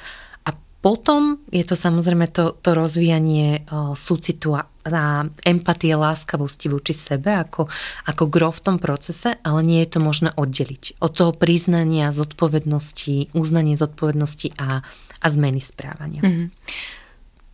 Potom 0.82 1.38
je 1.54 1.62
to 1.62 1.78
samozrejme 1.78 2.26
to, 2.34 2.58
to 2.58 2.74
rozvíjanie 2.74 3.70
súcitu 3.94 4.58
a, 4.58 4.66
a 4.88 5.28
empatie, 5.46 5.94
láskavosti 5.94 6.72
voči 6.72 6.94
sebe 6.96 7.34
ako, 7.34 7.70
ako 8.08 8.24
gro 8.30 8.50
v 8.50 8.64
tom 8.64 8.78
procese, 8.82 9.38
ale 9.42 9.60
nie 9.62 9.80
je 9.86 9.98
to 9.98 10.00
možné 10.02 10.30
oddeliť. 10.34 11.02
Od 11.02 11.12
toho 11.14 11.32
priznania, 11.36 12.16
zodpovednosti, 12.16 13.34
uznanie 13.38 13.78
zodpovednosti 13.78 14.58
a, 14.58 14.82
a 15.22 15.28
zmeny 15.30 15.62
správania. 15.62 16.22
Mm-hmm. 16.22 16.48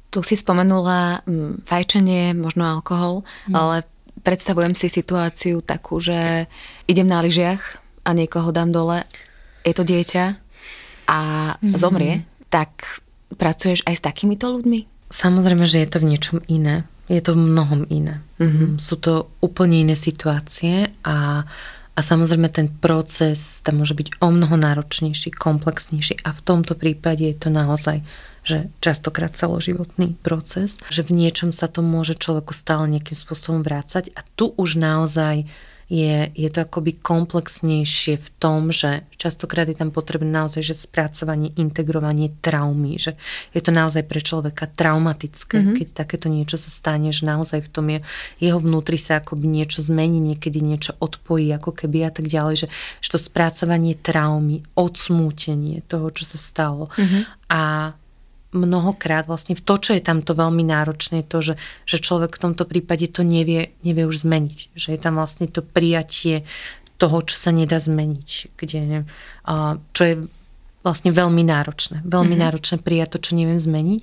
Tu 0.08 0.20
si 0.24 0.36
spomenula 0.40 1.28
mm, 1.28 1.68
fajčenie, 1.68 2.32
možno 2.32 2.64
alkohol, 2.64 3.28
mm. 3.52 3.56
ale 3.56 3.76
predstavujem 4.24 4.74
si 4.76 4.88
situáciu 4.88 5.60
takú, 5.60 6.00
že 6.00 6.48
idem 6.88 7.08
na 7.08 7.20
lyžiach 7.20 7.62
a 8.08 8.16
niekoho 8.16 8.56
dám 8.56 8.72
dole, 8.72 9.04
je 9.68 9.74
to 9.76 9.84
dieťa 9.84 10.26
a 11.12 11.20
mm-hmm. 11.60 11.76
zomrie, 11.76 12.24
tak 12.48 13.04
Pracuješ 13.36 13.84
aj 13.84 14.00
s 14.00 14.06
takýmito 14.06 14.48
ľuďmi? 14.48 15.12
Samozrejme, 15.12 15.68
že 15.68 15.84
je 15.84 15.90
to 15.92 16.00
v 16.00 16.16
niečom 16.16 16.38
iné. 16.48 16.88
Je 17.08 17.22
to 17.24 17.34
v 17.34 17.44
mnohom 17.44 17.88
iné. 17.88 18.20
Mm-hmm. 18.40 18.84
Sú 18.84 19.00
to 19.00 19.32
úplne 19.40 19.80
iné 19.80 19.96
situácie 19.96 20.92
a, 21.08 21.48
a 21.96 22.00
samozrejme 22.00 22.52
ten 22.52 22.68
proces 22.68 23.64
tam 23.64 23.80
môže 23.80 23.96
byť 23.96 24.20
o 24.20 24.28
mnoho 24.28 24.60
náročnejší, 24.60 25.32
komplexnejší 25.32 26.22
a 26.28 26.36
v 26.36 26.42
tomto 26.44 26.76
prípade 26.76 27.24
je 27.24 27.38
to 27.38 27.50
naozaj 27.50 28.04
že 28.48 28.72
častokrát 28.80 29.36
celoživotný 29.36 30.16
proces, 30.24 30.80
že 30.88 31.04
v 31.04 31.20
niečom 31.20 31.52
sa 31.52 31.68
to 31.68 31.84
môže 31.84 32.16
človeku 32.16 32.56
stále 32.56 32.88
nejakým 32.88 33.20
spôsobom 33.20 33.60
vrácať 33.60 34.16
a 34.16 34.24
tu 34.40 34.56
už 34.56 34.80
naozaj 34.80 35.44
je, 35.88 36.28
je 36.36 36.50
to 36.52 36.68
akoby 36.68 37.00
komplexnejšie 37.00 38.20
v 38.20 38.30
tom, 38.44 38.76
že 38.76 39.08
častokrát 39.16 39.72
je 39.72 39.80
tam 39.80 39.96
potrebné 39.96 40.28
naozaj 40.28 40.60
že 40.60 40.76
spracovanie, 40.76 41.56
integrovanie 41.56 42.36
traumy, 42.44 43.00
že 43.00 43.16
je 43.56 43.64
to 43.64 43.72
naozaj 43.72 44.04
pre 44.04 44.20
človeka 44.20 44.68
traumatické, 44.68 45.64
mm-hmm. 45.64 45.76
keď 45.80 45.88
takéto 45.96 46.28
niečo 46.28 46.60
sa 46.60 46.68
stane, 46.68 47.16
že 47.16 47.24
naozaj 47.24 47.64
v 47.64 47.72
tom 47.72 47.88
je, 47.88 48.00
jeho 48.44 48.60
vnútri 48.60 49.00
sa 49.00 49.24
akoby 49.24 49.48
niečo 49.48 49.80
zmení, 49.80 50.20
niekedy 50.20 50.60
niečo 50.60 50.92
odpojí, 51.00 51.48
ako 51.56 51.72
keby 51.72 52.04
a 52.04 52.12
tak 52.12 52.28
ďalej, 52.28 52.68
že, 52.68 52.68
že 53.00 53.10
to 53.16 53.20
spracovanie 53.20 53.96
traumy, 53.96 54.68
odsmútenie 54.76 55.88
toho, 55.88 56.12
čo 56.12 56.28
sa 56.28 56.36
stalo 56.36 56.92
mm-hmm. 57.00 57.22
a 57.48 57.96
mnohokrát 58.56 59.28
vlastne 59.28 59.56
v 59.56 59.64
to, 59.64 59.76
čo 59.76 59.92
je 59.98 60.02
tamto 60.02 60.32
veľmi 60.32 60.64
náročné, 60.64 61.28
to, 61.28 61.44
že, 61.44 61.54
že 61.84 61.98
človek 62.00 62.40
v 62.40 62.44
tomto 62.48 62.64
prípade 62.64 63.12
to 63.12 63.22
nevie, 63.26 63.76
nevie 63.84 64.08
už 64.08 64.24
zmeniť. 64.24 64.72
Že 64.72 64.90
je 64.96 65.00
tam 65.00 65.20
vlastne 65.20 65.52
to 65.52 65.60
prijatie 65.60 66.48
toho, 66.96 67.22
čo 67.28 67.36
sa 67.36 67.52
nedá 67.52 67.78
zmeniť. 67.78 68.56
Kde, 68.56 69.04
čo 69.92 70.02
je 70.02 70.16
vlastne 70.82 71.12
veľmi 71.12 71.44
náročné. 71.44 72.08
Veľmi 72.08 72.34
mm-hmm. 72.34 72.44
náročné 72.48 72.76
prijať 72.80 73.20
to, 73.20 73.32
čo 73.32 73.32
neviem 73.36 73.60
zmeniť. 73.60 74.00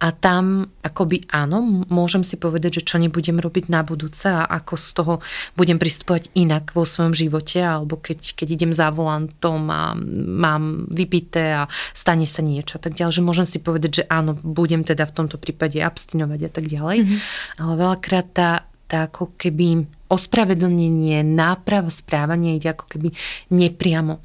A 0.00 0.16
tam 0.16 0.72
akoby 0.80 1.28
áno, 1.28 1.84
môžem 1.92 2.24
si 2.24 2.40
povedať, 2.40 2.80
že 2.80 2.86
čo 2.88 2.96
nebudem 2.96 3.36
robiť 3.36 3.68
na 3.68 3.84
budúce 3.84 4.32
a 4.32 4.48
ako 4.48 4.74
z 4.80 4.88
toho 4.96 5.14
budem 5.60 5.76
pristupovať 5.76 6.32
inak 6.32 6.72
vo 6.72 6.88
svojom 6.88 7.12
živote, 7.12 7.60
alebo 7.60 8.00
keď, 8.00 8.32
keď 8.32 8.48
idem 8.48 8.72
za 8.72 8.88
volantom 8.88 9.60
a 9.68 9.92
mám 10.24 10.88
vypité 10.88 11.52
a 11.52 11.68
stane 11.92 12.24
sa 12.24 12.40
niečo 12.40 12.80
tak 12.80 12.96
ďalej, 12.96 13.20
že 13.20 13.26
môžem 13.26 13.44
si 13.44 13.60
povedať, 13.60 14.02
že 14.02 14.04
áno, 14.08 14.40
budem 14.40 14.88
teda 14.88 15.04
v 15.04 15.14
tomto 15.20 15.36
prípade 15.36 15.76
abstinovať 15.84 16.40
a 16.48 16.50
tak 16.50 16.64
ďalej. 16.64 16.98
Mm-hmm. 17.04 17.20
Ale 17.60 17.72
veľakrát 17.76 18.26
tá, 18.32 18.50
tá 18.88 19.04
ako 19.04 19.36
keby 19.36 19.84
ospravedlnenie, 20.08 21.22
náprava 21.22 21.92
správania 21.92 22.56
ide 22.56 22.72
ako 22.72 22.88
keby 22.88 23.12
nepriamo. 23.52 24.18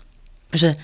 Že 0.56 0.80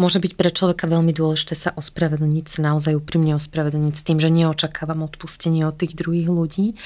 môže 0.00 0.16
byť 0.16 0.32
pre 0.32 0.48
človeka 0.48 0.88
veľmi 0.88 1.12
dôležité 1.12 1.52
sa 1.52 1.70
ospravedlniť, 1.76 2.44
sa 2.48 2.60
naozaj 2.72 2.96
úprimne 2.96 3.36
ospravedlniť 3.36 3.94
s 3.94 4.06
tým, 4.08 4.16
že 4.16 4.32
neočakávam 4.32 5.04
odpustenie 5.04 5.68
od 5.68 5.76
tých 5.76 5.92
druhých 5.92 6.32
ľudí. 6.32 6.80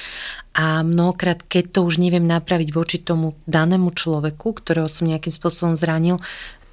A 0.58 0.82
mnohokrát, 0.82 1.46
keď 1.46 1.78
to 1.78 1.80
už 1.86 2.02
neviem 2.02 2.26
napraviť 2.26 2.68
voči 2.74 2.98
tomu 2.98 3.38
danému 3.46 3.94
človeku, 3.94 4.58
ktorého 4.58 4.90
som 4.90 5.06
nejakým 5.06 5.30
spôsobom 5.30 5.78
zranil, 5.78 6.18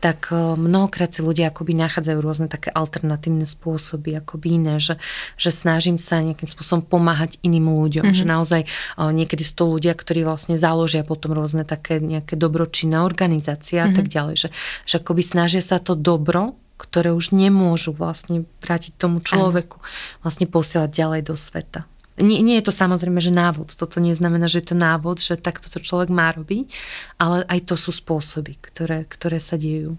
tak 0.01 0.33
e, 0.33 0.57
mnohokrát 0.57 1.13
si 1.13 1.21
ľudia 1.21 1.53
akoby 1.53 1.77
nachádzajú 1.77 2.17
rôzne 2.19 2.47
také 2.49 2.73
alternatívne 2.73 3.45
spôsoby, 3.45 4.17
akoby 4.17 4.57
iné, 4.57 4.75
že, 4.81 4.97
že 5.37 5.53
snažím 5.53 6.01
sa 6.01 6.25
nejakým 6.25 6.49
spôsobom 6.49 6.81
pomáhať 6.81 7.37
iným 7.45 7.69
ľuďom, 7.69 8.09
mm-hmm. 8.09 8.17
že 8.17 8.25
naozaj 8.25 8.61
e, 8.65 8.67
niekedy 8.97 9.45
sú 9.45 9.53
to 9.53 9.65
ľudia, 9.77 9.93
ktorí 9.93 10.25
vlastne 10.25 10.57
založia 10.57 11.05
potom 11.05 11.37
rôzne 11.37 11.63
také 11.63 12.01
nejaké 12.01 12.33
dobročinné 12.33 12.97
organizácie 12.97 13.77
a 13.77 13.87
mm-hmm. 13.87 13.97
tak 14.01 14.05
ďalej, 14.09 14.35
že, 14.35 14.49
že 14.89 14.95
akoby 14.97 15.21
snažia 15.21 15.61
sa 15.61 15.77
to 15.77 15.93
dobro, 15.93 16.57
ktoré 16.81 17.13
už 17.13 17.29
nemôžu 17.29 17.93
vlastne 17.93 18.49
vrátiť 18.65 18.97
tomu 18.97 19.21
človeku, 19.21 19.77
vlastne 20.25 20.49
posielať 20.49 20.89
ďalej 20.89 21.21
do 21.29 21.37
sveta. 21.37 21.85
Nie, 22.19 22.43
nie 22.43 22.59
je 22.59 22.67
to 22.67 22.73
samozrejme, 22.75 23.23
že 23.23 23.31
návod. 23.31 23.71
Toto 23.77 24.03
neznamená, 24.03 24.51
že 24.51 24.59
je 24.59 24.73
to 24.73 24.77
návod, 24.77 25.23
že 25.23 25.39
takto 25.39 25.71
to 25.71 25.79
človek 25.79 26.11
má 26.11 26.35
robiť, 26.35 26.67
ale 27.15 27.47
aj 27.47 27.71
to 27.71 27.75
sú 27.79 27.95
spôsoby, 27.95 28.59
ktoré, 28.59 29.07
ktoré 29.07 29.39
sa 29.39 29.55
dejú. 29.55 29.95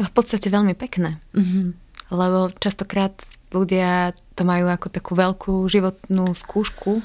A 0.00 0.08
v 0.08 0.12
podstate 0.14 0.48
veľmi 0.48 0.72
pekné. 0.72 1.20
Mm-hmm. 1.36 1.66
Lebo 2.10 2.50
častokrát 2.56 3.12
ľudia 3.52 4.16
to 4.38 4.42
majú 4.46 4.70
ako 4.70 4.88
takú 4.88 5.12
veľkú 5.18 5.66
životnú 5.68 6.32
skúšku 6.32 7.02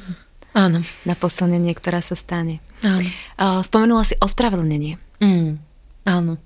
Áno. 0.55 0.85
na 1.03 1.13
posilnenie, 1.17 1.73
ktorá 1.75 1.99
sa 1.99 2.15
stane. 2.15 2.61
Áno. 2.85 3.09
Spomenula 3.65 4.05
si 4.05 4.15
ospravedlnenie. 4.21 5.01
Mm. 5.19 5.57
Áno. 6.05 6.37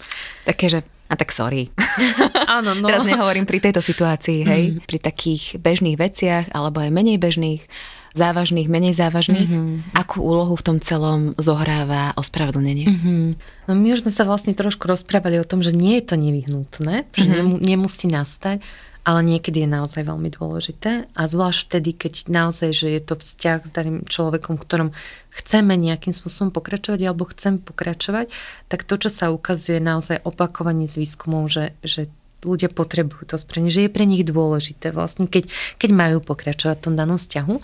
Také, 0.48 0.72
že 0.72 0.80
a 1.10 1.17
tak 1.17 1.34
sorry. 1.34 1.74
Áno, 2.58 2.78
no. 2.78 2.86
Teraz 2.86 3.02
nehovorím 3.02 3.50
pri 3.50 3.60
tejto 3.60 3.82
situácii, 3.82 4.45
hej, 4.45 4.63
mm. 4.78 4.86
pri 4.86 4.98
takých 5.02 5.58
bežných 5.58 5.98
veciach, 5.98 6.54
alebo 6.54 6.86
aj 6.86 6.93
menej 6.93 7.17
bežných 7.17 7.65
závažných, 8.13 8.69
menej 8.69 8.98
závažných. 8.98 9.50
Mm-hmm. 9.50 9.93
Akú 9.93 10.22
úlohu 10.26 10.58
v 10.58 10.65
tom 10.65 10.78
celom 10.82 11.38
zohráva 11.38 12.13
ospravedlnenie? 12.17 12.88
Mm-hmm. 12.89 13.24
No 13.69 13.72
my 13.78 13.88
už 13.93 14.06
sme 14.06 14.12
sa 14.13 14.24
vlastne 14.26 14.54
trošku 14.58 14.89
rozprávali 14.89 15.38
o 15.38 15.45
tom, 15.45 15.62
že 15.62 15.76
nie 15.76 16.02
je 16.02 16.13
to 16.13 16.15
nevyhnutné, 16.17 17.10
že 17.13 17.28
mm-hmm. 17.30 17.62
nemusí 17.62 18.10
nastať, 18.10 18.65
ale 19.08 19.26
niekedy 19.26 19.65
je 19.65 19.69
naozaj 19.69 20.06
veľmi 20.06 20.30
dôležité 20.38 21.10
a 21.15 21.22
zvlášť 21.26 21.60
vtedy, 21.65 21.89
keď 21.98 22.13
naozaj, 22.30 22.69
že 22.76 22.88
je 22.93 23.02
to 23.02 23.15
vzťah 23.17 23.60
s 23.65 23.72
daným 23.72 23.98
človekom, 24.06 24.60
ktorom 24.60 24.93
chceme 25.34 25.74
nejakým 25.80 26.12
spôsobom 26.12 26.52
pokračovať 26.54 27.00
alebo 27.08 27.26
chcem 27.32 27.58
pokračovať, 27.58 28.30
tak 28.67 28.86
to, 28.86 29.02
čo 29.02 29.10
sa 29.10 29.32
ukazuje 29.32 29.80
naozaj 29.82 30.22
opakovanie 30.28 30.86
z 30.86 31.02
výskumov, 31.02 31.50
že, 31.50 31.74
že 31.82 32.12
ľudia 32.43 32.71
potrebujú 32.71 33.36
to 33.36 33.38
sprenie, 33.38 33.71
že 33.71 33.88
je 33.88 33.91
pre 33.91 34.08
nich 34.08 34.23
dôležité 34.23 34.95
vlastne, 34.95 35.28
keď, 35.28 35.47
keď 35.78 35.89
majú 35.91 36.17
pokračovať 36.23 36.75
v 36.80 36.86
tom 36.86 36.95
danom 36.95 37.17
vzťahu. 37.19 37.56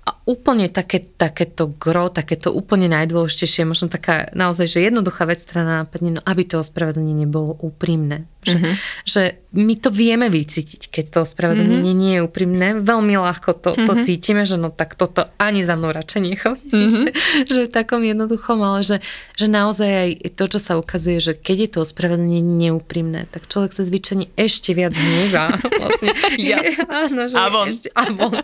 A 0.00 0.16
úplne 0.24 0.72
také, 0.72 1.04
takéto 1.04 1.70
gro, 1.76 2.08
takéto 2.08 2.50
úplne 2.50 2.88
najdôležitejšie, 2.88 3.68
možno 3.68 3.92
taká 3.92 4.32
naozaj, 4.32 4.66
že 4.66 4.88
jednoduchá 4.88 5.28
vec, 5.28 5.44
ktorá 5.44 5.84
nápadne, 5.84 6.18
no 6.18 6.20
aby 6.24 6.42
to 6.48 6.58
ospravedlnenie 6.58 7.28
bolo 7.28 7.54
úprimné. 7.60 8.24
Že, 8.40 8.56
mm-hmm. 8.56 8.74
že 9.04 9.22
my 9.50 9.74
to 9.82 9.90
vieme 9.90 10.30
vycítiť, 10.30 10.88
keď 10.88 11.04
to 11.10 11.18
ospravedlnenie 11.26 11.92
mm-hmm. 11.92 12.00
nie 12.00 12.14
je 12.16 12.24
úprimné. 12.24 12.66
Veľmi 12.80 13.18
ľahko 13.18 13.52
to, 13.58 13.74
mm-hmm. 13.74 13.88
to 13.90 13.92
mhm. 13.98 14.02
cítime, 14.06 14.42
že 14.46 14.56
no 14.56 14.70
tak 14.70 14.94
toto 14.94 15.28
ani 15.36 15.60
za 15.60 15.74
mnou 15.74 15.90
radšej 15.90 16.20
nechodí. 16.22 16.70
Mm-hmm. 16.70 16.88
Že, 17.00 17.08
že 17.46 17.62
takom 17.70 18.04
jednoduchom, 18.04 18.60
ale 18.60 18.84
že, 18.84 18.96
že 19.38 19.46
naozaj 19.48 19.88
aj 19.88 20.10
to, 20.36 20.44
čo 20.50 20.58
sa 20.60 20.76
ukazuje, 20.76 21.22
že 21.22 21.32
keď 21.32 21.56
je 21.56 21.68
to 21.72 21.78
ospravedlnenie 21.86 22.42
neúprimné, 22.42 23.30
tak 23.30 23.48
človek 23.48 23.72
sa 23.72 23.86
zvyčajne 23.86 24.28
ešte 24.36 24.76
viac 24.76 24.92
hnevá. 24.92 25.56
Vlastne. 25.80 26.08
Ja. 26.36 26.60
Áno, 27.06 27.24
že 27.30 27.36
a 27.38 27.46
von. 27.48 27.66
Ešte, 27.70 27.88
a 27.96 28.04
von. 28.12 28.34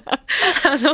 Áno. 0.65 0.91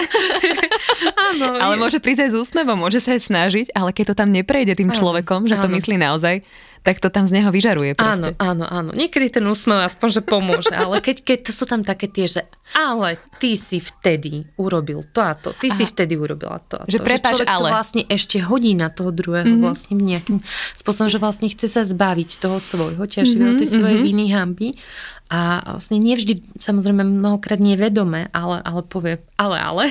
Áno. 1.31 1.47
Ale 1.61 1.75
môže 1.79 2.03
prísť 2.03 2.27
aj 2.27 2.31
s 2.35 2.37
úsmevom, 2.37 2.79
môže 2.79 2.99
sa 2.99 3.15
aj 3.15 3.29
snažiť, 3.29 3.67
ale 3.77 3.95
keď 3.95 4.13
to 4.13 4.19
tam 4.19 4.35
neprejde 4.35 4.75
tým 4.75 4.91
človekom, 4.91 5.47
že 5.47 5.59
to 5.61 5.69
myslí 5.71 5.97
naozaj, 6.01 6.43
tak 6.83 6.99
to 6.99 7.15
tam 7.15 7.31
z 7.31 7.39
neho 7.39 7.51
vyžaruje. 7.55 7.95
Proste. 7.95 8.35
Áno, 8.43 8.67
áno, 8.67 8.67
áno. 8.67 8.91
Niekedy 8.91 9.39
ten 9.39 9.45
úsmev 9.47 9.87
aspoň, 9.87 10.09
že 10.19 10.23
pomôže, 10.27 10.75
ale 10.75 10.99
keď, 10.99 11.23
keď 11.23 11.39
to 11.47 11.53
sú 11.55 11.65
tam 11.71 11.87
také 11.87 12.11
tie, 12.11 12.27
že 12.27 12.43
ale 12.75 13.23
ty 13.39 13.55
si 13.55 13.79
vtedy 13.79 14.49
urobil 14.59 15.07
to 15.15 15.21
a 15.23 15.37
to, 15.39 15.55
ty 15.55 15.71
Aha. 15.71 15.77
si 15.79 15.85
vtedy 15.87 16.19
urobila 16.19 16.59
to 16.59 16.81
a 16.81 16.85
to. 16.89 16.91
Že 16.91 16.99
prepáč, 17.05 17.35
že 17.43 17.47
ale. 17.47 17.71
to 17.71 17.75
vlastne 17.75 18.03
ešte 18.11 18.43
hodí 18.43 18.75
na 18.75 18.91
toho 18.91 19.15
druhého 19.15 19.47
mm-hmm. 19.47 19.63
vlastne 19.63 19.95
nejakým 19.95 20.43
spôsobom, 20.75 21.13
že 21.13 21.23
vlastne 21.23 21.47
chce 21.53 21.71
sa 21.71 21.83
zbaviť 21.87 22.43
toho 22.43 22.59
svojho 22.59 23.05
ťaživého, 23.05 23.55
mm-hmm, 23.55 23.63
tej 23.63 23.69
svojej 23.71 23.99
mm-hmm. 24.01 24.11
viny, 24.11 24.25
hamby 24.35 24.69
a 25.33 25.65
vlastne 25.65 25.97
nevždy, 25.97 26.61
samozrejme 26.61 27.09
mnohokrát 27.09 27.57
nevedome, 27.57 28.29
ale, 28.37 28.61
ale 28.61 28.81
povie, 28.85 29.17
ale, 29.41 29.57
ale, 29.57 29.85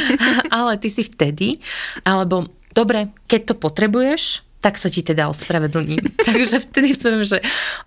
ale 0.50 0.72
ty 0.82 0.90
si 0.90 1.06
vtedy, 1.06 1.62
alebo 2.02 2.50
dobre, 2.74 3.14
keď 3.30 3.52
to 3.52 3.54
potrebuješ, 3.54 4.49
tak 4.60 4.76
sa 4.76 4.92
ti 4.92 5.00
teda 5.00 5.28
ospravedlním. 5.32 6.04
Takže 6.28 6.60
vtedy 6.68 6.92
poviem, 7.00 7.24
že 7.24 7.40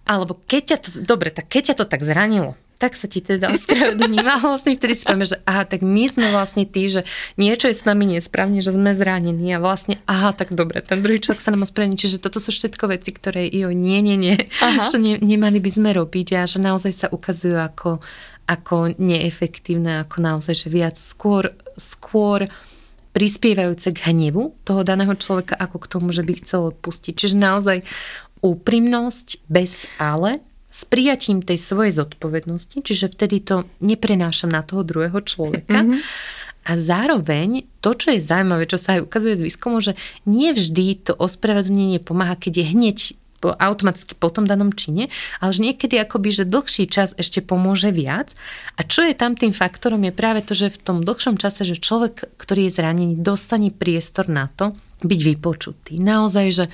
alebo 0.09 0.37
keď 0.49 0.61
ťa 0.73 0.77
to, 0.81 0.89
dobre, 1.05 1.29
tak 1.29 1.49
keď 1.49 1.73
ťa 1.73 1.75
to 1.81 1.85
tak 1.85 2.01
zranilo, 2.01 2.57
tak 2.81 2.99
sa 2.99 3.07
ti 3.07 3.23
teda 3.23 3.47
ospravedlním. 3.53 4.27
A 4.27 4.43
vlastne 4.43 4.75
vtedy 4.75 4.99
si 4.99 5.07
povieme, 5.07 5.23
že 5.23 5.39
aha, 5.47 5.63
tak 5.63 5.85
my 5.85 6.03
sme 6.09 6.27
vlastne 6.35 6.67
tí, 6.67 6.91
že 6.91 7.07
niečo 7.39 7.71
je 7.71 7.79
s 7.79 7.87
nami 7.87 8.17
nesprávne, 8.17 8.59
že 8.59 8.75
sme 8.75 8.91
zranení 8.91 9.55
a 9.55 9.63
vlastne 9.63 10.03
aha, 10.03 10.35
tak 10.35 10.51
dobre, 10.51 10.83
ten 10.83 10.99
druhý 10.99 11.23
človek 11.23 11.39
sa 11.39 11.55
nám 11.55 11.63
ospravedlní. 11.63 11.95
Čiže 11.95 12.19
toto 12.19 12.43
sú 12.43 12.51
všetko 12.51 12.91
veci, 12.91 13.15
ktoré 13.15 13.47
jo, 13.47 13.71
nie, 13.71 14.03
nie, 14.03 14.19
nie, 14.19 14.35
aha. 14.59 14.89
že 14.89 14.99
ne, 14.99 15.15
nemali 15.21 15.63
by 15.63 15.71
sme 15.71 15.95
robiť 15.95 16.35
a 16.35 16.49
že 16.49 16.59
naozaj 16.59 16.91
sa 16.91 17.07
ukazujú 17.07 17.55
ako, 17.55 18.03
ako 18.51 18.97
neefektívne, 18.99 20.03
ako 20.03 20.19
naozaj, 20.19 20.51
že 20.51 20.67
viac 20.67 20.99
skôr, 20.99 21.55
skôr 21.79 22.51
prispievajúce 23.13 23.93
k 23.93 24.09
hnevu 24.09 24.57
toho 24.65 24.81
daného 24.81 25.13
človeka, 25.13 25.53
ako 25.53 25.77
k 25.85 25.89
tomu, 25.89 26.09
že 26.09 26.25
by 26.25 26.33
chcel 26.41 26.73
odpustiť. 26.73 27.13
Čiže 27.13 27.35
naozaj 27.37 27.77
úprimnosť 28.41 29.45
bez 29.47 29.85
ale 30.01 30.41
s 30.73 30.89
prijatím 30.89 31.45
tej 31.45 31.61
svojej 31.61 31.93
zodpovednosti, 31.93 32.81
čiže 32.81 33.13
vtedy 33.13 33.45
to 33.45 33.69
neprenášam 33.77 34.49
na 34.49 34.65
toho 34.65 34.81
druhého 34.81 35.21
človeka. 35.21 35.85
Mm-hmm. 35.85 36.01
A 36.63 36.71
zároveň 36.79 37.69
to, 37.83 37.93
čo 37.93 38.15
je 38.15 38.23
zaujímavé, 38.23 38.65
čo 38.65 38.81
sa 38.81 38.97
aj 38.97 39.05
ukazuje 39.05 39.37
z 39.37 39.45
výskumu, 39.45 39.83
že 39.83 39.99
nie 40.25 40.49
vždy 40.55 41.05
to 41.05 41.13
ospravedlnenie 41.13 42.01
pomáha, 42.01 42.39
keď 42.39 42.63
je 42.63 42.65
hneď 42.71 42.97
automaticky 43.51 44.15
po 44.15 44.31
tom 44.31 44.47
danom 44.47 44.71
čine, 44.71 45.11
ale 45.43 45.51
že 45.51 45.65
niekedy 45.67 45.99
akoby, 45.99 46.29
že 46.31 46.43
dlhší 46.47 46.87
čas 46.87 47.11
ešte 47.19 47.43
pomôže 47.43 47.91
viac. 47.91 48.31
A 48.79 48.87
čo 48.87 49.03
je 49.03 49.11
tam 49.11 49.35
tým 49.35 49.51
faktorom 49.51 49.99
je 50.07 50.15
práve 50.15 50.39
to, 50.47 50.55
že 50.55 50.71
v 50.71 50.79
tom 50.79 50.97
dlhšom 51.03 51.35
čase, 51.35 51.67
že 51.67 51.81
človek, 51.81 52.39
ktorý 52.39 52.71
je 52.71 52.75
zranený, 52.79 53.19
dostane 53.19 53.73
priestor 53.73 54.31
na 54.31 54.47
to, 54.53 54.71
byť 55.03 55.19
vypočutý. 55.19 55.99
Naozaj, 55.99 56.47
že, 56.55 56.65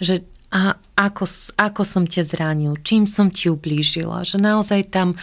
že 0.00 0.14
a 0.54 0.78
ako, 0.94 1.26
ako 1.58 1.82
som 1.82 2.06
ťa 2.06 2.22
zranil, 2.22 2.78
čím 2.86 3.10
som 3.10 3.26
ti 3.26 3.50
ublížila, 3.50 4.22
že 4.22 4.38
naozaj 4.38 4.86
tam 4.94 5.18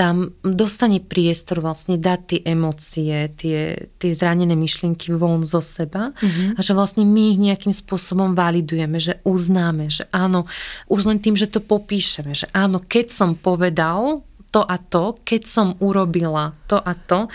tam 0.00 0.32
dostane 0.40 0.96
priestor 0.96 1.60
vlastne 1.60 2.00
dať 2.00 2.20
tie 2.24 2.40
emócie, 2.48 3.28
tie, 3.36 3.76
tie 4.00 4.10
zranené 4.16 4.56
myšlienky 4.56 5.12
von 5.12 5.44
zo 5.44 5.60
seba 5.60 6.16
mm-hmm. 6.16 6.56
a 6.56 6.60
že 6.64 6.72
vlastne 6.72 7.04
my 7.04 7.36
ich 7.36 7.38
nejakým 7.44 7.76
spôsobom 7.76 8.32
validujeme, 8.32 8.96
že 8.96 9.20
uznáme, 9.28 9.92
že 9.92 10.08
áno, 10.08 10.48
už 10.88 11.04
len 11.04 11.20
tým, 11.20 11.36
že 11.36 11.52
to 11.52 11.60
popíšeme, 11.60 12.32
že 12.32 12.48
áno, 12.56 12.80
keď 12.80 13.12
som 13.12 13.36
povedal 13.36 14.24
to 14.48 14.64
a 14.64 14.80
to, 14.80 15.20
keď 15.20 15.42
som 15.44 15.76
urobila 15.84 16.56
to 16.64 16.80
a 16.80 16.96
to, 16.96 17.28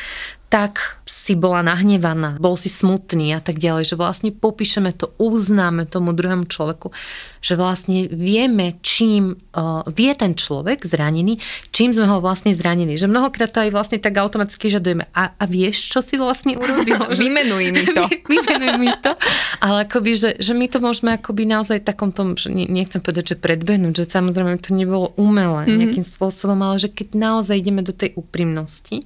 tak 0.55 1.03
si 1.03 1.35
bola 1.35 1.59
nahnevaná, 1.59 2.39
bol 2.39 2.55
si 2.55 2.71
smutný 2.71 3.35
a 3.35 3.43
tak 3.43 3.59
ďalej, 3.59 3.91
že 3.91 3.99
vlastne 3.99 4.31
popíšeme 4.31 4.95
to, 4.95 5.11
uznáme 5.19 5.83
tomu 5.83 6.15
druhému 6.15 6.47
človeku, 6.47 6.95
že 7.43 7.59
vlastne 7.59 8.07
vieme, 8.07 8.79
čím 8.79 9.35
uh, 9.35 9.83
vie 9.91 10.15
ten 10.15 10.31
človek 10.31 10.87
zranený, 10.87 11.43
čím 11.75 11.91
sme 11.91 12.07
ho 12.07 12.23
vlastne 12.23 12.55
zranili. 12.55 12.95
Že 12.95 13.11
mnohokrát 13.11 13.51
to 13.51 13.67
aj 13.67 13.75
vlastne 13.75 13.99
tak 13.99 14.15
automaticky 14.15 14.71
žadujeme. 14.71 15.11
A, 15.11 15.35
a 15.35 15.43
vieš, 15.43 15.91
čo 15.91 15.99
si 15.99 16.15
vlastne 16.15 16.55
urobil? 16.55 17.03
Vymenuj 17.19 17.75
mi 17.75 17.83
to. 17.91 18.07
Vymenuj 18.31 18.79
mi 18.79 18.95
to. 19.03 19.11
Ale 19.59 19.83
akoby, 19.85 20.15
že, 20.15 20.29
že 20.39 20.55
my 20.55 20.71
to 20.71 20.79
môžeme 20.79 21.19
akoby 21.19 21.43
naozaj 21.43 21.83
takom 21.83 22.15
tom, 22.15 22.39
že 22.39 22.47
nechcem 22.49 23.03
povedať, 23.03 23.35
že 23.35 23.43
predbehnúť, 23.43 23.93
že 23.93 24.05
samozrejme 24.07 24.55
to 24.63 24.71
nebolo 24.71 25.11
umelé 25.19 25.67
mm-hmm. 25.67 25.79
nejakým 25.83 26.05
spôsobom, 26.07 26.57
ale 26.63 26.79
že 26.79 26.87
keď 26.87 27.13
naozaj 27.13 27.59
ideme 27.59 27.83
do 27.83 27.91
tej 27.91 28.15
úprimnosti, 28.15 29.03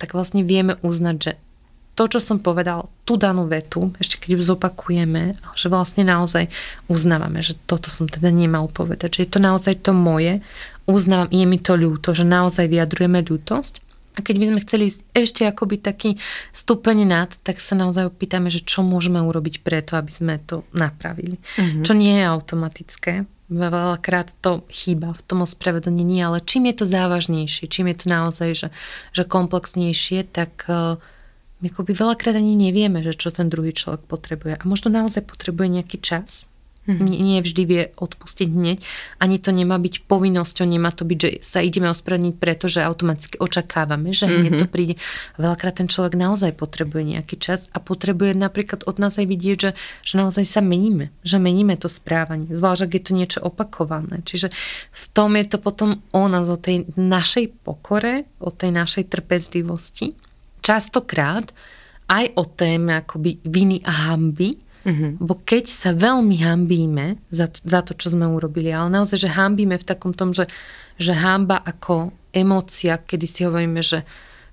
tak 0.00 0.16
vlastne 0.16 0.40
vieme 0.40 0.80
uznať, 0.80 1.16
že 1.20 1.32
to, 2.00 2.08
čo 2.16 2.20
som 2.24 2.40
povedal, 2.40 2.88
tú 3.04 3.20
danú 3.20 3.44
vetu, 3.44 3.92
ešte 4.00 4.16
keď 4.16 4.40
ju 4.40 4.56
zopakujeme, 4.56 5.36
že 5.52 5.68
vlastne 5.68 6.00
naozaj 6.00 6.48
uznávame, 6.88 7.44
že 7.44 7.60
toto 7.68 7.92
som 7.92 8.08
teda 8.08 8.32
nemal 8.32 8.72
povedať, 8.72 9.20
že 9.20 9.28
je 9.28 9.30
to 9.36 9.40
naozaj 9.42 9.84
to 9.84 9.92
moje, 9.92 10.40
uznávam, 10.88 11.28
je 11.28 11.44
mi 11.44 11.60
to 11.60 11.76
ľúto, 11.76 12.16
že 12.16 12.24
naozaj 12.24 12.72
vyjadrujeme 12.72 13.20
ľútosť. 13.20 13.84
A 14.16 14.26
keď 14.26 14.36
by 14.42 14.46
sme 14.48 14.64
chceli 14.64 14.82
ísť 14.90 15.00
ešte 15.12 15.42
akoby 15.46 15.76
taký 15.76 16.10
stupeň 16.50 17.06
nad, 17.06 17.30
tak 17.46 17.62
sa 17.62 17.78
naozaj 17.78 18.10
opýtame, 18.10 18.48
že 18.48 18.64
čo 18.64 18.82
môžeme 18.82 19.22
urobiť 19.22 19.62
preto, 19.62 19.94
aby 19.94 20.10
sme 20.10 20.40
to 20.42 20.66
napravili. 20.74 21.36
Mm-hmm. 21.36 21.84
Čo 21.86 21.92
nie 21.94 22.16
je 22.16 22.24
automatické, 22.26 23.12
veľakrát 23.50 24.32
to 24.38 24.62
chýba 24.70 25.12
v 25.12 25.22
tom 25.26 25.42
ospravedlnení, 25.42 26.22
ale 26.22 26.38
čím 26.40 26.70
je 26.70 26.74
to 26.80 26.86
závažnejšie, 26.86 27.66
čím 27.66 27.90
je 27.90 27.96
to 27.98 28.06
naozaj 28.06 28.50
že, 28.54 28.68
že 29.10 29.22
komplexnejšie, 29.26 30.30
tak 30.30 30.70
uh, 30.70 31.02
my 31.60 31.66
akoby 31.68 31.92
veľakrát 31.92 32.38
ani 32.38 32.56
nevieme, 32.56 33.02
že 33.02 33.12
čo 33.12 33.34
ten 33.34 33.50
druhý 33.50 33.74
človek 33.74 34.06
potrebuje. 34.06 34.54
A 34.56 34.64
možno 34.64 34.88
naozaj 34.88 35.26
potrebuje 35.26 35.82
nejaký 35.82 35.98
čas, 36.00 36.49
Mm-hmm. 36.88 37.06
Nie, 37.06 37.18
nie 37.20 37.40
vždy 37.44 37.62
vie 37.68 37.82
odpustiť 37.92 38.48
hneď. 38.48 38.78
Ani 39.20 39.36
to 39.36 39.52
nemá 39.52 39.76
byť 39.76 40.08
povinnosťou, 40.08 40.64
nemá 40.64 40.88
to 40.88 41.04
byť, 41.04 41.18
že 41.20 41.30
sa 41.44 41.60
ideme 41.60 41.92
ospravedlniť, 41.92 42.34
pretože 42.40 42.80
automaticky 42.80 43.36
očakávame, 43.36 44.16
že 44.16 44.24
hneď 44.24 44.40
mm-hmm. 44.48 44.62
to 44.64 44.66
príde. 44.66 44.94
Veľakrát 45.36 45.76
ten 45.76 45.92
človek 45.92 46.16
naozaj 46.16 46.56
potrebuje 46.56 47.20
nejaký 47.20 47.36
čas 47.36 47.68
a 47.76 47.84
potrebuje 47.84 48.32
napríklad 48.32 48.88
od 48.88 48.96
nás 48.96 49.20
aj 49.20 49.28
vidieť, 49.28 49.56
že, 49.60 49.70
že 50.02 50.14
naozaj 50.16 50.48
sa 50.48 50.64
meníme, 50.64 51.12
že 51.20 51.36
meníme 51.36 51.76
to 51.76 51.92
správanie, 51.92 52.48
zvlášť 52.48 52.88
ak 52.88 52.92
je 52.96 53.02
to 53.04 53.12
niečo 53.12 53.40
opakované. 53.44 54.24
Čiže 54.24 54.48
v 54.90 55.04
tom 55.12 55.36
je 55.36 55.44
to 55.52 55.60
potom 55.60 56.00
o 56.16 56.24
nás, 56.32 56.48
o 56.48 56.56
tej 56.56 56.88
našej 56.96 57.60
pokore, 57.60 58.24
o 58.40 58.48
tej 58.48 58.72
našej 58.72 59.04
trpezlivosti. 59.12 60.16
Častokrát 60.64 61.52
aj 62.08 62.24
o 62.40 62.44
téme 62.48 62.98
akoby 62.98 63.38
viny 63.44 63.84
a 63.86 64.10
hamby, 64.10 64.69
Mm-hmm. 64.84 65.10
Bo 65.20 65.36
keď 65.36 65.64
sa 65.68 65.90
veľmi 65.92 66.40
hambíme 66.40 67.20
za, 67.28 67.52
za 67.60 67.80
to, 67.84 67.92
čo 67.92 68.16
sme 68.16 68.24
urobili, 68.24 68.72
ale 68.72 68.88
naozaj, 68.88 69.28
že 69.28 69.30
hambíme 69.30 69.76
v 69.76 69.84
takom 69.84 70.16
tom, 70.16 70.32
že, 70.32 70.48
že 70.96 71.12
hamba 71.12 71.60
ako 71.60 72.16
emócia, 72.32 72.96
kedy 72.96 73.26
si 73.28 73.44
hovoríme, 73.44 73.84
že, 73.84 74.06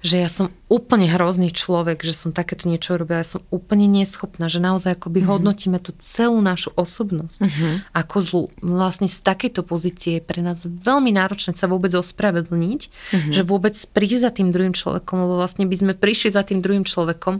že 0.03 0.19
ja 0.19 0.29
som 0.29 0.51
úplne 0.67 1.07
hrozný 1.07 1.49
človek, 1.53 2.03
že 2.03 2.11
som 2.11 2.35
takéto 2.35 2.67
niečo 2.67 2.99
urobila, 2.99 3.23
ja 3.23 3.39
som 3.39 3.45
úplne 3.53 3.87
neschopná, 3.87 4.51
že 4.51 4.59
naozaj 4.59 4.99
akoby 4.99 5.23
mm-hmm. 5.23 5.31
hodnotíme 5.31 5.79
tú 5.79 5.95
celú 6.01 6.43
našu 6.43 6.75
osobnosť 6.75 7.39
mm-hmm. 7.47 7.73
ako 7.95 8.17
zlú. 8.19 8.43
Vlastne 8.59 9.07
z 9.07 9.23
takejto 9.23 9.63
pozície 9.63 10.19
je 10.19 10.25
pre 10.25 10.43
nás 10.43 10.67
veľmi 10.67 11.15
náročné 11.15 11.55
sa 11.55 11.71
vôbec 11.71 11.95
ospravedlniť, 11.95 12.81
mm-hmm. 12.89 13.31
že 13.31 13.41
vôbec 13.47 13.79
prísť 13.95 14.21
za 14.27 14.31
tým 14.35 14.51
druhým 14.51 14.75
človekom, 14.75 15.23
lebo 15.23 15.39
vlastne 15.39 15.63
by 15.63 15.75
sme 15.75 15.93
prišli 15.95 16.35
za 16.35 16.43
tým 16.43 16.59
druhým 16.59 16.83
človekom 16.83 17.39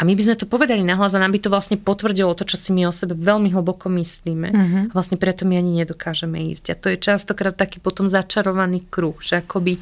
a 0.00 0.04
my 0.08 0.16
by 0.16 0.22
sme 0.24 0.36
to 0.40 0.48
povedali 0.48 0.80
nahlas 0.80 1.12
a 1.12 1.20
nám 1.20 1.36
by 1.36 1.44
to 1.44 1.52
vlastne 1.52 1.76
potvrdilo 1.76 2.32
to, 2.32 2.48
čo 2.48 2.56
si 2.56 2.72
my 2.72 2.88
o 2.88 2.92
sebe 2.92 3.12
veľmi 3.12 3.52
hlboko 3.52 3.92
myslíme. 3.92 4.48
Mm-hmm. 4.48 4.82
A 4.88 4.92
vlastne 4.96 5.20
preto 5.20 5.44
my 5.44 5.60
ani 5.60 5.76
nedokážeme 5.76 6.40
ísť. 6.56 6.72
A 6.72 6.74
to 6.80 6.88
je 6.88 6.96
častokrát 6.96 7.52
taký 7.52 7.84
potom 7.84 8.08
začarovaný 8.08 8.88
kruh, 8.88 9.20
že 9.20 9.44
akoby 9.44 9.76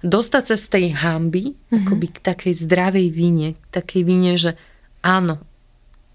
dostať 0.00 0.44
sa 0.48 0.56
z 0.56 0.66
tej 0.72 0.84
hamby 0.96 1.52
mm-hmm. 1.52 1.84
akoby 1.84 2.06
k 2.16 2.18
takej 2.24 2.54
zdravej 2.64 3.06
vine, 3.12 3.48
k 3.60 3.64
takej 3.76 4.02
vine, 4.08 4.40
že 4.40 4.56
áno, 5.04 5.36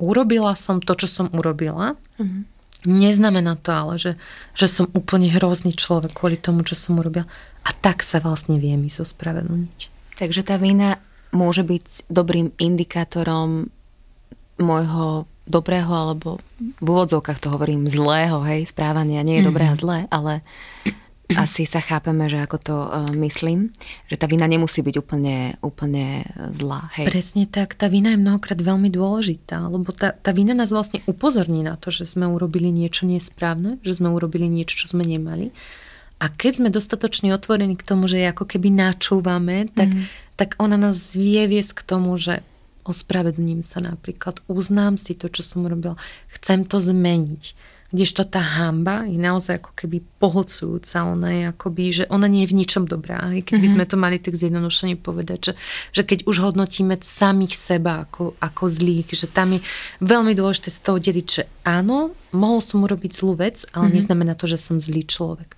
urobila 0.02 0.58
som 0.58 0.82
to, 0.82 0.98
čo 0.98 1.06
som 1.06 1.28
urobila. 1.30 1.94
Mm-hmm. 2.18 2.42
Neznamená 2.90 3.54
to 3.62 3.70
ale, 3.70 3.94
že, 4.02 4.18
že 4.58 4.66
som 4.66 4.90
úplne 4.98 5.30
hrozný 5.30 5.78
človek 5.78 6.18
kvôli 6.18 6.42
tomu, 6.42 6.66
čo 6.66 6.74
som 6.74 6.98
urobila. 6.98 7.30
A 7.62 7.70
tak 7.70 8.02
sa 8.02 8.18
vlastne 8.18 8.58
viem 8.58 8.82
ísť 8.82 9.06
ospravedlniť. 9.06 9.94
Takže 10.18 10.42
tá 10.42 10.58
vina 10.58 10.98
môže 11.32 11.64
byť 11.64 12.12
dobrým 12.12 12.52
indikátorom 12.60 13.72
môjho 14.62 15.26
dobrého, 15.50 15.90
alebo 15.90 16.38
v 16.80 16.88
úvodzovkách 16.88 17.42
to 17.42 17.50
hovorím 17.50 17.90
zlého, 17.90 18.40
hej, 18.46 18.70
správania. 18.70 19.26
Nie 19.26 19.42
je 19.42 19.48
dobré 19.50 19.68
a 19.68 19.76
mhm. 19.76 19.82
zlé, 19.82 19.98
ale 20.14 20.46
asi 21.32 21.64
sa 21.64 21.80
chápeme, 21.80 22.28
že 22.28 22.44
ako 22.44 22.58
to 22.60 22.76
uh, 22.76 23.08
myslím, 23.16 23.72
že 24.12 24.20
tá 24.20 24.28
vina 24.28 24.46
nemusí 24.48 24.84
byť 24.84 24.96
úplne, 25.00 25.56
úplne 25.64 26.28
zlá. 26.52 26.92
Hej. 27.00 27.08
Presne 27.08 27.46
tak, 27.48 27.80
tá 27.80 27.88
vina 27.88 28.12
je 28.12 28.20
mnohokrát 28.20 28.60
veľmi 28.60 28.92
dôležitá, 28.92 29.72
lebo 29.72 29.96
tá, 29.96 30.12
tá 30.12 30.36
vina 30.36 30.52
nás 30.52 30.76
vlastne 30.76 31.00
upozorní 31.08 31.64
na 31.64 31.80
to, 31.80 31.90
že 31.90 32.04
sme 32.04 32.28
urobili 32.28 32.70
niečo 32.70 33.08
nesprávne, 33.08 33.80
že 33.82 33.96
sme 33.96 34.12
urobili 34.12 34.52
niečo, 34.52 34.76
čo 34.76 34.92
sme 34.92 35.08
nemali. 35.08 35.56
A 36.22 36.30
keď 36.30 36.52
sme 36.62 36.70
dostatočne 36.70 37.34
otvorení 37.34 37.74
k 37.74 37.88
tomu, 37.88 38.06
že 38.06 38.30
ako 38.30 38.46
keby 38.46 38.70
načúvame, 38.70 39.72
tak 39.74 39.90
mm 39.90 40.30
tak 40.42 40.58
ona 40.58 40.74
nás 40.74 41.14
vie 41.14 41.46
viesť 41.46 41.78
k 41.78 41.86
tomu, 41.86 42.18
že 42.18 42.42
ospravedlním 42.82 43.62
sa 43.62 43.78
napríklad, 43.78 44.42
uznám 44.50 44.98
si 44.98 45.14
to, 45.14 45.30
čo 45.30 45.46
som 45.46 45.70
robil, 45.70 46.02
chcem 46.34 46.66
to 46.66 46.82
zmeniť. 46.82 47.54
Kdežto 47.94 48.26
tá 48.26 48.42
hamba 48.42 49.06
je 49.06 49.22
naozaj 49.22 49.62
ako 49.62 49.78
keby 49.78 50.02
pohlcujúca, 50.18 51.06
ona 51.06 51.30
je 51.30 51.44
akoby, 51.54 51.84
že 51.94 52.06
ona 52.10 52.26
nie 52.26 52.48
je 52.48 52.56
v 52.56 52.58
ničom 52.64 52.90
dobrá. 52.90 53.22
I 53.38 53.46
keď 53.46 53.56
by 53.62 53.68
mhm. 53.70 53.74
sme 53.78 53.86
to 53.86 53.96
mali 54.02 54.18
tak 54.18 54.34
zjednodušene 54.34 54.98
povedať, 54.98 55.40
že, 55.52 55.54
že 55.94 56.02
keď 56.10 56.26
už 56.26 56.42
hodnotíme 56.42 56.98
samých 56.98 57.54
seba 57.54 58.10
ako, 58.10 58.34
ako 58.42 58.64
zlých, 58.66 59.14
že 59.14 59.30
tam 59.30 59.54
je 59.54 59.62
veľmi 60.02 60.34
dôležité 60.34 60.74
z 60.74 60.80
toho 60.82 60.98
deliť, 60.98 61.28
že 61.30 61.44
áno, 61.68 62.18
mohol 62.34 62.66
som 62.66 62.82
urobiť 62.82 63.12
zlú 63.14 63.38
vec, 63.38 63.62
ale 63.78 63.94
mm-hmm. 63.94 63.94
neznamená 63.94 64.34
to, 64.34 64.50
že 64.50 64.58
som 64.58 64.82
zlý 64.82 65.06
človek. 65.06 65.54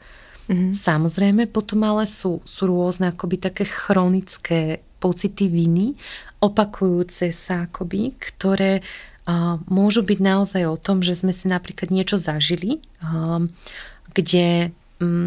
Mm-hmm. 0.47 0.75
Samozrejme, 0.75 1.43
potom 1.47 1.87
ale 1.87 2.03
sú, 2.03 2.43
sú 2.43 2.67
rôzne 2.67 3.15
akoby 3.15 3.39
také 3.39 3.63
chronické 3.63 4.83
pocity 4.99 5.47
viny, 5.47 5.95
opakujúce 6.43 7.31
sa 7.31 7.67
akoby, 7.67 8.15
ktoré 8.19 8.79
uh, 8.79 9.59
môžu 9.71 10.03
byť 10.03 10.19
naozaj 10.19 10.63
o 10.67 10.79
tom, 10.79 10.99
že 10.99 11.15
sme 11.15 11.31
si 11.31 11.47
napríklad 11.47 11.91
niečo 11.91 12.19
zažili, 12.19 12.83
uh, 12.99 13.43
kde 14.11 14.75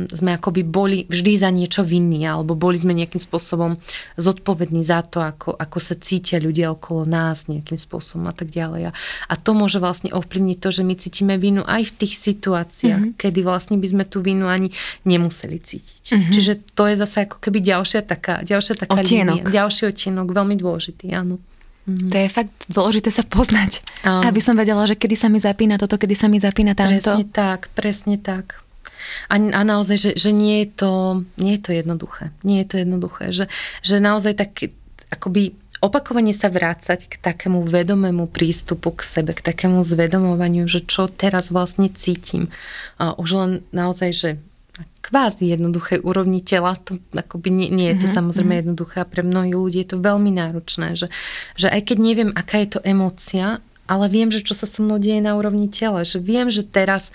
sme 0.09 0.31
akoby 0.37 0.63
boli 0.63 0.99
vždy 1.11 1.33
za 1.37 1.51
niečo 1.51 1.83
vinní 1.83 2.25
alebo 2.25 2.57
boli 2.57 2.79
sme 2.79 2.97
nejakým 2.97 3.21
spôsobom 3.21 3.77
zodpovední 4.17 4.81
za 4.81 5.05
to, 5.05 5.21
ako, 5.21 5.53
ako 5.53 5.79
sa 5.83 5.95
cítia 5.99 6.41
ľudia 6.41 6.73
okolo 6.73 7.05
nás 7.05 7.51
nejakým 7.51 7.77
spôsobom 7.77 8.31
a 8.31 8.35
tak 8.35 8.49
ďalej. 8.53 8.89
A, 8.89 8.93
a 9.29 9.35
to 9.37 9.53
môže 9.53 9.83
vlastne 9.83 10.15
ovplyvniť 10.15 10.59
to, 10.63 10.69
že 10.71 10.83
my 10.87 10.95
cítime 10.97 11.35
vinu 11.37 11.67
aj 11.67 11.93
v 11.93 11.93
tých 12.05 12.15
situáciách, 12.17 13.03
mm-hmm. 13.13 13.21
kedy 13.21 13.41
vlastne 13.45 13.77
by 13.77 13.87
sme 13.91 14.05
tú 14.09 14.23
vinu 14.23 14.49
ani 14.49 14.73
nemuseli 15.05 15.59
cítiť. 15.61 16.03
Mm-hmm. 16.15 16.33
Čiže 16.33 16.53
to 16.73 16.83
je 16.89 16.95
zase 16.97 17.17
ako 17.29 17.37
keby 17.43 17.59
ďalšia 17.61 18.01
taká, 18.07 18.41
ďalšia 18.47 18.75
taká 18.87 19.01
línia, 19.03 19.45
ďalší 19.45 19.93
otienok, 19.93 20.33
veľmi 20.33 20.57
dôležitý, 20.57 21.13
áno. 21.13 21.43
Mm-hmm. 21.87 22.11
To 22.11 22.17
je 22.19 22.29
fakt 22.35 22.57
dôležité 22.67 23.15
sa 23.15 23.23
poznať. 23.23 23.79
Um, 24.03 24.27
aby 24.27 24.43
som 24.43 24.59
vedela, 24.59 24.83
že 24.91 24.99
kedy 24.99 25.15
sa 25.15 25.31
mi 25.31 25.39
zapína 25.39 25.79
toto, 25.79 25.95
kedy 25.95 26.19
sa 26.19 26.27
mi 26.27 26.43
zapína 26.43 26.75
tamto. 26.75 26.99
Presne 26.99 27.31
tak, 27.31 27.71
presne 27.79 28.19
tak. 28.19 28.66
A, 29.29 29.37
a 29.39 29.61
naozaj, 29.65 29.97
že, 29.97 30.11
že 30.17 30.31
nie, 30.31 30.65
je 30.65 30.69
to, 30.73 30.93
nie 31.39 31.57
je 31.57 31.63
to 31.63 31.71
jednoduché. 31.73 32.35
Nie 32.43 32.63
je 32.65 32.69
to 32.69 32.77
jednoduché. 32.83 33.25
Že, 33.33 33.45
že 33.83 33.97
naozaj 33.99 34.33
tak 34.39 34.53
akoby 35.11 35.55
opakovane 35.85 36.33
sa 36.33 36.49
vrácať 36.49 37.07
k 37.07 37.15
takému 37.21 37.63
vedomému 37.63 38.27
prístupu 38.33 38.97
k 38.97 39.05
sebe, 39.05 39.33
k 39.37 39.45
takému 39.45 39.85
zvedomovaniu, 39.85 40.65
že 40.67 40.83
čo 40.83 41.07
teraz 41.07 41.53
vlastne 41.53 41.93
cítim. 41.93 42.49
A 42.97 43.13
už 43.15 43.29
len 43.37 43.53
naozaj, 43.71 44.11
že 44.13 44.31
kvázi 45.01 45.49
jednoduché 45.55 46.03
úrovni 46.03 46.43
tela, 46.43 46.77
to 46.77 46.99
akoby 47.15 47.49
nie, 47.49 47.69
nie 47.71 47.89
je 47.95 48.05
to 48.05 48.07
mm-hmm. 48.11 48.19
samozrejme 48.19 48.55
jednoduché 48.61 48.97
a 49.01 49.09
pre 49.09 49.23
mnohých 49.23 49.57
ľudí 49.57 49.79
je 49.87 49.91
to 49.97 49.99
veľmi 50.03 50.35
náročné, 50.35 50.99
že, 50.99 51.09
že 51.55 51.71
aj 51.71 51.81
keď 51.93 51.99
neviem, 52.03 52.31
aká 52.35 52.61
je 52.61 52.77
to 52.77 52.81
emócia, 52.83 53.63
ale 53.87 54.11
viem, 54.11 54.29
že 54.31 54.43
čo 54.43 54.55
sa 54.55 54.67
so 54.67 54.83
mnou 54.83 54.99
deje 54.99 55.23
na 55.23 55.39
úrovni 55.39 55.71
tela, 55.71 56.03
že 56.03 56.19
viem, 56.19 56.51
že 56.51 56.67
teraz, 56.67 57.15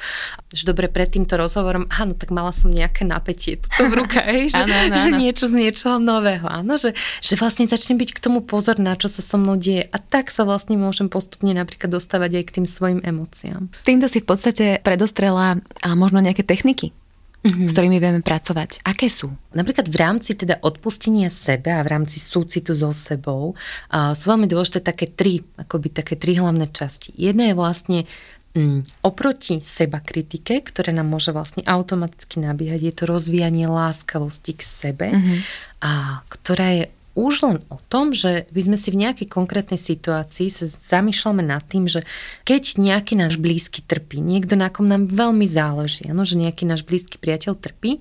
že 0.51 0.67
dobre, 0.67 0.87
pred 0.87 1.11
týmto 1.11 1.35
rozhovorom, 1.35 1.87
áno, 1.91 2.15
tak 2.15 2.31
mala 2.31 2.55
som 2.55 2.71
nejaké 2.71 3.03
napätie 3.03 3.59
tuto 3.59 3.91
v 3.91 3.93
ruke, 4.03 4.19
že, 4.47 4.59
ano, 4.63 4.73
ano, 4.73 4.95
že 4.95 5.09
niečo 5.15 5.45
z 5.51 5.55
niečoho 5.59 5.99
nového, 5.99 6.47
áno, 6.47 6.79
že, 6.79 6.95
že 7.19 7.35
vlastne 7.35 7.67
začnem 7.67 7.99
byť 7.99 8.09
k 8.15 8.23
tomu 8.23 8.39
pozorná, 8.43 8.95
čo 8.95 9.11
sa 9.11 9.19
so 9.19 9.35
mnou 9.35 9.59
deje. 9.59 9.87
A 9.91 9.97
tak 9.99 10.31
sa 10.31 10.47
vlastne 10.47 10.79
môžem 10.79 11.11
postupne 11.11 11.51
napríklad 11.51 11.91
dostávať 11.91 12.41
aj 12.41 12.43
k 12.47 12.53
tým 12.61 12.67
svojim 12.67 12.99
emóciám. 13.03 13.67
Týmto 13.83 14.07
si 14.07 14.23
v 14.23 14.27
podstate 14.27 14.65
predostrela 14.81 15.59
a 15.83 15.89
možno 15.93 16.23
nejaké 16.23 16.47
techniky, 16.47 16.95
mm-hmm. 17.41 17.67
s 17.67 17.71
ktorými 17.73 17.97
vieme 17.97 18.21
pracovať. 18.21 18.85
Aké 18.85 19.09
sú? 19.09 19.33
Napríklad 19.53 19.89
v 19.89 19.97
rámci 19.97 20.37
teda 20.37 20.61
odpustenia 20.61 21.33
sebe 21.33 21.73
a 21.73 21.81
v 21.81 21.91
rámci 21.91 22.21
súcitu 22.21 22.77
so 22.77 22.93
sebou 22.93 23.53
uh, 23.53 24.13
sú 24.13 24.29
veľmi 24.29 24.45
dôležité 24.45 24.81
také 24.81 25.09
tri, 25.09 25.41
akoby 25.57 25.87
také 25.91 26.15
tri 26.17 26.37
hlavné 26.37 26.69
časti. 26.69 27.13
Jedna 27.17 27.49
je 27.49 27.55
vlastne 27.57 27.99
mm, 28.53 29.03
oproti 29.03 29.59
seba 29.65 29.99
kritike, 29.99 30.61
ktoré 30.61 30.93
nám 30.93 31.09
môže 31.09 31.33
vlastne 31.33 31.65
automaticky 31.65 32.39
nabíhať, 32.41 32.79
je 32.81 32.93
to 32.93 33.03
rozvíjanie 33.09 33.65
láskavosti 33.65 34.53
k 34.55 34.61
sebe, 34.61 35.07
mm-hmm. 35.09 35.37
a 35.81 36.21
ktorá 36.29 36.67
je 36.77 36.85
už 37.11 37.33
len 37.43 37.57
o 37.67 37.77
tom, 37.91 38.15
že 38.15 38.47
by 38.55 38.61
sme 38.71 38.77
si 38.79 38.87
v 38.87 39.03
nejakej 39.03 39.27
konkrétnej 39.27 39.75
situácii 39.75 40.47
sa 40.47 40.65
zamýšľame 40.67 41.43
nad 41.43 41.59
tým, 41.67 41.91
že 41.91 42.07
keď 42.47 42.79
nejaký 42.79 43.19
náš 43.19 43.35
blízky 43.35 43.83
trpí, 43.83 44.23
niekto 44.23 44.55
na 44.55 44.71
kom 44.71 44.87
nám 44.87 45.11
veľmi 45.11 45.43
záleží, 45.43 46.07
ano, 46.07 46.23
že 46.23 46.39
nejaký 46.39 46.63
náš 46.63 46.87
blízky 46.87 47.19
priateľ 47.19 47.59
trpí 47.59 47.99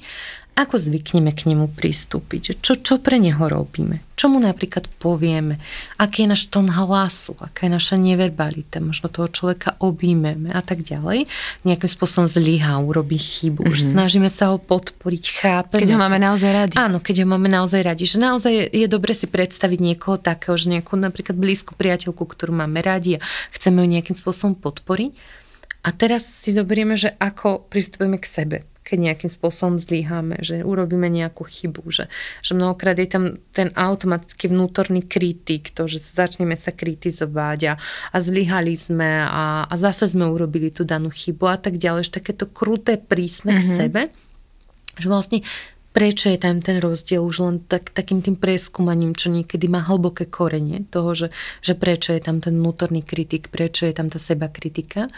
ako 0.61 0.77
zvykneme 0.77 1.33
k 1.33 1.49
nemu 1.49 1.73
pristúpiť? 1.73 2.61
Čo, 2.61 2.77
čo 2.85 3.01
pre 3.01 3.17
neho 3.17 3.41
robíme? 3.41 4.05
Čo 4.13 4.29
mu 4.29 4.37
napríklad 4.37 4.85
povieme? 5.01 5.57
Aký 5.97 6.29
je 6.29 6.37
náš 6.37 6.53
tón 6.53 6.69
hlasu? 6.69 7.33
Aká 7.41 7.65
je 7.65 7.73
naša 7.73 7.97
neverbalita? 7.97 8.77
Možno 8.85 9.09
toho 9.09 9.33
človeka 9.33 9.81
objímeme 9.81 10.53
a 10.53 10.61
tak 10.61 10.85
ďalej. 10.85 11.25
Nejakým 11.65 11.89
spôsobom 11.89 12.29
zlyhá, 12.29 12.77
urobí 12.85 13.17
chybu. 13.17 13.65
Mm-hmm. 13.65 13.73
Už 13.73 13.81
mhm. 13.81 13.89
snažíme 13.97 14.29
sa 14.29 14.53
ho 14.53 14.61
podporiť, 14.61 15.25
chápeme. 15.41 15.81
Keď 15.81 15.97
ho 15.97 16.01
máme 16.05 16.21
naozaj 16.21 16.51
radi. 16.53 16.75
Áno, 16.77 17.01
keď 17.01 17.25
ho 17.25 17.27
máme 17.33 17.49
naozaj 17.49 17.81
radi. 17.81 18.05
Že 18.05 18.19
naozaj 18.21 18.53
je, 18.53 18.65
je 18.85 18.87
dobre 18.93 19.17
si 19.17 19.25
predstaviť 19.25 19.81
niekoho 19.81 20.21
takého, 20.21 20.61
že 20.61 20.69
nejakú 20.69 21.01
napríklad 21.01 21.41
blízku 21.41 21.73
priateľku, 21.73 22.21
ktorú 22.21 22.53
máme 22.53 22.85
radi 22.85 23.17
a 23.17 23.25
chceme 23.57 23.81
ju 23.81 23.89
nejakým 23.89 24.13
spôsobom 24.13 24.53
podporiť. 24.53 25.17
A 25.81 25.97
teraz 25.97 26.29
si 26.29 26.53
zoberieme, 26.53 27.01
že 27.01 27.17
ako 27.17 27.65
pristupujeme 27.73 28.21
k 28.21 28.29
sebe 28.29 28.59
keď 28.91 28.99
nejakým 28.99 29.31
spôsobom 29.31 29.79
zlíhame, 29.79 30.43
že 30.43 30.67
urobíme 30.67 31.07
nejakú 31.07 31.47
chybu, 31.47 31.87
že, 31.95 32.11
že 32.43 32.53
mnohokrát 32.59 32.99
je 32.99 33.07
tam 33.07 33.25
ten 33.55 33.71
automatický 33.79 34.51
vnútorný 34.51 35.07
kritik, 35.07 35.71
to, 35.71 35.87
že 35.87 36.03
začneme 36.03 36.59
sa 36.59 36.75
kritizovať 36.75 37.61
a, 37.71 37.75
a 38.11 38.17
zlyhali 38.19 38.75
sme 38.75 39.23
a, 39.23 39.71
a 39.71 39.75
zase 39.79 40.11
sme 40.11 40.27
urobili 40.27 40.75
tú 40.75 40.83
danú 40.83 41.15
chybu 41.15 41.47
a 41.47 41.55
tak 41.63 41.79
ďalej, 41.79 42.11
že 42.11 42.19
takéto 42.19 42.51
kruté, 42.51 42.99
prísne 42.99 43.55
mm-hmm. 43.55 43.63
k 43.63 43.71
mhm. 43.71 43.79
sebe, 43.79 44.01
že 44.99 45.07
vlastne 45.07 45.39
prečo 45.91 46.31
je 46.31 46.39
tam 46.39 46.59
ten 46.63 46.79
rozdiel 46.79 47.23
už 47.23 47.37
len 47.43 47.57
tak, 47.67 47.91
takým 47.95 48.23
tým 48.23 48.39
preskúmaním, 48.39 49.15
čo 49.15 49.31
niekedy 49.31 49.67
má 49.67 49.83
hlboké 49.87 50.27
korenie 50.27 50.87
toho, 50.91 51.15
že, 51.15 51.29
že 51.63 51.75
prečo 51.79 52.15
je 52.15 52.23
tam 52.23 52.39
ten 52.43 52.59
vnútorný 52.59 53.03
kritik, 53.03 53.51
prečo 53.51 53.87
je 53.87 53.95
tam 53.95 54.11
tá 54.11 54.19
seba 54.19 54.51
kritika 54.51 55.11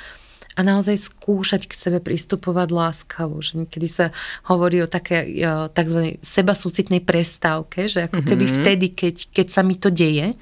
a 0.53 0.61
naozaj 0.61 1.09
skúšať 1.09 1.65
k 1.65 1.73
sebe 1.73 1.99
pristupovať 2.05 2.69
láskavo. 2.69 3.41
Že 3.41 3.65
niekedy 3.65 3.89
sa 3.89 4.07
hovorí 4.45 4.85
o 4.85 4.89
také 4.91 5.25
tzv. 5.73 6.21
sebasúcitnej 6.21 7.01
prestávke, 7.01 7.89
že 7.89 8.09
ako 8.13 8.21
keby 8.21 8.45
mm-hmm. 8.45 8.61
vtedy, 8.61 8.87
keď, 8.93 9.17
keď 9.33 9.47
sa 9.49 9.63
mi 9.65 9.81
to 9.81 9.89
deje 9.89 10.37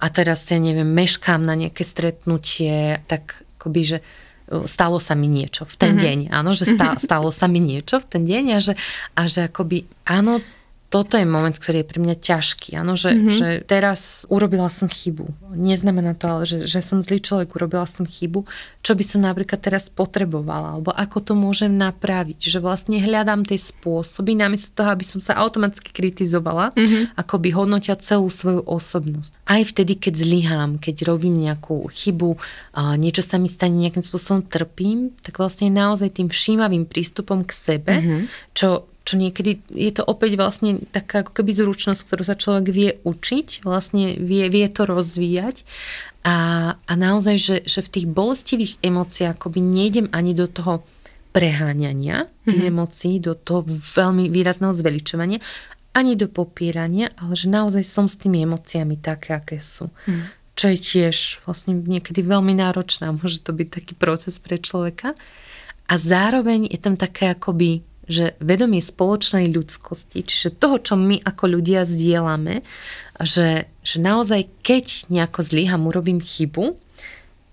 a 0.00 0.06
teraz 0.08 0.48
ja 0.48 0.56
neviem, 0.56 0.88
meškám 0.88 1.44
na 1.44 1.52
nejaké 1.56 1.84
stretnutie, 1.84 3.04
tak 3.04 3.44
akoby, 3.60 3.82
že 3.84 3.98
stalo 4.66 4.98
sa 4.98 5.14
mi 5.14 5.28
niečo 5.30 5.68
v 5.68 5.74
ten 5.76 5.94
mm-hmm. 5.94 6.04
deň. 6.04 6.18
Áno, 6.32 6.50
že 6.56 6.64
stalo, 6.64 6.96
stalo 7.06 7.28
sa 7.30 7.46
mi 7.46 7.60
niečo 7.60 8.00
v 8.00 8.06
ten 8.08 8.22
deň 8.24 8.44
a 8.56 8.58
že, 8.58 8.74
a 9.14 9.22
že 9.28 9.46
akoby 9.46 9.86
áno, 10.08 10.40
toto 10.90 11.14
je 11.14 11.22
moment, 11.22 11.54
ktorý 11.54 11.80
je 11.80 11.86
pre 11.86 12.02
mňa 12.02 12.18
ťažký. 12.18 12.74
Áno, 12.74 12.98
že, 12.98 13.14
mm-hmm. 13.14 13.30
že 13.30 13.48
teraz 13.62 14.26
urobila 14.26 14.66
som 14.66 14.90
chybu. 14.90 15.54
Neznamená 15.54 16.18
to 16.18 16.26
ale, 16.26 16.42
že, 16.50 16.66
že 16.66 16.82
som 16.82 16.98
zlý 16.98 17.22
človek, 17.22 17.54
urobila 17.54 17.86
som 17.86 18.02
chybu. 18.02 18.42
Čo 18.82 18.98
by 18.98 19.04
som 19.06 19.22
napríklad 19.22 19.62
teraz 19.62 19.86
potrebovala, 19.86 20.74
alebo 20.74 20.90
ako 20.90 21.22
to 21.22 21.32
môžem 21.38 21.78
napraviť. 21.78 22.42
Že 22.42 22.58
vlastne 22.58 22.98
hľadám 22.98 23.46
tie 23.46 23.54
spôsoby, 23.54 24.34
namiesto 24.34 24.74
toho, 24.74 24.90
aby 24.90 25.06
som 25.06 25.22
sa 25.22 25.38
automaticky 25.38 25.94
kritizovala, 25.94 26.74
mm-hmm. 26.74 27.14
ako 27.14 27.38
by 27.38 27.48
hodnotia 27.54 27.94
celú 27.94 28.26
svoju 28.26 28.66
osobnosť. 28.66 29.46
Aj 29.46 29.62
vtedy, 29.62 29.94
keď 29.94 30.26
zlyhám, 30.26 30.82
keď 30.82 31.06
robím 31.06 31.38
nejakú 31.38 31.86
chybu, 31.86 32.34
a 32.74 32.98
niečo 32.98 33.22
sa 33.22 33.38
mi 33.38 33.46
stane, 33.46 33.78
nejakým 33.78 34.02
spôsobom 34.02 34.42
trpím, 34.42 35.14
tak 35.22 35.38
vlastne 35.38 35.70
naozaj 35.70 36.18
tým 36.18 36.26
všímavým 36.26 36.82
prístupom 36.82 37.46
k 37.46 37.54
sebe, 37.54 37.94
mm-hmm. 37.94 38.20
čo 38.58 38.89
čo 39.10 39.18
niekedy 39.18 39.58
je 39.74 39.90
to 39.90 40.06
opäť 40.06 40.38
vlastne 40.38 40.86
taká 40.94 41.26
ako 41.26 41.42
keby 41.42 41.50
zručnosť, 41.50 42.06
ktorú 42.06 42.22
sa 42.22 42.38
človek 42.38 42.70
vie 42.70 42.90
učiť, 43.02 43.66
vlastne 43.66 44.14
vie, 44.14 44.46
vie 44.46 44.66
to 44.70 44.86
rozvíjať 44.86 45.66
a, 46.22 46.36
a 46.78 46.92
naozaj, 46.94 47.36
že, 47.42 47.56
že 47.66 47.82
v 47.82 47.92
tých 47.98 48.06
bolestivých 48.06 48.78
emóciách 48.86 49.34
akoby 49.34 49.58
nejdem 49.58 50.06
ani 50.14 50.38
do 50.38 50.46
toho 50.46 50.86
preháňania 51.34 52.30
tých 52.46 52.54
mm-hmm. 52.54 52.70
emócií, 52.70 53.14
do 53.18 53.34
toho 53.34 53.66
veľmi 53.66 54.30
výrazného 54.30 54.70
zveličovania, 54.70 55.42
ani 55.90 56.14
do 56.14 56.30
popierania, 56.30 57.10
ale 57.18 57.34
že 57.34 57.50
naozaj 57.50 57.82
som 57.82 58.06
s 58.06 58.14
tými 58.14 58.46
emóciami 58.46 58.94
také, 59.02 59.34
aké 59.34 59.58
sú. 59.58 59.90
Mm. 60.06 60.30
Čo 60.54 60.66
je 60.70 60.78
tiež 60.78 61.16
vlastne 61.42 61.82
niekedy 61.82 62.22
veľmi 62.22 62.54
náročné, 62.54 63.10
môže 63.10 63.42
to 63.42 63.50
byť 63.50 63.68
taký 63.74 63.94
proces 63.98 64.38
pre 64.38 64.62
človeka. 64.62 65.18
A 65.90 65.94
zároveň 65.98 66.70
je 66.70 66.78
tam 66.78 66.94
také 66.94 67.34
akoby 67.34 67.82
že 68.10 68.34
vedomie 68.42 68.82
spoločnej 68.82 69.54
ľudskosti, 69.54 70.26
čiže 70.26 70.58
toho, 70.58 70.82
čo 70.82 70.98
my 70.98 71.22
ako 71.22 71.44
ľudia 71.46 71.86
zdieľame, 71.86 72.66
že, 73.22 73.70
že 73.86 73.96
naozaj 74.02 74.50
keď 74.66 75.06
nejako 75.06 75.40
zlyham, 75.46 75.86
urobím 75.86 76.18
chybu, 76.18 76.74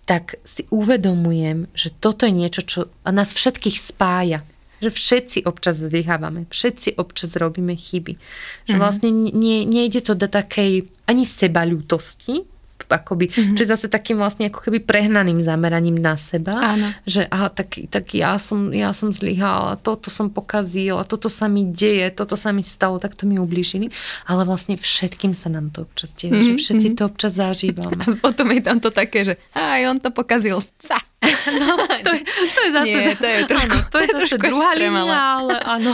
tak 0.10 0.41
si 0.47 0.66
uvedomujem, 0.74 1.70
že 1.78 1.93
toto 1.93 2.26
je 2.26 2.34
niečo, 2.34 2.66
čo 2.66 2.80
nás 3.05 3.36
všetkých 3.36 3.78
spája. 3.78 4.41
Že 4.78 4.93
všetci 4.93 5.38
občas 5.49 5.82
zlyhávame, 5.82 6.45
všetci 6.53 7.01
občas 7.01 7.34
robíme 7.34 7.74
chyby. 7.74 8.14
Že 8.16 8.22
mm-hmm. 8.22 8.78
vlastne 8.78 9.10
nie, 9.10 9.66
nejde 9.66 10.05
to 10.05 10.14
do 10.14 10.30
takej 10.30 10.86
ani 11.10 11.26
sebaľútosti, 11.26 12.45
akoby, 12.86 13.34
mm-hmm. 13.34 13.55
čiže 13.57 13.73
zase 13.73 13.88
takým 13.89 14.21
vlastne 14.21 14.47
ako 14.47 14.69
keby 14.69 14.86
prehnaným 14.86 15.41
zameraním 15.41 15.97
na 15.97 16.13
seba, 16.15 16.53
Áno. 16.53 16.93
že 17.03 17.25
aha, 17.28 17.49
tak, 17.49 17.89
tak 17.89 18.13
ja 18.13 18.38
som, 18.38 18.69
ja 18.69 18.93
som 18.93 19.09
zlyhala, 19.09 19.82
toto 19.82 20.13
som 20.13 20.30
pokazila, 20.30 21.01
toto 21.03 21.28
sa 21.28 21.49
mi 21.49 21.65
deje, 21.65 22.13
toto 22.13 22.38
sa 22.38 22.53
mi 22.53 22.61
stalo, 22.61 23.01
tak 23.01 23.17
to 23.17 23.25
mi 23.25 23.41
ublížili, 23.41 23.89
ale 24.30 24.45
vlastne 24.45 24.78
všetkým 24.78 25.34
sa 25.34 25.49
nám 25.49 25.73
to 25.73 25.84
občas 25.89 26.13
deje, 26.13 26.32
mm-hmm. 26.32 26.45
že 26.45 26.53
mhm, 26.53 26.61
všetci 26.61 26.88
mm-hmm. 26.93 26.99
to 27.01 27.09
občas 27.09 27.34
zažívame. 27.36 28.03
A 28.05 28.15
potom 28.25 28.47
je 28.53 28.61
tam 28.61 28.78
to 28.78 28.89
také, 28.93 29.25
že 29.25 29.34
aj 29.57 29.82
on 29.89 29.97
to 29.97 30.09
pokazil. 30.13 30.61
Sa. 30.78 30.97
No, 31.47 31.80
to 31.80 32.11
je, 32.13 32.21
to 32.28 32.59
je 32.61 32.69
zase, 32.75 32.88
Nie, 32.91 33.15
to 33.15 33.25
je 33.25 33.39
trošku, 33.47 33.78
áno, 33.80 33.89
to 33.89 33.97
je, 34.03 34.07
to 34.11 34.17
je 34.19 34.28
zase 34.28 34.38
druhá 34.38 34.71
línia, 34.75 35.17
ale 35.39 35.55
áno, 35.63 35.91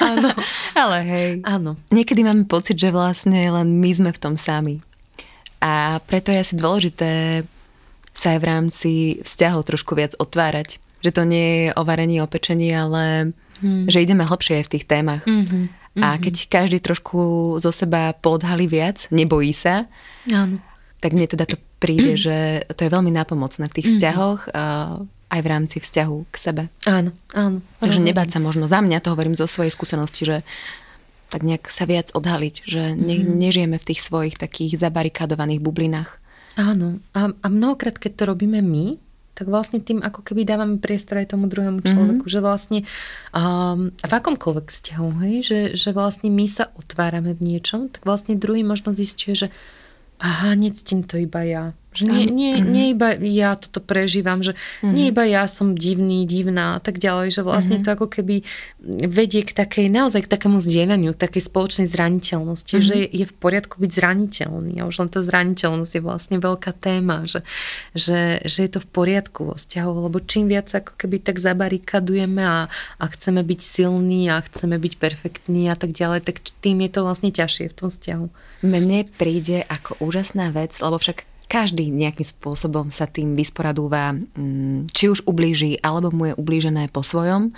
áno. 0.00 0.30
ale 0.82 0.96
hej. 1.04 1.30
Áno. 1.44 1.76
Niekedy 1.92 2.24
máme 2.24 2.44
pocit, 2.48 2.80
že 2.80 2.88
vlastne 2.90 3.36
len 3.52 3.78
my 3.78 3.90
sme 3.92 4.10
v 4.10 4.18
tom 4.18 4.34
sami. 4.34 4.80
A 5.60 5.98
preto 6.04 6.32
je 6.32 6.42
asi 6.42 6.54
dôležité 6.54 7.42
sa 8.14 8.34
aj 8.34 8.38
v 8.38 8.48
rámci 8.48 8.90
vzťahov 9.26 9.66
trošku 9.66 9.98
viac 9.98 10.14
otvárať. 10.16 10.78
Že 11.02 11.10
to 11.10 11.22
nie 11.26 11.48
je 11.50 11.68
o 11.74 11.82
varení, 11.82 12.22
o 12.22 12.30
pečení, 12.30 12.70
ale 12.72 13.34
hmm. 13.60 13.90
že 13.90 14.00
ideme 14.00 14.24
hlbšie 14.24 14.62
aj 14.62 14.64
v 14.70 14.72
tých 14.78 14.84
témach. 14.88 15.24
Mm-hmm. 15.26 15.84
A 16.02 16.18
keď 16.18 16.50
každý 16.50 16.82
trošku 16.82 17.54
zo 17.62 17.70
seba 17.70 18.10
podhalí 18.18 18.66
viac, 18.66 19.06
nebojí 19.14 19.54
sa, 19.54 19.86
Áno. 20.26 20.58
tak 20.98 21.14
mne 21.14 21.30
teda 21.30 21.46
to 21.46 21.54
príde, 21.78 22.18
že 22.26 22.66
to 22.74 22.86
je 22.86 22.90
veľmi 22.90 23.14
nápomocné 23.14 23.70
v 23.70 23.74
tých 23.74 23.94
mm-hmm. 23.94 24.00
vzťahoch, 24.00 24.40
aj 25.34 25.40
v 25.42 25.50
rámci 25.50 25.76
vzťahu 25.82 26.16
k 26.30 26.36
sebe. 26.38 26.62
Áno, 26.86 27.10
áno. 27.34 27.58
Takže 27.82 28.02
nebáť 28.02 28.38
sa 28.38 28.40
možno 28.42 28.70
za 28.70 28.78
mňa, 28.78 29.02
to 29.02 29.10
hovorím 29.14 29.34
zo 29.34 29.50
svojej 29.50 29.74
skúsenosti, 29.74 30.22
že 30.26 30.36
tak 31.28 31.42
nejak 31.42 31.68
sa 31.72 31.84
viac 31.88 32.12
odhaliť, 32.14 32.54
že 32.64 32.82
ne, 32.94 33.16
mm. 33.20 33.34
nežijeme 33.38 33.76
v 33.80 33.88
tých 33.92 34.00
svojich 34.04 34.36
takých 34.38 34.78
zabarikádovaných 34.78 35.60
bublinách. 35.60 36.22
Áno. 36.54 37.02
A, 37.12 37.34
a 37.34 37.46
mnohokrát, 37.50 37.98
keď 37.98 38.12
to 38.14 38.24
robíme 38.30 38.62
my, 38.62 38.94
tak 39.34 39.50
vlastne 39.50 39.82
tým 39.82 39.98
ako 39.98 40.22
keby 40.22 40.46
dávame 40.46 40.78
priestor 40.78 41.18
aj 41.18 41.34
tomu 41.34 41.50
druhému 41.50 41.82
mhm. 41.82 41.88
človeku, 41.90 42.24
mm-hmm. 42.24 42.34
že 42.38 42.40
vlastne 42.40 42.80
um, 43.34 43.90
v 43.90 44.12
akomkoľvek 44.14 44.66
vzťahu, 44.70 45.08
hej, 45.26 45.36
že, 45.42 45.60
že 45.74 45.90
vlastne 45.90 46.30
my 46.30 46.46
sa 46.46 46.70
otvárame 46.78 47.34
v 47.34 47.42
niečom, 47.54 47.90
tak 47.90 48.06
vlastne 48.06 48.38
druhý 48.38 48.62
možno 48.62 48.94
zistuje, 48.94 49.34
že 49.34 49.48
aha, 50.24 50.56
nectím 50.56 51.04
to 51.04 51.20
iba 51.20 51.44
ja. 51.44 51.64
Že 51.94 52.10
nie, 52.10 52.26
nie, 52.26 52.52
mm-hmm. 52.58 52.72
nie 52.74 52.86
iba 52.90 53.08
ja 53.14 53.54
toto 53.54 53.78
prežívam, 53.78 54.42
že 54.42 54.58
mm-hmm. 54.58 54.90
nie 54.90 55.04
iba 55.14 55.22
ja 55.30 55.46
som 55.46 55.78
divný, 55.78 56.26
divná 56.26 56.74
a 56.74 56.80
tak 56.82 56.98
ďalej, 56.98 57.38
že 57.38 57.46
vlastne 57.46 57.78
mm-hmm. 57.78 57.86
to 57.86 57.94
ako 57.94 58.06
keby 58.10 58.42
vedie 59.06 59.46
k 59.46 59.54
takej, 59.54 59.86
naozaj 59.94 60.26
k 60.26 60.32
takému 60.34 60.58
zdieľaniu, 60.58 61.14
k 61.14 61.22
takej 61.22 61.46
spoločnej 61.46 61.86
zraniteľnosti, 61.86 62.74
mm-hmm. 62.74 62.88
že 62.90 62.96
je 62.98 63.24
v 63.30 63.34
poriadku 63.38 63.78
byť 63.78 63.90
zraniteľný 63.94 64.82
a 64.82 64.90
už 64.90 65.06
len 65.06 65.10
tá 65.12 65.22
zraniteľnosť 65.22 65.92
je 65.94 66.02
vlastne 66.02 66.36
veľká 66.42 66.72
téma, 66.74 67.30
že, 67.30 67.46
že, 67.94 68.42
že 68.42 68.58
je 68.66 68.70
to 68.74 68.82
v 68.82 68.88
poriadku 68.90 69.46
vo 69.46 69.54
vzťahu, 69.54 70.10
lebo 70.10 70.18
čím 70.18 70.50
viac 70.50 70.66
ako 70.74 70.98
keby 70.98 71.22
tak 71.22 71.38
zabarikadujeme 71.38 72.42
a, 72.42 72.66
a 72.98 73.04
chceme 73.06 73.46
byť 73.46 73.60
silní 73.62 74.26
a 74.34 74.42
chceme 74.42 74.82
byť 74.82 74.98
perfektní 74.98 75.70
a 75.70 75.78
tak 75.78 75.94
ďalej, 75.94 76.26
tak 76.26 76.42
tým 76.58 76.82
je 76.82 76.90
to 76.90 77.06
vlastne 77.06 77.30
ťažšie 77.30 77.70
v 77.70 77.76
tom 77.78 77.86
vzťahu. 77.86 78.26
Mne 78.64 79.04
príde 79.20 79.60
ako 79.68 80.00
úžasná 80.00 80.48
vec, 80.48 80.72
lebo 80.80 80.96
však 80.96 81.28
každý 81.44 81.92
nejakým 81.92 82.24
spôsobom 82.24 82.88
sa 82.88 83.04
tým 83.04 83.36
vysporadúva, 83.36 84.16
mm, 84.16 84.88
či 84.90 85.12
už 85.12 85.28
ublíži, 85.28 85.76
alebo 85.84 86.08
mu 86.08 86.32
je 86.32 86.34
ublížené 86.34 86.88
po 86.88 87.04
svojom. 87.04 87.52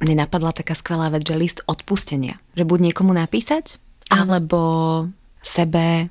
Mne 0.00 0.14
napadla 0.16 0.56
taká 0.56 0.72
skvelá 0.72 1.12
vec, 1.12 1.28
že 1.28 1.36
list 1.36 1.60
odpustenia. 1.68 2.40
Že 2.56 2.64
buď 2.64 2.78
niekomu 2.90 3.12
napísať, 3.12 3.76
alebo 4.08 5.06
sebe, 5.44 6.08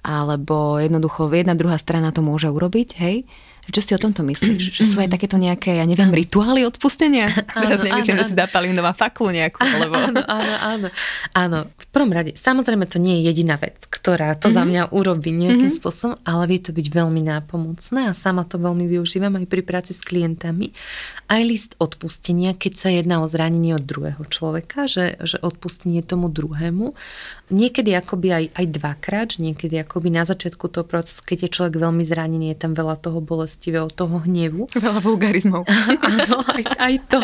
alebo 0.00 0.80
jednoducho 0.80 1.28
jedna 1.28 1.52
druhá 1.52 1.76
strana 1.76 2.16
to 2.16 2.24
môže 2.24 2.48
urobiť, 2.48 2.88
hej? 2.96 3.28
Čo 3.70 3.80
si 3.80 3.92
o 3.96 4.00
tomto 4.00 4.20
myslíš? 4.26 4.76
Že 4.76 4.82
sú 4.84 4.96
aj 5.00 5.08
takéto 5.16 5.40
nejaké, 5.40 5.80
ja 5.80 5.86
neviem, 5.88 6.12
rituály 6.12 6.68
odpustenia? 6.68 7.32
Teraz 7.64 7.80
nemyslím, 7.80 8.16
áno, 8.16 8.22
že 8.24 8.30
si 8.32 8.36
dá 8.36 8.44
Palinová 8.44 8.92
faklu 8.92 9.32
nejakú, 9.32 9.64
alebo... 9.80 9.96
Áno, 9.96 10.20
áno, 10.28 10.54
áno. 10.60 10.88
Áno, 11.32 11.58
v 11.72 11.86
prvom 11.88 12.12
rade, 12.12 12.36
samozrejme 12.36 12.84
to 12.84 13.00
nie 13.00 13.22
je 13.22 13.32
jediná 13.32 13.56
vec, 13.56 13.80
ktorá 13.88 14.36
to 14.36 14.52
mm-hmm. 14.52 14.56
za 14.56 14.62
mhm. 14.62 14.68
mňa 14.68 14.82
urobí 14.92 15.30
nejakým 15.32 15.70
mm-hmm. 15.70 15.80
spôsobom, 15.80 16.14
ale 16.26 16.42
vie 16.50 16.60
to 16.60 16.76
byť 16.76 16.86
veľmi 16.92 17.22
nápomocné 17.24 18.10
a 18.10 18.12
sama 18.12 18.44
to 18.44 18.60
veľmi 18.60 18.84
využívam 18.84 19.32
aj 19.40 19.46
pri 19.48 19.62
práci 19.64 19.96
s 19.96 20.04
klientami. 20.04 20.74
Aj 21.26 21.42
list 21.42 21.74
odpustenia, 21.82 22.54
keď 22.54 22.72
sa 22.78 22.88
jedná 22.92 23.18
o 23.20 23.26
zranenie 23.26 23.74
od 23.74 23.84
druhého 23.84 24.22
človeka, 24.28 24.86
že, 24.86 25.18
že 25.24 25.40
odpustenie 25.40 26.04
tomu 26.04 26.30
druhému. 26.30 26.94
Niekedy 27.50 27.92
akoby 27.96 28.28
aj, 28.32 28.44
aj 28.56 28.66
dvakrát, 28.80 29.30
niekedy 29.36 29.82
akoby 29.82 30.08
na 30.08 30.24
začiatku 30.24 30.68
toho 30.72 30.84
procesu, 30.84 31.20
keď 31.24 31.48
je 31.48 31.54
človek 31.60 31.74
veľmi 31.76 32.04
zranený, 32.06 32.56
je 32.56 32.58
tam 32.60 32.72
veľa 32.72 32.96
toho 33.00 33.20
bolesti 33.20 33.64
bolestivého 33.64 33.88
toho 33.88 34.20
hnevu. 34.20 34.68
Veľa 34.76 35.00
vulgarizmov. 35.00 35.62
Áno, 36.04 36.38
aj, 36.44 36.64
aj 36.76 36.94
to. 37.08 37.20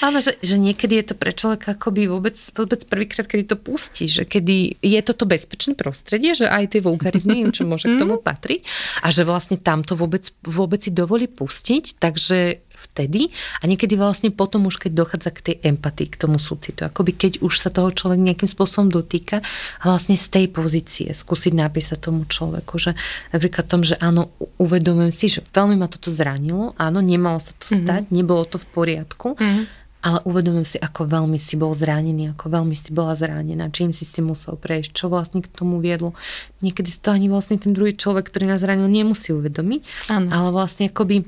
Áno, 0.00 0.18
že, 0.24 0.40
že 0.40 0.56
niekedy 0.56 1.02
je 1.02 1.06
to 1.12 1.14
pre 1.18 1.36
človeka 1.36 1.76
akoby 1.76 2.08
vôbec, 2.08 2.38
vôbec 2.56 2.80
prvýkrát, 2.88 3.28
kedy 3.28 3.52
to 3.52 3.56
pustí, 3.60 4.08
že 4.08 4.24
kedy 4.24 4.80
je 4.80 5.00
toto 5.04 5.28
bezpečné 5.28 5.76
prostredie, 5.76 6.32
že 6.32 6.48
aj 6.48 6.76
tie 6.76 6.80
vulgarizmy, 6.80 7.44
čo 7.52 7.68
môže 7.68 7.92
k 7.92 7.98
tomu 8.02 8.16
patrí 8.22 8.64
a 9.04 9.12
že 9.12 9.28
vlastne 9.28 9.60
tam 9.60 9.84
to 9.84 9.92
vôbec, 9.92 10.28
vôbec 10.46 10.80
si 10.80 10.94
dovolí 10.94 11.28
pustiť, 11.28 12.00
takže 12.00 12.64
vtedy 12.76 13.32
a 13.60 13.68
niekedy 13.68 13.94
vlastne 13.96 14.32
potom 14.32 14.68
už 14.68 14.82
keď 14.82 14.92
dochádza 14.92 15.30
k 15.32 15.40
tej 15.40 15.56
empatii, 15.64 16.08
k 16.12 16.20
tomu 16.20 16.36
súcitu. 16.36 16.84
Akoby 16.84 17.12
keď 17.14 17.32
už 17.44 17.54
sa 17.58 17.68
toho 17.72 17.92
človek 17.92 18.20
nejakým 18.20 18.48
spôsobom 18.48 18.88
dotýka 18.90 19.40
a 19.80 19.84
vlastne 19.84 20.18
z 20.18 20.26
tej 20.28 20.46
pozície 20.52 21.08
skúsiť 21.12 21.52
napísať 21.56 21.98
tomu 22.08 22.24
človeku, 22.28 22.76
že 22.80 22.96
napríklad 23.30 23.64
tom, 23.68 23.82
že 23.86 23.96
áno, 24.00 24.32
uvedomujem 24.60 25.12
si, 25.12 25.26
že 25.32 25.40
veľmi 25.52 25.78
ma 25.78 25.88
toto 25.88 26.12
zranilo, 26.12 26.76
áno, 26.76 26.98
nemalo 27.00 27.38
sa 27.38 27.54
to 27.56 27.66
mhm. 27.68 27.76
stať, 27.80 28.02
mm-hmm. 28.08 28.16
nebolo 28.18 28.42
to 28.48 28.56
v 28.60 28.66
poriadku, 28.72 29.28
mm-hmm 29.36 29.82
ale 30.02 30.18
uvedomujem 30.26 30.66
si, 30.66 30.78
ako 30.82 31.06
veľmi 31.06 31.38
si 31.38 31.54
bol 31.54 31.70
zranený, 31.78 32.34
ako 32.34 32.50
veľmi 32.50 32.74
si 32.74 32.90
bola 32.90 33.14
zranená, 33.14 33.70
čím 33.70 33.94
si 33.94 34.02
si 34.02 34.18
musel 34.18 34.58
prejsť, 34.58 34.90
čo 34.90 35.06
vlastne 35.06 35.38
k 35.38 35.46
tomu 35.46 35.78
viedlo. 35.78 36.18
Niekedy 36.58 36.90
si 36.90 36.98
to 36.98 37.14
ani 37.14 37.30
vlastne 37.30 37.54
ten 37.54 37.70
druhý 37.70 37.94
človek, 37.94 38.26
ktorý 38.26 38.50
nás 38.50 38.66
zranil, 38.66 38.90
nemusí 38.90 39.30
uvedomiť, 39.30 40.10
ano. 40.10 40.28
ale 40.34 40.48
vlastne 40.50 40.90
akoby 40.90 41.22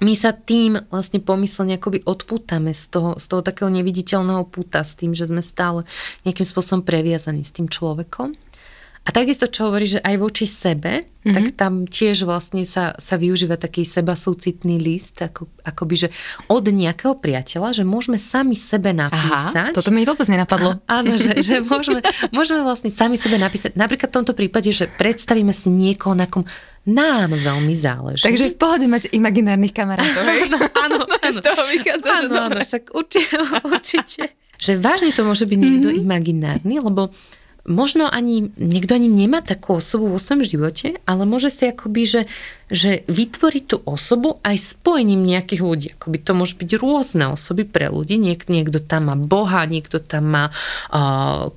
my 0.00 0.12
sa 0.16 0.32
tým 0.32 0.80
vlastne 0.88 1.20
pomyslne 1.20 1.76
akoby 1.76 2.04
odpútame 2.08 2.72
z 2.72 2.84
toho, 2.88 3.10
z 3.20 3.24
toho 3.28 3.42
takého 3.44 3.68
neviditeľného 3.68 4.48
puta, 4.48 4.80
s 4.80 4.96
tým, 4.96 5.12
že 5.12 5.28
sme 5.28 5.44
stále 5.44 5.84
nejakým 6.24 6.46
spôsobom 6.48 6.82
previazaní 6.82 7.44
s 7.44 7.52
tým 7.52 7.68
človekom. 7.68 8.32
A 9.00 9.16
takisto, 9.16 9.48
čo 9.48 9.72
hovorí, 9.72 9.88
že 9.88 10.04
aj 10.04 10.16
voči 10.20 10.44
sebe, 10.44 11.08
mm-hmm. 11.08 11.32
tak 11.32 11.44
tam 11.56 11.88
tiež 11.88 12.28
vlastne 12.28 12.68
sa, 12.68 12.92
sa 13.00 13.16
využíva 13.16 13.56
taký 13.56 13.88
seba 13.88 14.12
súcitný 14.12 14.76
list, 14.76 15.16
ako, 15.24 15.48
akoby, 15.64 15.94
že 16.04 16.08
od 16.52 16.68
nejakého 16.68 17.16
priateľa, 17.16 17.80
že 17.80 17.84
môžeme 17.88 18.20
sami 18.20 18.52
sebe 18.60 18.92
napísať. 18.92 19.72
Aha, 19.72 19.72
toto 19.72 19.88
mi 19.88 20.04
vôbec 20.04 20.28
nenapadlo. 20.28 20.84
A, 20.84 21.00
áno, 21.00 21.16
že, 21.16 21.32
že 21.40 21.64
môžeme, 21.64 22.04
môžeme 22.36 22.60
vlastne 22.60 22.92
sami 22.92 23.16
sebe 23.16 23.40
napísať. 23.40 23.72
Napríklad 23.72 24.12
v 24.12 24.16
tomto 24.20 24.36
prípade, 24.36 24.68
že 24.68 24.84
predstavíme 24.84 25.50
si 25.56 25.72
niekoho, 25.72 26.12
na 26.12 26.28
kom 26.28 26.44
nám 26.90 27.38
veľmi 27.38 27.74
záleží. 27.74 28.26
Takže 28.26 28.54
v 28.54 28.56
pohode 28.58 28.86
mať 28.90 29.14
imaginárnych 29.14 29.70
kamarátov? 29.70 30.22
Áno, 30.50 30.58
áno. 30.74 30.98
Z 31.34 31.38
toho 31.38 31.62
vychádza, 31.70 32.10
áno, 32.26 32.34
áno, 32.50 32.58
však 32.58 32.82
určite, 32.90 33.36
určite. 33.74 34.22
Že 34.60 34.72
vážne 34.82 35.10
to 35.14 35.22
môže 35.24 35.46
byť 35.46 35.58
niekto 35.58 35.88
mm-hmm. 35.88 36.04
imaginárny, 36.04 36.74
lebo 36.82 37.14
možno 37.64 38.10
ani, 38.10 38.50
niekto 38.58 38.98
ani 38.98 39.08
nemá 39.08 39.40
takú 39.40 39.78
osobu 39.78 40.10
vo 40.10 40.18
svojom 40.20 40.42
živote, 40.44 40.98
ale 41.06 41.22
môže 41.24 41.48
si 41.48 41.70
akoby, 41.70 42.02
že 42.04 42.20
že 42.70 43.02
vytvoriť 43.10 43.64
tú 43.66 43.76
osobu 43.82 44.38
aj 44.46 44.78
spojením 44.78 45.26
nejakých 45.26 45.60
ľudí. 45.60 45.88
Akoby 45.98 46.18
to 46.22 46.32
môže 46.38 46.54
byť 46.54 46.70
rôzne 46.78 47.34
osoby 47.34 47.66
pre 47.66 47.90
ľudí. 47.90 48.14
Niek, 48.14 48.46
niekto 48.46 48.78
tam 48.78 49.10
má 49.10 49.18
Boha, 49.18 49.66
niekto 49.66 49.98
tam 49.98 50.30
má 50.30 50.44
uh, 50.94 51.50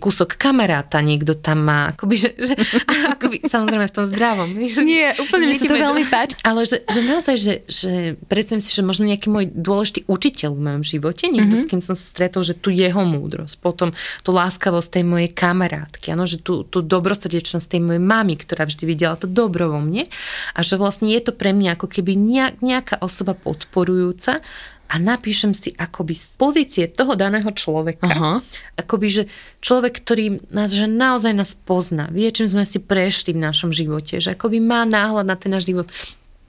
kúsok 0.00 0.40
kamaráta, 0.40 1.04
niekto 1.04 1.36
tam 1.36 1.68
má 1.68 1.92
akoby, 1.92 2.16
že, 2.16 2.30
že 2.40 2.54
akoby, 3.14 3.44
samozrejme 3.44 3.84
v 3.84 3.94
tom 3.94 4.04
zdravom. 4.08 4.48
Že, 4.56 4.80
Nie, 4.88 5.12
úplne 5.20 5.52
mi 5.52 5.60
sa 5.60 5.68
to 5.68 5.76
veľmi 5.76 6.04
páči. 6.08 6.34
Ale 6.40 6.64
že, 6.64 6.80
že 6.88 7.00
naozaj, 7.04 7.36
že, 7.36 7.54
že 7.68 7.92
predstavím 8.26 8.64
si, 8.64 8.72
že 8.72 8.80
možno 8.80 9.04
nejaký 9.04 9.28
môj 9.28 9.52
dôležitý 9.52 10.08
učiteľ 10.08 10.56
v 10.56 10.60
mojom 10.64 10.82
živote, 10.82 11.28
niekto, 11.28 11.60
mm-hmm. 11.60 11.68
s 11.68 11.70
kým 11.70 11.80
som 11.84 11.92
sa 11.92 12.06
stretol, 12.08 12.40
že 12.40 12.56
tu 12.56 12.72
jeho 12.72 13.04
múdrosť, 13.04 13.60
potom 13.60 13.92
tú 14.24 14.32
láskavosť 14.32 15.00
tej 15.00 15.04
mojej 15.04 15.28
kamarátky, 15.28 16.16
ano, 16.16 16.24
že 16.24 16.40
tú, 16.40 16.64
tú 16.64 16.80
dobrosrdečnosť 16.80 17.66
tej 17.68 17.80
mojej 17.84 18.00
mamy, 18.00 18.40
ktorá 18.40 18.64
vždy 18.64 18.84
videla 18.88 19.20
to 19.20 19.28
dobro 19.28 19.68
vo 19.68 19.80
mne 19.84 20.08
a 20.54 20.62
že 20.62 20.78
vlastne 20.78 21.10
je 21.10 21.20
to 21.20 21.32
pre 21.34 21.50
mňa 21.50 21.74
ako 21.74 21.90
keby 21.90 22.14
nejaká 22.62 23.02
osoba 23.02 23.34
podporujúca 23.34 24.38
a 24.84 24.94
napíšem 25.00 25.56
si 25.56 25.74
akoby 25.74 26.14
z 26.14 26.26
pozície 26.38 26.84
toho 26.86 27.18
daného 27.18 27.50
človeka. 27.50 28.06
Aha. 28.06 28.32
Akoby, 28.78 29.06
že 29.10 29.22
človek, 29.64 29.98
ktorý 29.98 30.44
nás, 30.54 30.70
že 30.70 30.86
naozaj 30.86 31.32
nás 31.34 31.56
pozná, 31.56 32.06
vie, 32.12 32.30
čím 32.30 32.46
sme 32.46 32.62
si 32.62 32.78
prešli 32.78 33.34
v 33.34 33.42
našom 33.42 33.74
živote, 33.74 34.22
že 34.22 34.36
akoby 34.36 34.62
má 34.62 34.86
náhľad 34.86 35.26
na 35.26 35.34
ten 35.34 35.50
náš 35.50 35.66
život 35.66 35.90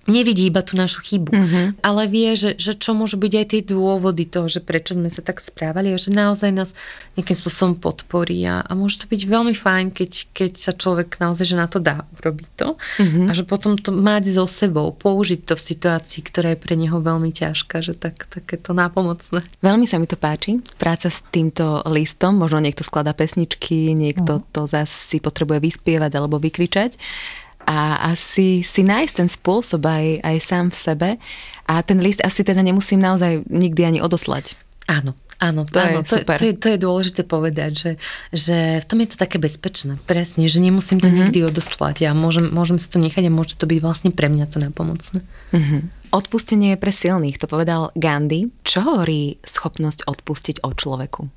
nevidí 0.06 0.50
iba 0.50 0.62
tú 0.62 0.78
našu 0.78 1.02
chybu, 1.02 1.34
mm-hmm. 1.34 1.66
ale 1.82 2.02
vie, 2.06 2.38
že, 2.38 2.54
že 2.58 2.78
čo 2.78 2.94
môžu 2.94 3.18
byť 3.18 3.34
aj 3.34 3.46
tie 3.52 3.62
dôvody 3.66 4.30
toho, 4.30 4.46
že 4.46 4.62
prečo 4.62 4.94
sme 4.94 5.10
sa 5.10 5.26
tak 5.26 5.42
správali 5.42 5.94
a 5.94 5.98
že 5.98 6.14
naozaj 6.14 6.50
nás 6.54 6.70
nejakým 7.18 7.38
spôsobom 7.38 7.74
podporí 7.82 8.46
a, 8.46 8.62
a 8.62 8.72
môže 8.78 9.02
to 9.02 9.06
byť 9.10 9.22
veľmi 9.26 9.54
fajn, 9.58 9.86
keď, 9.98 10.12
keď 10.32 10.52
sa 10.56 10.72
človek 10.78 11.18
naozaj 11.18 11.46
že 11.50 11.58
na 11.58 11.66
to 11.66 11.82
dá 11.82 12.06
urobiť 12.22 12.48
to 12.54 12.78
mm-hmm. 12.78 13.26
a 13.30 13.32
že 13.34 13.44
potom 13.46 13.78
to 13.82 13.90
mať 13.90 14.30
so 14.30 14.46
sebou, 14.46 14.94
použiť 14.94 15.42
to 15.50 15.54
v 15.58 15.66
situácii, 15.74 16.22
ktorá 16.22 16.54
je 16.54 16.60
pre 16.62 16.78
neho 16.78 17.02
veľmi 17.02 17.34
ťažká, 17.34 17.82
že 17.82 17.98
tak, 17.98 18.30
tak 18.30 18.46
je 18.46 18.60
to 18.62 18.78
nápomocné. 18.78 19.42
Veľmi 19.66 19.90
sa 19.90 19.98
mi 19.98 20.06
to 20.06 20.18
páči, 20.18 20.62
práca 20.78 21.10
s 21.10 21.26
týmto 21.34 21.82
listom, 21.90 22.38
možno 22.38 22.62
niekto 22.62 22.86
skladá 22.86 23.18
pesničky, 23.18 23.98
niekto 23.98 24.38
mm. 24.38 24.44
to 24.54 24.70
zase 24.70 24.94
si 24.94 25.18
potrebuje 25.18 25.62
vyspievať 25.66 26.12
alebo 26.14 26.38
vykričať 26.38 26.98
a 27.66 28.14
asi 28.14 28.62
si 28.62 28.82
nájsť 28.86 29.14
ten 29.18 29.30
spôsob 29.30 29.82
aj, 29.84 30.22
aj 30.22 30.38
sám 30.42 30.66
v 30.70 30.78
sebe 30.78 31.10
a 31.66 31.74
ten 31.82 31.98
list 32.00 32.22
asi 32.22 32.46
teda 32.46 32.62
nemusím 32.62 33.02
naozaj 33.02 33.46
nikdy 33.50 33.82
ani 33.86 34.00
odoslať. 34.00 34.54
Áno, 34.86 35.18
Áno, 35.36 35.68
to, 35.68 35.84
áno, 35.84 36.00
je 36.00 36.08
to, 36.08 36.16
super. 36.24 36.40
To, 36.40 36.46
je, 36.48 36.54
to 36.56 36.68
je 36.72 36.80
dôležité 36.80 37.22
povedať, 37.28 37.72
že, 37.76 37.92
že 38.32 38.58
v 38.80 38.86
tom 38.88 39.04
je 39.04 39.10
to 39.12 39.18
také 39.20 39.36
bezpečné. 39.36 40.00
Presne, 40.08 40.48
že 40.48 40.64
nemusím 40.64 41.04
to 41.04 41.12
mm-hmm. 41.12 41.28
nikdy 41.28 41.40
odoslať. 41.44 42.08
Ja 42.08 42.16
môžem, 42.16 42.48
môžem 42.56 42.80
si 42.80 42.88
to 42.88 43.04
nechať 43.04 43.28
a 43.28 43.32
môže 43.36 43.60
to 43.60 43.68
byť 43.68 43.80
vlastne 43.84 44.12
pre 44.16 44.32
mňa 44.32 44.46
to 44.48 44.64
napomocné. 44.64 45.28
Mm-hmm. 45.52 45.82
Odpustenie 46.16 46.76
je 46.76 46.80
pre 46.80 46.96
silných, 46.96 47.36
to 47.36 47.52
povedal 47.52 47.92
Gandhi. 48.00 48.48
Čo 48.64 48.96
hovorí 48.96 49.36
schopnosť 49.44 50.08
odpustiť 50.08 50.64
o 50.64 50.72
človeku? 50.72 51.28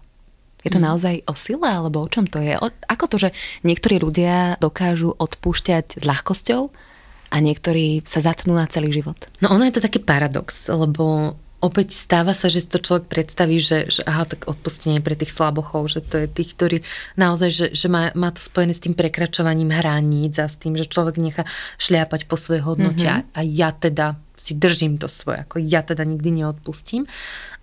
Je 0.68 0.76
to 0.76 0.82
mm. 0.84 0.86
naozaj 0.92 1.14
o 1.24 1.34
sile, 1.34 1.64
alebo 1.64 2.04
o 2.04 2.12
čom 2.12 2.28
to 2.28 2.38
je? 2.44 2.60
O, 2.60 2.68
ako 2.68 3.04
to, 3.08 3.16
že 3.16 3.28
niektorí 3.64 3.96
ľudia 3.96 4.60
dokážu 4.60 5.16
odpúšťať 5.16 5.98
s 5.98 6.04
ľahkosťou 6.04 6.62
a 7.32 7.36
niektorí 7.40 8.04
sa 8.04 8.20
zatnú 8.20 8.52
na 8.52 8.68
celý 8.68 8.92
život? 8.92 9.16
No 9.40 9.48
ono 9.48 9.64
je 9.64 9.80
to 9.80 9.84
taký 9.84 10.04
paradox, 10.04 10.68
lebo 10.68 11.36
opäť 11.58 11.90
stáva 11.90 12.32
sa, 12.34 12.46
že 12.46 12.62
si 12.62 12.68
to 12.70 12.78
človek 12.78 13.10
predstaví, 13.10 13.58
že, 13.58 13.90
že 13.90 14.06
aha, 14.06 14.30
tak 14.30 14.46
odpustenie 14.46 15.02
pre 15.02 15.18
tých 15.18 15.34
slabochov, 15.34 15.90
že 15.90 16.00
to 16.06 16.24
je 16.24 16.26
tých, 16.30 16.54
ktorí 16.54 16.76
naozaj, 17.18 17.50
že, 17.50 17.66
že 17.74 17.86
má, 17.90 18.14
má 18.14 18.30
to 18.30 18.38
spojené 18.38 18.70
s 18.70 18.82
tým 18.82 18.94
prekračovaním 18.94 19.74
hraníc 19.74 20.38
a 20.38 20.46
s 20.46 20.54
tým, 20.54 20.78
že 20.78 20.86
človek 20.86 21.18
nechá 21.18 21.42
šliapať 21.82 22.30
po 22.30 22.38
svojej 22.38 22.62
hodnote 22.62 23.06
mm-hmm. 23.06 23.34
a 23.34 23.40
ja 23.42 23.74
teda 23.74 24.14
si 24.38 24.54
držím 24.54 25.02
to 25.02 25.10
svoje, 25.10 25.42
ako 25.42 25.58
ja 25.58 25.82
teda 25.82 26.06
nikdy 26.06 26.42
neodpustím. 26.42 27.10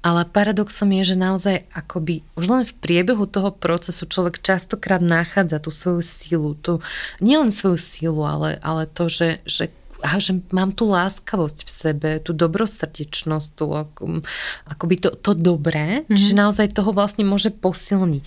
Ale 0.06 0.22
paradoxom 0.30 0.94
je, 1.02 1.14
že 1.14 1.16
naozaj 1.18 1.66
akoby 1.74 2.22
už 2.38 2.46
len 2.46 2.62
v 2.62 2.78
priebehu 2.78 3.26
toho 3.26 3.50
procesu 3.50 4.06
človek 4.06 4.38
častokrát 4.38 5.02
nachádza 5.02 5.58
tú 5.58 5.74
svoju 5.74 6.06
sílu, 6.06 6.54
tú, 6.54 6.78
nielen 7.18 7.50
svoju 7.50 7.82
sílu, 7.82 8.22
ale, 8.22 8.62
ale 8.62 8.86
to, 8.86 9.10
že, 9.10 9.42
že 9.50 9.74
a 10.06 10.22
že 10.22 10.38
mám 10.54 10.76
tú 10.78 10.86
láskavosť 10.86 11.66
v 11.66 11.72
sebe, 11.72 12.10
tú 12.22 12.38
dobrosrdečnosť, 12.38 13.50
tú 13.58 13.74
ako, 13.74 14.22
akoby 14.70 14.96
to, 15.02 15.10
to 15.18 15.34
dobré, 15.34 16.06
mm-hmm. 16.06 16.14
čiže 16.14 16.38
naozaj 16.38 16.78
toho 16.78 16.94
vlastne 16.94 17.26
môže 17.26 17.50
posilniť. 17.50 18.26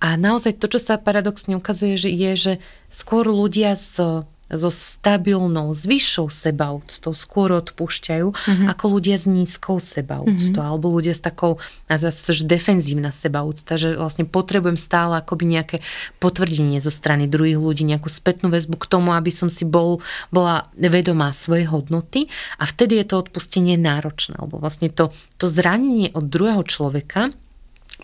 A 0.00 0.16
naozaj 0.16 0.56
to, 0.56 0.72
čo 0.72 0.80
sa 0.80 0.96
paradoxne 0.96 1.52
ukazuje, 1.52 2.00
že 2.00 2.08
je, 2.08 2.32
že 2.38 2.52
skôr 2.88 3.28
ľudia 3.28 3.76
z 3.76 4.24
so 4.48 4.72
stabilnou, 4.72 5.68
s 5.76 5.84
vyššou 5.84 6.32
sebaúctou 6.32 7.12
skôr 7.12 7.52
odpúšťajú 7.52 8.28
mm-hmm. 8.32 8.66
ako 8.72 8.84
ľudia 8.96 9.20
s 9.20 9.28
nízkou 9.28 9.76
sebaúctou 9.76 10.60
mm-hmm. 10.60 10.72
alebo 10.72 10.88
ľudia 10.88 11.12
s 11.12 11.20
takou, 11.20 11.60
nazvá 11.88 12.08
sa 12.08 12.32
to, 12.32 12.32
že 12.32 12.48
defenzívna 12.48 13.12
sebaúcta, 13.12 13.76
že 13.76 14.00
vlastne 14.00 14.24
potrebujem 14.24 14.80
stále 14.80 15.20
akoby 15.20 15.44
nejaké 15.44 15.76
potvrdenie 16.16 16.80
zo 16.80 16.88
strany 16.88 17.28
druhých 17.28 17.60
ľudí, 17.60 17.84
nejakú 17.84 18.08
spätnú 18.08 18.48
väzbu 18.48 18.80
k 18.80 18.88
tomu, 18.88 19.12
aby 19.12 19.28
som 19.28 19.52
si 19.52 19.68
bol, 19.68 20.00
bola 20.32 20.72
vedomá 20.76 21.28
svojej 21.36 21.68
hodnoty 21.68 22.32
a 22.56 22.64
vtedy 22.64 22.96
je 23.04 23.12
to 23.12 23.20
odpustenie 23.20 23.76
náročné, 23.76 24.40
lebo 24.40 24.56
vlastne 24.56 24.88
to, 24.88 25.12
to 25.36 25.44
zranenie 25.44 26.08
od 26.16 26.24
druhého 26.24 26.64
človeka 26.64 27.36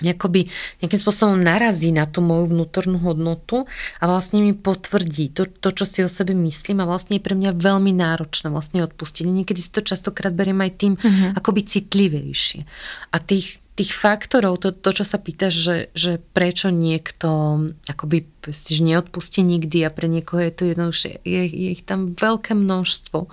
akoby 0.03 0.51
nejakým 0.83 1.01
spôsobom 1.01 1.39
narazí 1.39 1.95
na 1.95 2.11
tú 2.11 2.19
moju 2.19 2.51
vnútornú 2.51 2.99
hodnotu 2.99 3.71
a 4.03 4.05
vlastne 4.11 4.43
mi 4.43 4.51
potvrdí 4.51 5.31
to, 5.31 5.47
to, 5.47 5.71
čo 5.71 5.85
si 5.87 5.99
o 6.03 6.11
sebe 6.11 6.35
myslím 6.35 6.83
a 6.83 6.89
vlastne 6.89 7.23
je 7.23 7.23
pre 7.23 7.39
mňa 7.39 7.55
veľmi 7.55 7.95
náročné 7.95 8.51
vlastne 8.51 8.83
odpustiť. 8.83 9.23
Niekedy 9.23 9.61
si 9.63 9.71
to 9.71 9.87
častokrát 9.87 10.35
beriem 10.35 10.59
aj 10.59 10.73
tým 10.75 10.95
uh-huh. 10.99 11.39
akoby 11.39 11.63
citlivejšie. 11.63 12.67
A 13.15 13.17
tých, 13.23 13.63
tých 13.79 13.95
faktorov, 13.95 14.59
to, 14.59 14.75
to 14.75 14.91
čo 14.91 15.05
sa 15.07 15.23
pýtaš, 15.23 15.55
že, 15.55 15.77
že 15.95 16.13
prečo 16.35 16.75
niekto 16.75 17.63
akoby 17.87 18.27
si 18.51 18.83
neodpustí 18.83 19.47
nikdy 19.47 19.87
a 19.87 19.95
pre 19.95 20.11
niekoho 20.11 20.43
je 20.43 20.53
to 20.53 20.63
jednoduchšie, 20.75 21.23
je, 21.23 21.43
je 21.47 21.69
ich 21.71 21.87
tam 21.87 22.19
veľké 22.19 22.59
množstvo. 22.59 23.31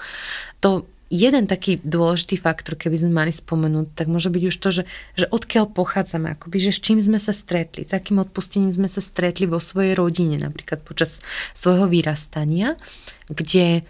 To 0.62 0.86
jeden 1.12 1.44
taký 1.46 1.84
dôležitý 1.84 2.40
faktor, 2.40 2.80
keby 2.80 2.96
sme 2.96 3.12
mali 3.12 3.36
spomenúť, 3.36 4.00
tak 4.00 4.08
môže 4.08 4.32
byť 4.32 4.44
už 4.48 4.56
to, 4.56 4.70
že, 4.72 4.84
že 5.20 5.28
odkiaľ 5.28 5.76
pochádzame, 5.76 6.40
akoby, 6.40 6.58
že 6.64 6.72
s 6.72 6.80
čím 6.80 7.04
sme 7.04 7.20
sa 7.20 7.36
stretli, 7.36 7.84
s 7.84 7.92
akým 7.92 8.24
odpustením 8.24 8.72
sme 8.72 8.88
sa 8.88 9.04
stretli 9.04 9.44
vo 9.44 9.60
svojej 9.60 9.94
rodine, 9.94 10.40
napríklad 10.40 10.80
počas 10.88 11.20
svojho 11.52 11.92
vyrastania, 11.92 12.80
kde 13.28 13.84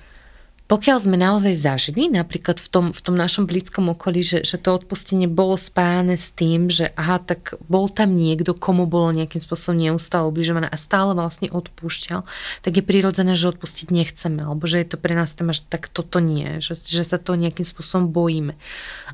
pokiaľ 0.71 0.97
sme 1.03 1.19
naozaj 1.19 1.51
zažili, 1.51 2.07
napríklad 2.07 2.55
v 2.63 2.67
tom, 2.71 2.85
v 2.95 3.01
tom 3.03 3.19
našom 3.19 3.43
blízkom 3.43 3.91
okolí, 3.91 4.23
že, 4.23 4.47
že 4.47 4.55
to 4.55 4.71
odpustenie 4.71 5.27
bolo 5.27 5.59
spájane 5.59 6.15
s 6.15 6.31
tým, 6.31 6.71
že 6.71 6.95
aha, 6.95 7.19
tak 7.19 7.59
bol 7.67 7.91
tam 7.91 8.15
niekto, 8.15 8.55
komu 8.55 8.87
bolo 8.87 9.11
nejakým 9.11 9.43
spôsobom 9.43 9.75
neustále 9.75 10.31
ubližované 10.31 10.71
a 10.71 10.79
stále 10.79 11.11
vlastne 11.11 11.51
odpúšťal, 11.51 12.23
tak 12.63 12.71
je 12.71 12.87
prirodzené, 12.87 13.35
že 13.35 13.51
odpustiť 13.51 13.91
nechceme, 13.91 14.47
alebo 14.47 14.63
že 14.63 14.79
je 14.79 14.95
to 14.95 14.95
pre 14.95 15.11
nás 15.11 15.35
téma, 15.35 15.51
že 15.51 15.67
tak 15.67 15.91
toto 15.91 16.23
nie, 16.23 16.63
že, 16.63 16.79
že 16.79 17.03
sa 17.03 17.19
to 17.19 17.35
nejakým 17.35 17.67
spôsobom 17.67 18.07
bojíme. 18.07 18.55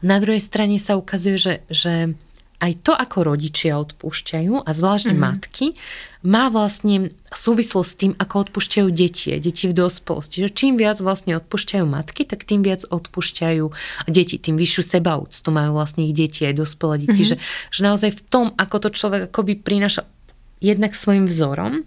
Na 0.06 0.22
druhej 0.22 0.46
strane 0.46 0.78
sa 0.78 0.94
ukazuje, 0.94 1.42
že, 1.42 1.54
že 1.74 2.14
aj 2.58 2.74
to, 2.82 2.94
ako 2.98 3.18
rodičia 3.22 3.78
odpúšťajú, 3.78 4.66
a 4.66 4.70
zvláštne 4.74 5.14
mm-hmm. 5.14 5.30
matky, 5.30 5.78
má 6.26 6.50
vlastne 6.50 7.14
súvislosť 7.30 7.90
s 7.90 8.00
tým, 8.02 8.14
ako 8.18 8.50
odpúšťajú 8.50 8.88
deti, 8.90 9.30
deti 9.38 9.70
v 9.70 9.78
dospelosti. 9.78 10.42
Že 10.42 10.50
čím 10.58 10.74
viac 10.82 10.98
vlastne 10.98 11.38
odpúšťajú 11.38 11.86
matky, 11.86 12.26
tak 12.26 12.50
tým 12.50 12.66
viac 12.66 12.82
odpúšťajú 12.90 13.66
deti, 14.10 14.36
tým 14.42 14.58
vyššiu 14.58 14.84
sebaúctu 14.98 15.48
majú 15.54 15.78
vlastne 15.78 16.10
ich 16.10 16.18
deti, 16.18 16.50
aj 16.50 16.58
dospelé 16.58 17.06
deti. 17.06 17.22
Mm-hmm. 17.22 17.38
Že, 17.38 17.72
že 17.72 17.82
naozaj 17.86 18.10
v 18.18 18.22
tom, 18.26 18.46
ako 18.58 18.76
to 18.84 18.90
človek 18.90 19.30
akoby 19.30 19.54
prináša 19.62 20.10
jednak 20.58 20.98
svojim 20.98 21.30
vzorom, 21.30 21.86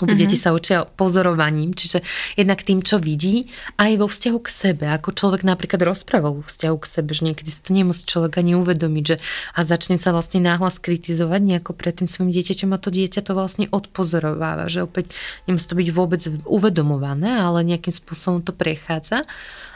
lebo 0.00 0.16
mm-hmm. 0.16 0.20
deti 0.20 0.36
sa 0.36 0.56
učia 0.56 0.88
pozorovaním, 0.88 1.76
čiže 1.76 2.00
jednak 2.34 2.64
tým, 2.64 2.80
čo 2.80 2.96
vidí, 2.96 3.52
aj 3.76 4.00
vo 4.00 4.06
vzťahu 4.08 4.38
k 4.40 4.48
sebe. 4.48 4.84
Ako 4.88 5.12
človek 5.12 5.44
napríklad 5.44 5.84
rozprával 5.84 6.40
vo 6.40 6.44
vzťahu 6.44 6.76
k 6.80 6.86
sebe, 6.88 7.10
že 7.12 7.22
niekedy 7.28 7.50
si 7.52 7.60
to 7.60 7.70
nemusí 7.76 8.02
človek 8.08 8.40
ani 8.40 8.56
uvedomiť, 8.56 9.04
že 9.04 9.16
a 9.54 9.60
začne 9.62 10.00
sa 10.00 10.16
vlastne 10.16 10.40
náhlas 10.40 10.80
kritizovať 10.80 11.40
nejako 11.44 11.76
pred 11.76 12.00
tým 12.00 12.08
svojim 12.08 12.32
dieťaťom 12.32 12.70
a 12.72 12.82
to 12.82 12.88
dieťa 12.88 13.20
to 13.22 13.32
vlastne 13.36 13.66
odpozorováva, 13.68 14.72
že 14.72 14.82
opäť 14.82 15.12
nemusí 15.44 15.68
to 15.68 15.76
byť 15.76 15.88
vôbec 15.92 16.22
uvedomované, 16.48 17.36
ale 17.36 17.62
nejakým 17.62 17.92
spôsobom 17.92 18.40
to 18.40 18.56
prechádza. 18.56 19.22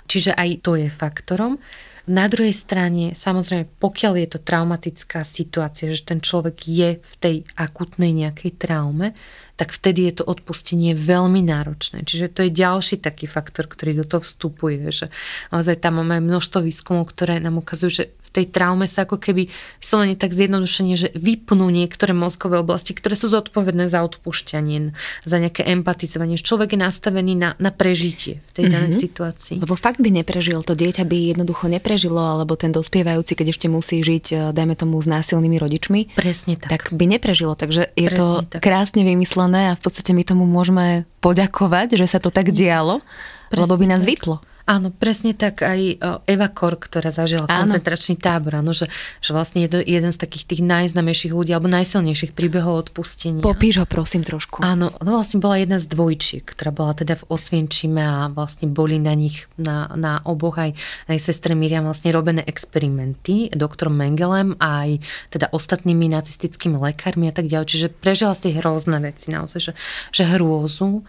Čiže 0.05 0.37
aj 0.37 0.51
to 0.64 0.77
je 0.77 0.89
faktorom. 0.93 1.57
Na 2.05 2.29
druhej 2.29 2.53
strane, 2.53 3.16
samozrejme, 3.16 3.81
pokiaľ 3.81 4.12
je 4.20 4.29
to 4.37 4.39
traumatická 4.45 5.25
situácia, 5.25 5.89
že 5.89 6.05
ten 6.05 6.20
človek 6.20 6.68
je 6.68 7.01
v 7.01 7.14
tej 7.16 7.37
akutnej 7.57 8.12
nejakej 8.12 8.61
traume, 8.61 9.16
tak 9.55 9.70
vtedy 9.70 10.11
je 10.11 10.22
to 10.22 10.24
odpustenie 10.26 10.98
veľmi 10.98 11.38
náročné. 11.46 12.02
Čiže 12.02 12.34
to 12.34 12.40
je 12.46 12.50
ďalší 12.50 12.98
taký 12.98 13.30
faktor, 13.30 13.70
ktorý 13.70 14.02
do 14.02 14.07
toho 14.07 14.22
vstupuje, 14.26 14.90
že 14.90 15.14
naozaj 15.55 15.78
tam 15.78 16.02
máme 16.02 16.18
množstvo 16.18 16.66
výskumov, 16.66 17.14
ktoré 17.14 17.38
nám 17.38 17.62
ukazujú, 17.62 17.90
že 17.90 18.05
tej 18.35 18.51
traume 18.51 18.91
sa 18.91 19.07
ako 19.07 19.22
keby 19.22 19.47
vyslovene 19.78 20.18
tak 20.18 20.35
zjednodušenie, 20.35 20.95
že 20.99 21.09
vypnú 21.14 21.70
niektoré 21.70 22.11
mozkové 22.11 22.59
oblasti, 22.59 22.91
ktoré 22.91 23.14
sú 23.14 23.30
zodpovedné 23.30 23.87
za 23.87 24.03
odpúšťanie, 24.03 24.91
za 25.22 25.37
nejaké 25.39 25.62
empatizovanie. 25.62 26.35
Človek 26.35 26.74
je 26.74 26.80
nastavený 26.82 27.39
na, 27.39 27.55
na 27.62 27.70
prežitie 27.70 28.43
v 28.51 28.53
tej 28.59 28.64
danej 28.74 28.93
mm-hmm. 28.93 29.05
situácii. 29.07 29.57
Lebo 29.62 29.78
fakt 29.78 30.03
by 30.03 30.11
neprežil, 30.11 30.66
to 30.66 30.74
dieťa 30.74 31.07
by 31.07 31.39
jednoducho 31.39 31.70
neprežilo, 31.70 32.18
alebo 32.18 32.59
ten 32.59 32.74
dospievajúci, 32.74 33.39
keď 33.39 33.55
ešte 33.55 33.66
musí 33.70 34.03
žiť, 34.03 34.24
e, 34.35 34.37
dajme 34.51 34.74
tomu, 34.74 34.99
s 34.99 35.07
násilnými 35.07 35.57
rodičmi, 35.62 36.18
Presne 36.18 36.59
tak. 36.59 36.68
tak 36.68 36.82
by 36.91 37.05
neprežilo. 37.07 37.55
Takže 37.55 37.95
je 37.95 38.09
Presne 38.11 38.18
to 38.18 38.26
tak. 38.59 38.61
krásne 38.61 39.07
vymyslené 39.07 39.70
a 39.70 39.78
v 39.78 39.82
podstate 39.85 40.11
my 40.11 40.26
tomu 40.26 40.43
môžeme 40.49 41.07
poďakovať, 41.22 41.95
že 41.95 42.11
sa 42.11 42.18
to 42.18 42.35
tak 42.35 42.51
dialo, 42.51 43.01
Presne 43.49 43.62
lebo 43.62 43.74
by 43.78 43.87
nás 43.87 44.03
tak. 44.03 44.11
vyplo. 44.11 44.37
Áno, 44.64 44.88
presne 44.88 45.36
tak 45.36 45.60
aj 45.60 46.00
Eva 46.24 46.48
Kor, 46.48 46.80
ktorá 46.80 47.12
zažila 47.12 47.44
áno. 47.44 47.68
koncentračný 47.68 48.16
tábor, 48.16 48.64
áno, 48.64 48.72
že, 48.72 48.88
že 49.20 49.36
vlastne 49.36 49.68
je 49.68 49.84
jeden 49.84 50.08
z 50.08 50.16
takých 50.16 50.48
tých 50.48 50.62
najznamejších 50.64 51.36
ľudí 51.36 51.52
alebo 51.52 51.68
najsilnejších 51.68 52.32
príbehov 52.32 52.88
odpustenia. 52.88 53.44
Popíš 53.44 53.84
ho 53.84 53.86
prosím 53.86 54.24
trošku. 54.24 54.64
Áno, 54.64 54.88
no 55.04 55.10
vlastne 55.20 55.44
bola 55.44 55.60
jedna 55.60 55.76
z 55.76 55.84
dvojčiek, 55.92 56.48
ktorá 56.48 56.72
bola 56.72 56.96
teda 56.96 57.20
v 57.20 57.24
Osvienčime 57.28 58.00
a 58.00 58.32
vlastne 58.32 58.64
boli 58.64 58.96
na 58.96 59.12
nich, 59.12 59.44
na, 59.60 59.92
na 60.00 60.24
oboch 60.24 60.56
aj, 60.56 60.72
aj 61.12 61.18
sestre 61.20 61.52
Miriam 61.52 61.84
vlastne 61.84 62.08
robené 62.08 62.40
experimenty 62.48 63.52
doktorom 63.52 63.92
Mengelem 63.92 64.56
aj 64.64 65.04
teda 65.28 65.52
ostatnými 65.52 66.08
nacistickými 66.08 66.80
lekármi 66.80 67.28
a 67.28 67.36
tak 67.36 67.52
ďalej. 67.52 67.68
Čiže 67.68 67.88
prežila 67.92 68.32
si 68.32 68.56
hrozné 68.56 68.96
veci 69.04 69.28
naozaj, 69.28 69.60
že, 69.60 69.72
že 70.08 70.24
hrôzu 70.24 71.04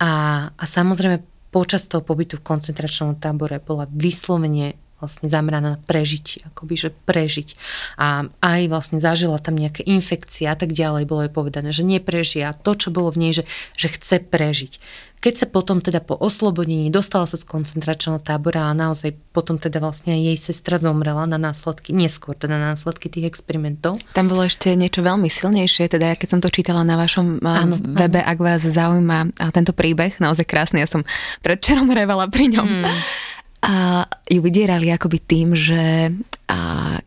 a, 0.00 0.48
a 0.56 0.64
samozrejme 0.64 1.33
počas 1.54 1.86
toho 1.86 2.02
pobytu 2.02 2.42
v 2.42 2.46
koncentračnom 2.50 3.14
tábore 3.22 3.62
bola 3.62 3.86
vyslovene 3.86 4.74
vlastne 5.04 5.28
zameraná 5.28 5.76
na 5.76 5.80
prežitie, 5.84 6.40
akoby, 6.48 6.74
že 6.74 6.90
prežiť. 7.04 7.48
A 8.00 8.32
aj 8.40 8.60
vlastne 8.72 8.98
zažila 9.04 9.36
tam 9.36 9.60
nejaké 9.60 9.84
infekcie 9.84 10.48
a 10.48 10.56
tak 10.56 10.72
ďalej, 10.72 11.04
bolo 11.04 11.28
jej 11.28 11.32
povedané, 11.32 11.70
že 11.76 11.84
neprežia 11.84 12.56
to, 12.56 12.72
čo 12.72 12.88
bolo 12.88 13.12
v 13.12 13.28
nej, 13.28 13.32
že, 13.36 13.44
že 13.76 13.92
chce 13.92 14.24
prežiť. 14.24 14.80
Keď 15.24 15.40
sa 15.40 15.46
potom 15.48 15.80
teda 15.80 16.04
po 16.04 16.20
oslobodení 16.20 16.92
dostala 16.92 17.24
sa 17.24 17.40
z 17.40 17.48
koncentračného 17.48 18.20
tábora 18.20 18.68
a 18.68 18.76
naozaj 18.76 19.16
potom 19.32 19.56
teda 19.56 19.80
vlastne 19.80 20.12
aj 20.12 20.20
jej 20.20 20.38
sestra 20.52 20.76
zomrela 20.76 21.24
na 21.24 21.40
následky, 21.40 21.96
neskôr 21.96 22.36
teda 22.36 22.60
na 22.60 22.76
následky 22.76 23.08
tých 23.08 23.32
experimentov. 23.32 24.04
Tam 24.12 24.28
bolo 24.28 24.44
ešte 24.44 24.76
niečo 24.76 25.00
veľmi 25.00 25.32
silnejšie, 25.32 25.88
teda 25.88 26.12
ja 26.12 26.16
keď 26.20 26.28
som 26.28 26.40
to 26.44 26.52
čítala 26.52 26.84
na 26.84 27.00
vašom 27.00 27.40
áno, 27.40 27.80
webe, 27.80 28.20
áno. 28.20 28.36
ak 28.36 28.38
vás 28.44 28.68
zaujíma 28.68 29.32
tento 29.56 29.72
príbeh, 29.72 30.20
naozaj 30.20 30.44
krásny, 30.44 30.84
ja 30.84 30.88
som 30.92 31.08
predčerom 31.40 31.88
revala 31.88 32.28
pri 32.28 32.60
ňom. 32.60 32.68
Hmm. 32.84 32.92
A 33.64 34.04
ju 34.28 34.40
vydierali 34.44 34.92
akoby 34.92 35.18
tým, 35.24 35.56
že 35.56 36.12
a 36.48 36.58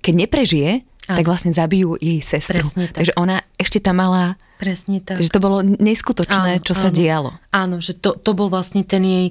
keď 0.01 0.13
neprežije, 0.25 0.71
Áno. 1.07 1.17
tak 1.21 1.25
vlastne 1.29 1.53
zabijú 1.55 1.95
jej 2.01 2.19
sestru. 2.19 2.59
Presne 2.59 2.91
tak. 2.91 3.03
Takže 3.03 3.13
ona 3.15 3.39
ešte 3.55 3.79
tam 3.79 4.01
mala... 4.01 4.35
Presne 4.57 4.99
tak. 4.99 5.21
Takže 5.21 5.31
to 5.31 5.39
bolo 5.39 5.61
neskutočné, 5.61 6.59
áno, 6.59 6.65
čo 6.65 6.73
áno. 6.73 6.81
sa 6.81 6.89
dialo. 6.89 7.31
Áno, 7.53 7.77
že 7.79 7.93
to, 7.93 8.17
to 8.17 8.33
bol 8.33 8.49
vlastne 8.49 8.81
ten 8.81 9.05
jej 9.05 9.27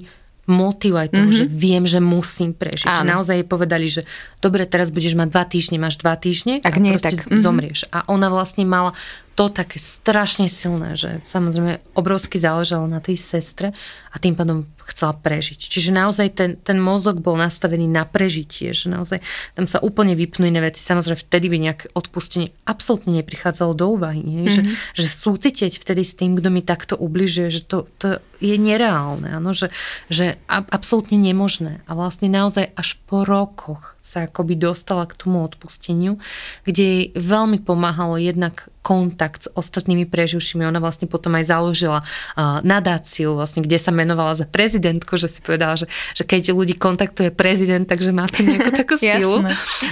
motiv 0.47 0.95
aj 0.95 1.11
toho, 1.11 1.27
mm-hmm. 1.27 1.39
že 1.43 1.45
viem, 1.51 1.83
že 1.83 1.99
musím 1.99 2.55
prežiť. 2.55 2.87
Áno. 2.87 3.03
Že 3.03 3.11
naozaj 3.11 3.35
jej 3.43 3.47
povedali, 3.47 3.85
že 3.91 4.01
dobre, 4.39 4.63
teraz 4.63 4.95
budeš 4.95 5.19
mať 5.19 5.27
dva 5.27 5.43
týždne, 5.43 5.77
máš 5.77 5.99
dva 5.99 6.15
týždne 6.15 6.63
Ak 6.63 6.71
a 6.71 6.79
nie, 6.79 6.95
proste 6.95 7.19
tak, 7.19 7.27
mm-hmm. 7.27 7.43
zomrieš. 7.43 7.79
A 7.91 8.07
ona 8.07 8.31
vlastne 8.31 8.63
mala 8.63 8.95
to 9.37 9.53
také 9.53 9.77
strašne 9.77 10.49
silné, 10.49 10.97
že 10.97 11.21
samozrejme 11.21 11.93
obrovsky 11.93 12.41
záležalo 12.41 12.89
na 12.89 12.97
tej 12.97 13.21
sestre 13.21 13.69
a 14.09 14.17
tým 14.17 14.33
pádom 14.33 14.65
chcela 14.89 15.13
prežiť. 15.13 15.59
Čiže 15.61 15.93
naozaj 15.93 16.27
ten, 16.33 16.51
ten 16.57 16.81
mozog 16.81 17.21
bol 17.21 17.37
nastavený 17.37 17.85
na 17.85 18.07
prežitie, 18.07 18.73
že 18.73 18.89
naozaj 18.89 19.21
tam 19.53 19.69
sa 19.69 19.77
úplne 19.83 20.17
vypnú 20.17 20.47
iné 20.47 20.63
veci. 20.63 20.81
Samozrejme 20.81 21.21
vtedy 21.21 21.53
by 21.53 21.57
nejaké 21.59 21.85
odpustenie 21.93 22.55
absolútne 22.65 23.13
neprichádzalo 23.19 23.77
do 23.77 23.85
úvahy. 23.93 24.25
Nie? 24.25 24.47
Mm-hmm. 24.47 24.55
Že, 24.55 24.61
mhm. 24.63 24.73
že 24.97 25.07
súcitieť 25.11 25.73
vtedy 25.77 26.01
s 26.01 26.17
tým, 26.17 26.39
kto 26.39 26.49
mi 26.49 26.65
takto 26.65 26.95
ubližuje, 26.97 27.51
že 27.51 27.61
to, 27.67 27.85
to 28.01 28.23
je 28.41 28.55
nereálne, 28.57 29.37
ano? 29.37 29.51
že, 29.53 29.69
že 30.09 30.39
absolútne 30.49 31.19
nemožné. 31.19 31.83
A 31.85 31.93
vlastne 31.93 32.31
naozaj 32.31 32.73
až 32.73 32.97
po 33.05 33.21
rokoch 33.27 33.96
sa 34.07 34.23
akoby 34.23 34.55
dostala 34.55 35.03
k 35.03 35.19
tomu 35.19 35.43
odpusteniu, 35.43 36.15
kde 36.63 36.83
jej 36.83 37.03
veľmi 37.19 37.59
pomáhalo 37.59 38.15
jednak 38.15 38.71
kontakt 38.79 39.43
s 39.43 39.51
ostatnými 39.51 40.07
preživšími. 40.07 40.63
Ona 40.63 40.79
vlastne 40.79 41.11
potom 41.11 41.35
aj 41.35 41.51
založila 41.51 42.07
uh, 42.07 42.63
nadáciu, 42.63 43.35
vlastne, 43.35 43.59
kde 43.67 43.75
sa 43.75 43.91
menovala 43.91 44.39
za 44.39 44.47
prezidentku, 44.47 45.19
že 45.19 45.27
si 45.27 45.43
povedala, 45.43 45.75
že, 45.75 45.91
že 46.15 46.23
keď 46.23 46.55
ľudí 46.55 46.79
kontaktuje 46.79 47.35
prezident, 47.35 47.83
takže 47.83 48.15
má 48.15 48.31
to 48.31 48.47
nejakú 48.47 48.71
takú 48.71 48.95
silu. 49.03 49.43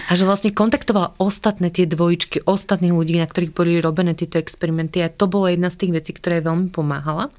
a 0.07 0.11
že 0.15 0.23
vlastne 0.23 0.55
kontaktovala 0.55 1.11
ostatné 1.19 1.67
tie 1.75 1.83
dvojičky, 1.83 2.47
ostatných 2.47 2.95
ľudí, 2.95 3.19
na 3.19 3.27
ktorých 3.27 3.51
boli 3.51 3.83
robené 3.83 4.15
tieto 4.15 4.39
experimenty 4.39 5.03
a 5.03 5.11
to 5.11 5.27
bolo 5.27 5.51
jedna 5.51 5.67
z 5.67 5.83
tých 5.83 5.91
vecí, 5.91 6.15
ktorá 6.15 6.39
jej 6.39 6.47
veľmi 6.47 6.71
pomáhala. 6.71 7.35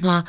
No 0.00 0.08
a 0.08 0.20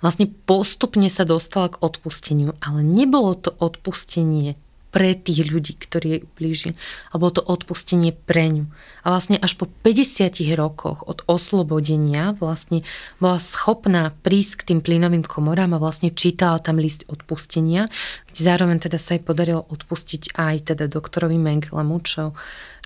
vlastne 0.00 0.26
postupne 0.48 1.06
sa 1.12 1.28
dostala 1.28 1.68
k 1.68 1.78
odpusteniu, 1.84 2.56
ale 2.64 2.80
nebolo 2.80 3.36
to 3.36 3.52
odpustenie 3.60 4.56
pre 4.92 5.16
tých 5.16 5.48
ľudí, 5.48 5.74
ktorí 5.80 6.06
jej 6.06 6.22
ublížili. 6.22 6.72
A 7.10 7.16
bolo 7.16 7.40
to 7.40 7.42
odpustenie 7.42 8.12
pre 8.12 8.52
ňu. 8.52 8.64
A 9.02 9.16
vlastne 9.16 9.40
až 9.40 9.56
po 9.56 9.66
50 9.66 10.36
rokoch 10.54 11.02
od 11.08 11.24
oslobodenia 11.24 12.36
vlastne 12.36 12.84
bola 13.16 13.40
schopná 13.40 14.12
prísť 14.20 14.52
k 14.62 14.66
tým 14.68 14.80
plynovým 14.84 15.24
komorám 15.24 15.72
a 15.72 15.82
vlastne 15.82 16.12
čítala 16.12 16.60
tam 16.60 16.76
list 16.76 17.08
odpustenia, 17.08 17.88
kde 18.30 18.40
zároveň 18.44 18.84
teda 18.84 19.00
sa 19.00 19.16
jej 19.16 19.24
podarilo 19.24 19.64
odpustiť 19.64 20.36
aj 20.36 20.76
teda 20.76 20.92
doktorovi 20.92 21.40
Mengelemu, 21.40 21.96
čo 22.04 22.36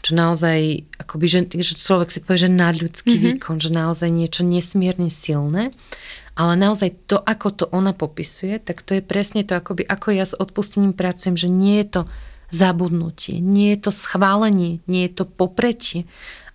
čo 0.02 0.12
naozaj, 0.14 0.86
akoby, 1.02 1.26
že, 1.26 1.40
že 1.62 1.74
človek 1.74 2.08
si 2.12 2.18
povie, 2.22 2.46
že 2.46 2.50
nadľudský 2.52 3.14
mm-hmm. 3.16 3.28
výkon, 3.40 3.56
že 3.58 3.70
naozaj 3.74 4.10
niečo 4.12 4.42
nesmierne 4.46 5.10
silné. 5.10 5.74
Ale 6.36 6.52
naozaj 6.52 7.08
to, 7.08 7.16
ako 7.16 7.48
to 7.48 7.64
ona 7.72 7.96
popisuje, 7.96 8.60
tak 8.60 8.84
to 8.84 9.00
je 9.00 9.02
presne 9.02 9.40
to, 9.40 9.56
akoby, 9.56 9.88
ako 9.88 10.12
ja 10.12 10.28
s 10.28 10.36
odpustením 10.36 10.92
pracujem, 10.92 11.32
že 11.32 11.48
nie 11.48 11.80
je 11.80 11.88
to 11.88 12.02
zabudnutie, 12.52 13.40
nie 13.40 13.74
je 13.74 13.88
to 13.88 13.90
schválenie, 13.90 14.84
nie 14.86 15.08
je 15.08 15.12
to 15.16 15.24
popretie, 15.24 16.04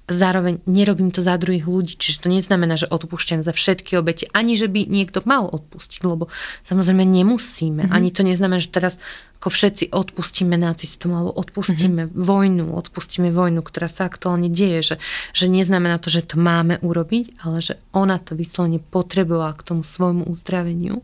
zároveň 0.09 0.59
nerobím 0.65 1.09
to 1.13 1.21
za 1.23 1.37
druhých 1.37 1.65
ľudí, 1.65 1.93
čiže 1.95 2.25
to 2.25 2.27
neznamená, 2.29 2.75
že 2.75 2.89
odpúšťam 2.89 3.45
za 3.45 3.53
všetky 3.53 3.95
obete, 3.97 4.27
ani 4.35 4.57
že 4.57 4.67
by 4.67 4.85
niekto 4.85 5.23
mal 5.23 5.47
odpustiť, 5.47 6.01
lebo 6.03 6.27
samozrejme 6.65 7.05
nemusíme, 7.05 7.87
mm-hmm. 7.87 7.95
ani 7.95 8.09
to 8.09 8.21
neznamená, 8.25 8.59
že 8.59 8.73
teraz 8.73 8.97
ako 9.41 9.49
všetci 9.49 9.83
odpustíme 9.89 10.53
nacistom 10.53 11.17
alebo 11.17 11.33
odpustíme 11.33 12.05
mm-hmm. 12.05 12.21
vojnu, 12.21 12.65
odpustíme 12.77 13.33
vojnu, 13.33 13.65
ktorá 13.65 13.89
sa 13.89 14.05
aktuálne 14.05 14.53
deje, 14.53 14.93
že, 14.93 14.95
že 15.33 15.45
neznamená 15.49 15.97
to, 15.97 16.13
že 16.13 16.21
to 16.21 16.37
máme 16.37 16.77
urobiť, 16.85 17.41
ale 17.41 17.57
že 17.63 17.81
ona 17.89 18.21
to 18.21 18.37
vyslovene 18.37 18.77
potrebovala 18.77 19.57
k 19.57 19.65
tomu 19.65 19.81
svojmu 19.81 20.29
uzdraveniu 20.29 21.01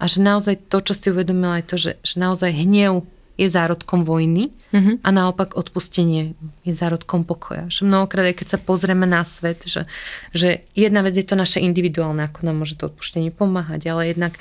a 0.00 0.04
že 0.08 0.20
naozaj 0.20 0.68
to, 0.68 0.80
čo 0.80 0.92
si 0.96 1.06
uvedomila, 1.12 1.60
je 1.60 1.66
to, 1.68 1.76
že, 1.76 1.92
že 2.04 2.14
naozaj 2.20 2.52
hnev 2.52 3.04
je 3.40 3.48
zárodkom 3.48 4.04
vojny 4.04 4.52
mm-hmm. 4.52 5.00
a 5.00 5.08
naopak 5.08 5.56
odpustenie 5.56 6.36
je 6.68 6.72
zárodkom 6.76 7.24
pokoja. 7.24 7.72
Že 7.72 7.88
mnohokrát, 7.88 8.28
aj 8.28 8.36
keď 8.36 8.48
sa 8.52 8.58
pozrieme 8.60 9.08
na 9.08 9.24
svet, 9.24 9.64
že, 9.64 9.88
že 10.36 10.68
jedna 10.76 11.00
vec 11.00 11.16
je 11.16 11.24
to 11.24 11.40
naše 11.40 11.64
individuálne, 11.64 12.20
ako 12.20 12.44
nám 12.44 12.60
môže 12.60 12.76
to 12.76 12.92
odpustenie 12.92 13.32
pomáhať, 13.32 13.88
ale 13.88 14.12
jednak 14.12 14.36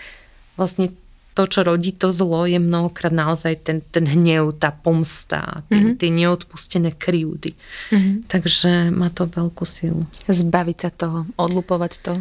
vlastne 0.60 0.92
to, 1.40 1.48
čo 1.48 1.64
rodí 1.64 1.96
to 1.96 2.12
zlo, 2.12 2.44
je 2.44 2.60
mnohokrát 2.60 3.16
naozaj 3.16 3.64
ten, 3.64 3.80
ten 3.80 4.04
hnev, 4.04 4.60
tá 4.60 4.76
pomsta, 4.76 5.64
tie, 5.72 5.80
mm-hmm. 5.80 5.96
tie 5.96 6.10
neodpustené 6.12 6.90
krivdy. 7.00 7.56
Mm-hmm. 7.96 8.16
Takže 8.28 8.92
má 8.92 9.08
to 9.08 9.24
veľkú 9.24 9.64
silu. 9.64 10.04
Zbaviť 10.28 10.78
sa 10.84 10.92
toho, 10.92 11.24
odlupovať 11.40 11.94
to. 12.04 12.14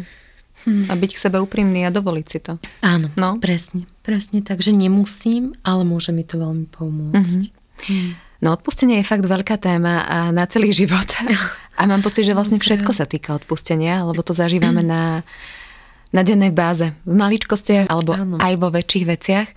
A 0.89 0.93
byť 0.93 1.11
k 1.15 1.23
sebe 1.29 1.37
úprimný 1.41 1.85
a 1.87 1.93
dovoliť 1.93 2.25
si 2.25 2.39
to. 2.39 2.61
Áno, 2.85 3.09
no? 3.17 3.41
presne. 3.41 3.89
Presne, 4.05 4.41
takže 4.41 4.73
nemusím, 4.73 5.53
ale 5.61 5.85
môže 5.85 6.09
mi 6.13 6.25
to 6.25 6.41
veľmi 6.41 6.65
pomôcť. 6.69 7.41
Mm-hmm. 7.49 7.87
Hmm. 7.89 8.11
No 8.39 8.55
odpustenie 8.55 9.03
je 9.03 9.09
fakt 9.09 9.27
veľká 9.27 9.59
téma 9.59 10.07
a 10.07 10.17
na 10.31 10.47
celý 10.47 10.71
život. 10.71 11.07
A 11.79 11.87
mám 11.87 12.03
pocit, 12.03 12.27
že 12.27 12.35
vlastne 12.35 12.59
všetko 12.59 12.91
sa 12.91 13.07
týka 13.07 13.39
odpustenia, 13.39 14.03
lebo 14.03 14.19
to 14.19 14.35
zažívame 14.35 14.83
na, 14.83 15.23
na 16.11 16.27
dennej 16.27 16.51
báze. 16.51 16.91
V 17.07 17.15
maličkostiach 17.15 17.87
alebo 17.87 18.19
ano. 18.19 18.35
aj 18.35 18.53
vo 18.59 18.67
väčších 18.67 19.05
veciach. 19.07 19.47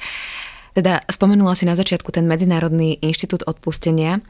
Teda 0.70 1.02
spomenula 1.10 1.58
si 1.58 1.66
na 1.66 1.74
začiatku 1.74 2.14
ten 2.14 2.30
Medzinárodný 2.30 2.94
inštitút 3.02 3.42
odpustenia. 3.42 4.22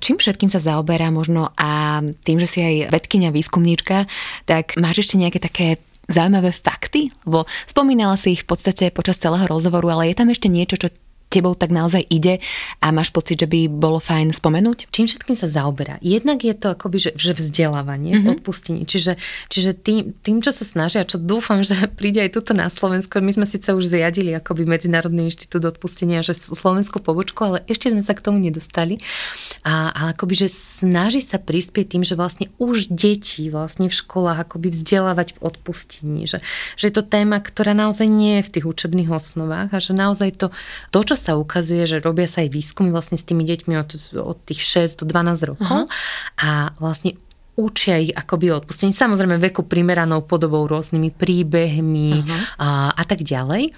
Čím 0.00 0.16
všetkým 0.16 0.48
sa 0.48 0.64
zaoberá 0.64 1.12
možno 1.12 1.52
a 1.60 2.00
tým, 2.24 2.40
že 2.40 2.48
si 2.48 2.58
aj 2.64 2.88
vedkynia, 2.88 3.36
výskumníčka, 3.36 4.08
tak 4.48 4.80
máš 4.80 5.04
ešte 5.04 5.20
nejaké 5.20 5.38
také 5.44 5.76
zaujímavé 6.10 6.50
fakty? 6.52 7.14
Lebo 7.24 7.46
spomínala 7.64 8.18
si 8.18 8.34
ich 8.34 8.42
v 8.44 8.50
podstate 8.52 8.90
počas 8.90 9.16
celého 9.22 9.46
rozhovoru, 9.46 9.90
ale 9.94 10.10
je 10.10 10.18
tam 10.18 10.28
ešte 10.28 10.50
niečo, 10.50 10.76
čo 10.76 10.88
tebou 11.30 11.54
tak 11.54 11.70
naozaj 11.70 12.02
ide 12.10 12.42
a 12.82 12.90
máš 12.90 13.14
pocit, 13.14 13.38
že 13.38 13.46
by 13.46 13.70
bolo 13.70 14.02
fajn 14.02 14.34
spomenúť? 14.34 14.90
Čím 14.90 15.06
všetkým 15.06 15.38
sa 15.38 15.46
zaoberá? 15.46 16.02
Jednak 16.02 16.42
je 16.42 16.52
to 16.58 16.74
akoby, 16.74 16.98
že, 16.98 17.10
že 17.14 17.38
vzdelávanie, 17.38 18.18
mm-hmm. 18.18 18.32
odpustenie. 18.42 18.82
Čiže, 18.82 19.14
čiže 19.46 19.78
tým, 19.78 20.10
tým, 20.26 20.42
čo 20.42 20.50
sa 20.50 20.66
snažia, 20.66 21.06
čo 21.06 21.22
dúfam, 21.22 21.62
že 21.68 21.86
príde 21.86 22.18
aj 22.26 22.34
tuto 22.34 22.50
na 22.52 22.66
Slovensko, 22.66 23.22
my 23.22 23.30
sme 23.30 23.46
síce 23.46 23.70
už 23.70 23.86
zriadili 23.86 24.34
akoby 24.34 24.66
Medzinárodný 24.66 25.30
inštitút 25.30 25.62
odpustenia, 25.70 26.26
že 26.26 26.34
Slovensko 26.34 26.98
pobočku, 26.98 27.38
ale 27.46 27.58
ešte 27.70 27.94
sme 27.94 28.02
sa 28.02 28.18
k 28.18 28.26
tomu 28.26 28.42
nedostali. 28.42 28.98
A, 29.62 29.94
a 29.94 30.00
akoby, 30.10 30.46
že 30.46 30.48
snaží 30.50 31.22
sa 31.22 31.38
prispieť 31.38 31.94
tým, 31.94 32.02
že 32.02 32.18
vlastne 32.18 32.50
už 32.58 32.90
deti 32.90 33.46
vlastne 33.46 33.86
v 33.86 33.94
školách 33.94 34.50
akoby 34.50 34.74
vzdelávať 34.74 35.38
v 35.38 35.42
odpustení. 35.46 36.26
Že, 36.26 36.42
že 36.74 36.84
je 36.90 36.94
to 36.94 37.06
téma, 37.06 37.38
ktorá 37.38 37.70
naozaj 37.70 38.10
nie 38.10 38.42
je 38.42 38.46
v 38.50 38.52
tých 38.58 38.66
učebných 38.66 39.10
osnovách 39.12 39.70
a 39.70 39.78
že 39.78 39.94
naozaj 39.94 40.34
to, 40.34 40.48
to 40.90 40.98
čo 41.06 41.19
sa 41.20 41.36
ukazuje, 41.36 41.84
že 41.84 42.00
robia 42.00 42.24
sa 42.24 42.40
aj 42.40 42.48
výskumy 42.48 42.88
vlastne 42.88 43.20
s 43.20 43.28
tými 43.28 43.44
deťmi 43.44 43.76
od, 43.76 43.90
od 44.16 44.38
tých 44.48 44.88
6 44.88 45.04
do 45.04 45.04
12 45.04 45.50
rokov 45.52 45.84
Aha. 45.84 45.84
a 46.40 46.50
vlastne 46.80 47.20
učia 47.60 48.00
ich 48.00 48.12
akoby 48.16 48.56
odpustení. 48.56 48.96
Samozrejme 48.96 49.36
veku 49.36 49.68
primeranou 49.68 50.24
podobou 50.24 50.64
rôznymi 50.64 51.12
príbehmi 51.12 52.24
a, 52.56 52.96
a 52.96 53.02
tak 53.04 53.20
ďalej. 53.20 53.76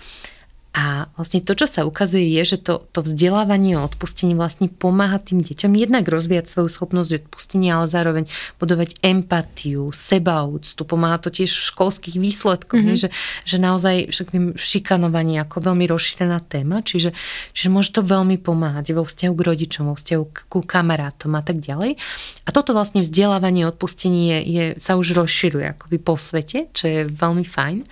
A 0.73 1.13
vlastne 1.21 1.45
to, 1.45 1.53
čo 1.53 1.69
sa 1.69 1.85
ukazuje, 1.85 2.33
je, 2.33 2.57
že 2.57 2.59
to, 2.65 2.89
to 2.97 3.05
vzdelávanie 3.05 3.77
o 3.77 3.85
odpustení 3.85 4.33
vlastne 4.33 4.73
pomáha 4.73 5.21
tým 5.21 5.45
deťom 5.45 5.69
jednak 5.77 6.09
rozvíjať 6.09 6.49
svoju 6.49 6.73
schopnosť 6.73 7.29
odpustenia, 7.29 7.77
ale 7.77 7.93
zároveň 7.93 8.25
budovať 8.57 8.97
empatiu, 9.05 9.93
sebaúctu. 9.93 10.89
Pomáha 10.89 11.21
to 11.21 11.29
tiež 11.29 11.53
v 11.53 11.69
školských 11.77 12.17
výsledkoch, 12.17 12.81
mm-hmm. 12.81 12.97
že, 12.97 13.13
že 13.45 13.57
naozaj 13.61 14.17
však 14.17 14.29
viem, 14.33 14.57
šikanovanie 14.57 15.45
ako 15.45 15.61
veľmi 15.61 15.85
rozšírená 15.93 16.41
téma, 16.41 16.81
čiže, 16.81 17.13
čiže 17.53 17.69
môže 17.69 17.93
to 17.93 18.01
veľmi 18.01 18.41
pomáhať 18.41 18.97
vo 18.97 19.05
vzťahu 19.05 19.35
k 19.37 19.43
rodičom, 19.45 19.93
vo 19.93 19.97
vzťahu 20.01 20.25
ku 20.49 20.65
kamarátom 20.65 21.37
a 21.37 21.45
tak 21.45 21.61
ďalej. 21.61 22.01
A 22.49 22.51
toto 22.51 22.73
vlastne 22.73 23.05
vzdelávanie 23.05 23.69
odpustení 23.69 24.33
je, 24.33 24.39
je, 24.41 24.65
sa 24.81 24.97
už 24.97 25.21
rozširuje 25.21 25.77
akoby 25.77 26.01
po 26.01 26.17
svete, 26.17 26.73
čo 26.73 26.89
je 26.89 27.01
veľmi 27.05 27.45
fajn. 27.45 27.85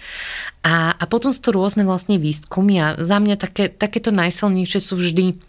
A, 0.61 0.93
a 0.93 1.05
potom 1.09 1.33
sú 1.33 1.41
to 1.41 1.57
rôzne 1.57 1.89
vlastne 1.89 2.21
výskumy 2.21 2.77
a 2.77 2.87
za 3.01 3.17
mňa 3.17 3.37
také, 3.41 3.73
takéto 3.73 4.13
najsilnejšie 4.13 4.81
sú 4.81 5.01
vždy 5.01 5.41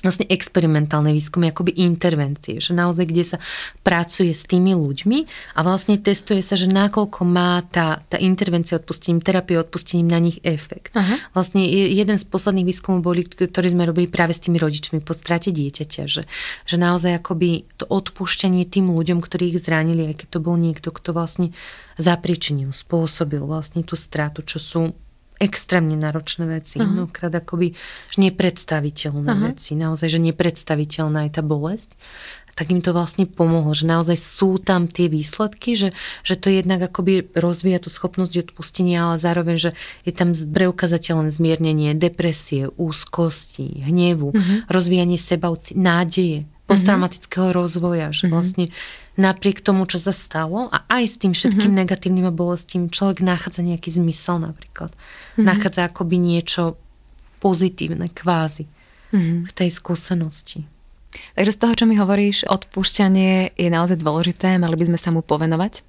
vlastne 0.00 0.24
experimentálne 0.28 1.12
výskumy, 1.12 1.52
akoby 1.52 1.76
intervencie, 1.76 2.60
že 2.60 2.72
naozaj, 2.72 3.04
kde 3.08 3.24
sa 3.24 3.38
pracuje 3.84 4.32
s 4.32 4.48
tými 4.48 4.72
ľuďmi 4.72 5.18
a 5.56 5.60
vlastne 5.60 6.00
testuje 6.00 6.40
sa, 6.40 6.56
že 6.56 6.68
nakoľko 6.68 7.20
má 7.24 7.64
tá, 7.68 8.00
tá 8.08 8.16
intervencia 8.16 8.80
odpustením, 8.80 9.20
terapia 9.20 9.60
odpustením 9.60 10.08
na 10.08 10.20
nich 10.20 10.40
efekt. 10.42 10.96
Aha. 10.96 11.20
Vlastne 11.36 11.64
jeden 11.68 12.16
z 12.16 12.24
posledných 12.24 12.68
výskumov 12.68 13.04
boli, 13.04 13.28
ktorý 13.28 13.68
sme 13.68 13.88
robili 13.88 14.08
práve 14.08 14.32
s 14.32 14.40
tými 14.40 14.56
rodičmi 14.56 15.04
po 15.04 15.12
strate 15.12 15.52
dieťaťa, 15.52 16.02
že, 16.08 16.24
že 16.64 16.76
naozaj 16.80 17.20
akoby 17.20 17.68
to 17.76 17.84
odpúšťanie 17.84 18.64
tým 18.64 18.88
ľuďom, 18.92 19.20
ktorí 19.20 19.52
ich 19.52 19.60
zranili, 19.60 20.12
aj 20.12 20.24
keď 20.24 20.28
to 20.32 20.40
bol 20.40 20.56
niekto, 20.56 20.88
kto 20.90 21.12
vlastne 21.12 21.52
zapričinil, 22.00 22.72
spôsobil 22.72 23.44
vlastne 23.44 23.84
tú 23.84 23.94
stratu, 23.94 24.40
čo 24.40 24.58
sú 24.58 24.82
extrémne 25.40 25.96
náročné 25.96 26.44
veci. 26.44 26.76
Aha. 26.78 26.86
Mnohokrát 26.86 27.32
akoby 27.32 27.72
že 28.12 28.18
nepredstaviteľné 28.20 29.30
Aha. 29.32 29.44
veci. 29.50 29.72
Naozaj, 29.74 30.08
že 30.12 30.20
nepredstaviteľná 30.20 31.26
je 31.26 31.32
tá 31.32 31.42
bolesť. 31.42 31.96
Tak 32.58 32.76
im 32.76 32.84
to 32.84 32.92
vlastne 32.92 33.24
pomohlo, 33.24 33.72
že 33.72 33.88
naozaj 33.88 34.20
sú 34.20 34.60
tam 34.60 34.84
tie 34.84 35.08
výsledky, 35.08 35.80
že, 35.80 35.96
že 36.20 36.36
to 36.36 36.52
jednak 36.52 36.84
akoby 36.84 37.32
rozvíja 37.32 37.80
tú 37.80 37.88
schopnosť 37.88 38.52
odpustenia, 38.52 39.08
ale 39.08 39.16
zároveň, 39.16 39.56
že 39.56 39.70
je 40.04 40.12
tam 40.12 40.36
preukazateľné 40.36 41.32
zmiernenie 41.32 41.96
depresie, 41.96 42.68
úzkosti, 42.76 43.80
hnevu, 43.86 44.36
uh-huh. 44.36 44.68
rozvíjanie 44.68 45.16
seba, 45.16 45.56
nádeje, 45.72 46.49
posttraumatického 46.70 47.50
rozvoja, 47.50 48.14
že 48.14 48.30
vlastne 48.30 48.70
napriek 49.18 49.60
tomu, 49.60 49.84
čo 49.90 49.98
sa 49.98 50.14
stalo 50.14 50.70
a 50.70 50.86
aj 50.86 51.04
s 51.04 51.16
tým 51.18 51.32
všetkým 51.34 51.74
mm-hmm. 51.74 51.80
negatívnym 51.82 52.26
a 52.30 52.32
bolestím 52.32 52.88
človek 52.88 53.26
nachádza 53.26 53.66
nejaký 53.66 53.90
zmysel 53.90 54.38
napríklad. 54.38 54.94
Mm-hmm. 54.94 55.44
Nachádza 55.44 55.90
akoby 55.90 56.16
niečo 56.16 56.78
pozitívne, 57.42 58.08
kvázi 58.14 58.70
mm-hmm. 59.10 59.38
v 59.50 59.52
tej 59.52 59.70
skúsenosti. 59.74 60.64
Takže 61.34 61.52
z 61.52 61.58
toho, 61.58 61.74
čo 61.74 61.84
mi 61.90 61.98
hovoríš, 61.98 62.46
odpúšťanie 62.46 63.58
je 63.58 63.68
naozaj 63.68 63.98
dôležité, 63.98 64.62
mali 64.62 64.78
by 64.78 64.94
sme 64.94 64.98
sa 65.00 65.10
mu 65.10 65.26
povenovať. 65.26 65.82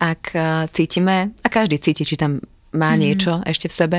Ak 0.00 0.32
eh, 0.32 0.66
cítime, 0.72 1.36
a 1.44 1.46
každý 1.52 1.76
cíti, 1.76 2.08
či 2.08 2.16
tam 2.16 2.40
má 2.72 2.96
mm-hmm. 2.96 3.02
niečo 3.04 3.32
ešte 3.44 3.68
v 3.68 3.76
sebe, 3.76 3.98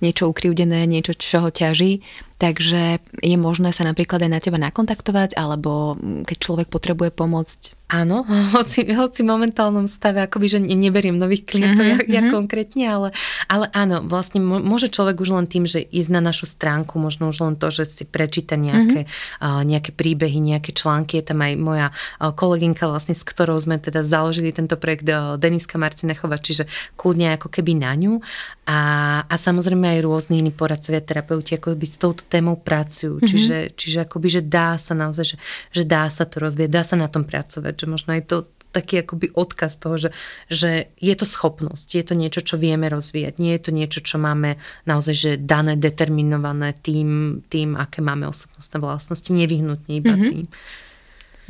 niečo 0.00 0.28
ukrivdené, 0.28 0.88
niečo, 0.88 1.12
čo 1.16 1.44
ho 1.44 1.50
ťaží, 1.52 2.00
takže 2.40 3.04
je 3.20 3.36
možné 3.36 3.76
sa 3.76 3.84
napríklad 3.84 4.24
aj 4.24 4.30
na 4.32 4.40
teba 4.40 4.56
nakontaktovať, 4.56 5.36
alebo 5.36 6.00
keď 6.24 6.36
človek 6.40 6.68
potrebuje 6.72 7.12
pomôcť. 7.12 7.76
Áno, 7.90 8.22
hoci, 8.56 8.86
hoci 8.94 9.20
v 9.20 9.28
momentálnom 9.28 9.90
stave 9.90 10.22
akoby, 10.24 10.56
že 10.56 10.58
neberiem 10.62 11.18
nových 11.18 11.44
klientov 11.44 11.84
mm-hmm. 11.84 12.06
ja, 12.08 12.16
ja 12.16 12.22
mhm. 12.24 12.30
konkrétne, 12.32 12.84
ale, 12.86 13.08
ale 13.50 13.66
áno, 13.76 14.06
vlastne 14.06 14.40
môže 14.40 14.88
človek 14.88 15.20
už 15.20 15.36
len 15.36 15.46
tým, 15.50 15.66
že 15.68 15.82
ísť 15.82 16.10
na 16.14 16.22
našu 16.22 16.48
stránku, 16.48 16.96
možno 16.96 17.28
už 17.28 17.42
len 17.42 17.54
to, 17.60 17.68
že 17.68 17.84
si 17.84 18.04
prečíta 18.08 18.54
nejaké, 18.54 19.04
mm-hmm. 19.04 19.42
uh, 19.44 19.62
nejaké 19.66 19.90
príbehy, 19.92 20.38
nejaké 20.40 20.70
články. 20.72 21.20
Je 21.20 21.28
tam 21.34 21.42
aj 21.42 21.52
moja 21.58 21.86
uh, 21.90 22.30
kolegynka, 22.32 22.86
vlastne, 22.86 23.12
s 23.12 23.26
ktorou 23.26 23.58
sme 23.58 23.76
teda 23.76 24.00
založili 24.06 24.54
tento 24.54 24.78
projekt 24.78 25.04
uh, 25.10 25.34
Deniska 25.36 25.76
Marcinechova, 25.76 26.38
čiže 26.38 26.70
kľudne 26.94 27.36
ako 27.36 27.50
keby 27.50 27.74
na 27.74 27.92
ňu. 27.98 28.22
A, 28.70 28.78
a 29.26 29.34
samozrejme 29.34 29.89
aj 29.96 29.98
rôzni 30.06 30.38
iní 30.38 30.52
poradcovia, 30.54 31.02
terapeuti 31.02 31.58
akoby 31.58 31.86
s 31.86 31.96
touto 31.98 32.22
témou 32.26 32.56
pracujú. 32.58 33.18
Mm-hmm. 33.18 33.30
Čiže, 33.30 33.56
čiže 33.74 33.98
akoby, 34.06 34.28
že 34.40 34.42
dá 34.44 34.78
sa 34.78 34.94
naozaj, 34.94 35.34
že, 35.34 35.36
že 35.74 35.82
dá 35.86 36.06
sa 36.08 36.24
to 36.24 36.38
rozvieť, 36.38 36.70
dá 36.70 36.82
sa 36.86 36.94
na 36.94 37.10
tom 37.10 37.26
pracovať, 37.26 37.74
že 37.74 37.86
možno 37.86 38.14
aj 38.14 38.22
to 38.26 38.36
taký 38.70 39.02
akoby 39.02 39.34
odkaz 39.34 39.82
toho, 39.82 39.98
že, 39.98 40.10
že 40.46 40.94
je 41.02 41.14
to 41.18 41.26
schopnosť, 41.26 41.98
je 41.98 42.04
to 42.06 42.14
niečo, 42.14 42.40
čo 42.46 42.54
vieme 42.54 42.86
rozvíjať, 42.86 43.42
nie 43.42 43.58
je 43.58 43.62
to 43.66 43.70
niečo, 43.74 44.00
čo 44.00 44.16
máme 44.22 44.62
naozaj 44.86 45.14
že 45.14 45.30
dané, 45.36 45.74
determinované 45.74 46.78
tým, 46.78 47.42
tým 47.50 47.74
aké 47.74 47.98
máme 47.98 48.30
osobnostné 48.30 48.78
vlastnosti, 48.78 49.26
nevyhnutne 49.26 49.92
iba 49.98 50.14
mm-hmm. 50.14 50.30
tým. 50.30 50.46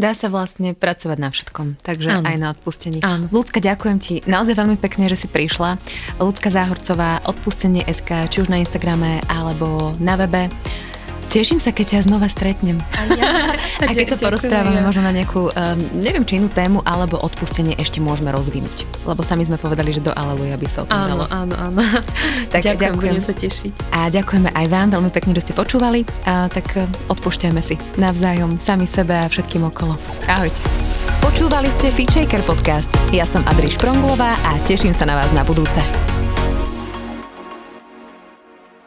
Dá 0.01 0.17
sa 0.17 0.33
vlastne 0.33 0.73
pracovať 0.73 1.19
na 1.21 1.29
všetkom, 1.29 1.85
takže 1.85 2.09
Áno. 2.09 2.25
aj 2.25 2.37
na 2.41 2.49
odpustení. 2.57 3.05
Áno. 3.05 3.29
Ľudská, 3.29 3.61
ďakujem 3.61 3.99
ti 4.01 4.25
naozaj 4.25 4.57
veľmi 4.57 4.81
pekne, 4.81 5.13
že 5.13 5.21
si 5.21 5.29
prišla. 5.29 5.77
Ľudská 6.17 6.49
Záhorcová, 6.49 7.21
odpustenie 7.29 7.85
SK, 7.85 8.33
či 8.33 8.41
už 8.41 8.49
na 8.49 8.65
Instagrame 8.65 9.21
alebo 9.29 9.93
na 10.01 10.17
webe. 10.17 10.49
Teším 11.31 11.63
sa, 11.63 11.71
keď 11.71 11.87
ťa 11.95 12.01
znova 12.11 12.27
stretnem. 12.27 12.83
A, 12.99 13.07
ja. 13.15 13.55
a 13.87 13.91
keď 13.95 14.19
sa 14.19 14.19
porozprávame 14.19 14.83
možno 14.83 15.07
na 15.07 15.15
nejakú, 15.15 15.47
um, 15.47 15.79
neviem, 15.95 16.27
či 16.27 16.43
inú 16.43 16.51
tému, 16.51 16.83
alebo 16.83 17.23
odpustenie 17.23 17.79
ešte 17.79 18.03
môžeme 18.03 18.35
rozvinúť. 18.35 18.83
Lebo 19.07 19.23
sami 19.23 19.47
sme 19.47 19.55
povedali, 19.55 19.95
že 19.95 20.03
do 20.03 20.11
Aleluja 20.11 20.59
by 20.59 20.67
sa 20.67 20.79
o 20.83 20.87
tom 20.91 20.99
áno, 20.99 21.07
dalo. 21.07 21.25
Áno, 21.31 21.55
áno, 21.55 21.81
tak 22.53 22.67
ďakujem, 22.67 22.99
ďakujem. 22.99 23.23
sa 23.23 23.35
tešiť. 23.39 23.73
A 23.95 24.11
ďakujeme 24.11 24.51
aj 24.51 24.67
vám 24.67 24.89
veľmi 24.91 25.11
pekne, 25.15 25.31
že 25.39 25.47
ste 25.47 25.53
počúvali. 25.55 26.03
A 26.27 26.51
tak 26.51 26.67
e, 26.75 26.91
odpúšťajme 27.07 27.63
si 27.63 27.79
navzájom, 27.95 28.59
sami 28.59 28.91
sebe 28.91 29.15
a 29.15 29.31
všetkým 29.31 29.63
okolo. 29.71 29.95
Ahojte. 30.27 30.59
Počúvali 31.23 31.71
ste 31.71 31.95
Feature 31.95 32.43
podcast. 32.43 32.91
Ja 33.15 33.23
som 33.23 33.47
Adriš 33.47 33.79
Pronglová 33.79 34.35
a 34.35 34.59
teším 34.67 34.91
sa 34.91 35.07
na 35.07 35.15
vás 35.15 35.31
na 35.31 35.47
budúce. 35.47 36.10